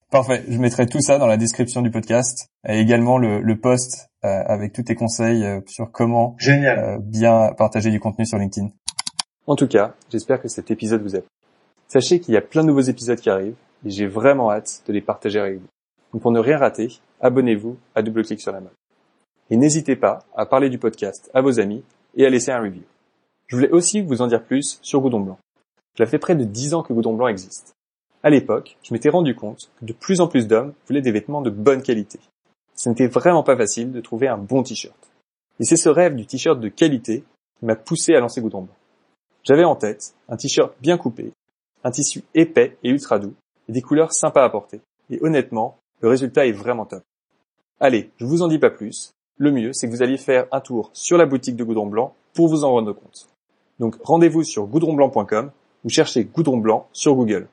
Parfait, 0.09 0.43
je 0.47 0.57
mettrai 0.57 0.87
tout 0.87 1.01
ça 1.01 1.19
dans 1.19 1.27
la 1.27 1.37
description 1.37 1.81
du 1.81 1.91
podcast 1.91 2.49
et 2.67 2.79
également 2.79 3.17
le, 3.19 3.41
le 3.41 3.59
post 3.59 4.09
avec 4.45 4.73
tous 4.73 4.83
tes 4.83 4.95
conseils 4.95 5.45
sur 5.67 5.91
comment 5.91 6.35
Génial. 6.37 6.99
bien 7.01 7.53
partager 7.57 7.89
du 7.89 7.99
contenu 7.99 8.25
sur 8.25 8.37
LinkedIn. 8.37 8.69
En 9.45 9.55
tout 9.55 9.67
cas, 9.67 9.95
j'espère 10.09 10.41
que 10.41 10.47
cet 10.47 10.71
épisode 10.71 11.01
vous 11.01 11.15
a 11.15 11.19
plu. 11.19 11.29
Sachez 11.87 12.19
qu'il 12.19 12.33
y 12.33 12.37
a 12.37 12.41
plein 12.41 12.63
de 12.63 12.67
nouveaux 12.67 12.81
épisodes 12.81 13.19
qui 13.19 13.29
arrivent 13.29 13.55
et 13.85 13.89
j'ai 13.89 14.07
vraiment 14.07 14.51
hâte 14.51 14.83
de 14.87 14.93
les 14.93 15.01
partager 15.01 15.39
avec 15.39 15.59
vous. 15.59 15.67
Donc 16.11 16.21
pour 16.21 16.31
ne 16.31 16.39
rien 16.39 16.57
rater, 16.57 16.99
abonnez-vous 17.21 17.77
à 17.95 18.01
Double 18.01 18.25
Clic 18.25 18.41
sur 18.41 18.51
la 18.51 18.59
mode. 18.59 18.73
Et 19.49 19.55
n'hésitez 19.55 19.95
pas 19.95 20.19
à 20.35 20.45
parler 20.45 20.69
du 20.69 20.77
podcast 20.77 21.31
à 21.33 21.41
vos 21.41 21.59
amis 21.59 21.83
et 22.15 22.25
à 22.25 22.29
laisser 22.29 22.51
un 22.51 22.59
review. 22.59 22.83
Je 23.47 23.55
voulais 23.55 23.69
aussi 23.69 24.01
vous 24.01 24.21
en 24.21 24.27
dire 24.27 24.43
plus 24.43 24.79
sur 24.81 24.99
Goudon 24.99 25.21
Blanc. 25.21 25.37
Cela 25.97 26.07
fait 26.07 26.19
près 26.19 26.35
de 26.35 26.43
10 26.43 26.73
ans 26.73 26.83
que 26.83 26.91
Goudon 26.91 27.13
Blanc 27.13 27.27
existe. 27.27 27.73
À 28.23 28.29
l'époque, 28.29 28.77
je 28.83 28.93
m'étais 28.93 29.09
rendu 29.09 29.35
compte 29.35 29.71
que 29.79 29.85
de 29.85 29.93
plus 29.93 30.19
en 30.19 30.27
plus 30.27 30.47
d'hommes 30.47 30.73
voulaient 30.87 31.01
des 31.01 31.11
vêtements 31.13 31.41
de 31.41 31.49
bonne 31.49 31.81
qualité. 31.81 32.19
Ce 32.77 32.89
n'était 32.89 33.07
vraiment 33.07 33.43
pas 33.43 33.57
facile 33.57 33.91
de 33.91 33.99
trouver 33.99 34.27
un 34.27 34.37
bon 34.37 34.63
t-shirt. 34.63 34.95
Et 35.59 35.65
c'est 35.65 35.75
ce 35.75 35.89
rêve 35.89 36.15
du 36.15 36.25
t-shirt 36.25 36.59
de 36.59 36.69
qualité 36.69 37.23
qui 37.59 37.65
m'a 37.65 37.75
poussé 37.75 38.13
à 38.13 38.19
lancer 38.19 38.39
Goudon 38.39 38.61
Blanc. 38.61 38.75
J'avais 39.43 39.63
en 39.63 39.75
tête 39.75 40.13
un 40.29 40.37
t-shirt 40.37 40.73
bien 40.79 40.97
coupé, 40.97 41.33
un 41.83 41.91
tissu 41.91 42.23
épais 42.35 42.77
et 42.83 42.89
ultra 42.89 43.17
doux, 43.17 43.33
et 43.67 43.71
des 43.71 43.81
couleurs 43.81 44.13
sympas 44.13 44.43
à 44.43 44.49
porter. 44.49 44.79
Et 45.09 45.19
honnêtement, 45.23 45.77
le 46.01 46.09
résultat 46.09 46.45
est 46.45 46.51
vraiment 46.51 46.85
top. 46.85 47.03
Allez, 47.79 48.11
je 48.17 48.25
vous 48.25 48.43
en 48.43 48.47
dis 48.47 48.59
pas 48.59 48.69
plus. 48.69 49.11
Le 49.37 49.51
mieux, 49.51 49.73
c'est 49.73 49.87
que 49.87 49.91
vous 49.91 50.03
alliez 50.03 50.17
faire 50.17 50.47
un 50.51 50.61
tour 50.61 50.91
sur 50.93 51.17
la 51.17 51.25
boutique 51.25 51.55
de 51.55 51.63
Goudron 51.63 51.87
Blanc 51.87 52.13
pour 52.33 52.47
vous 52.47 52.63
en 52.63 52.71
rendre 52.71 52.93
compte. 52.93 53.27
Donc 53.79 53.95
rendez-vous 54.03 54.43
sur 54.43 54.67
goudronblanc.com 54.67 55.51
ou 55.83 55.89
cherchez 55.89 56.25
Goudron 56.25 56.57
Blanc 56.57 56.87
sur 56.91 57.15
Google. 57.15 57.47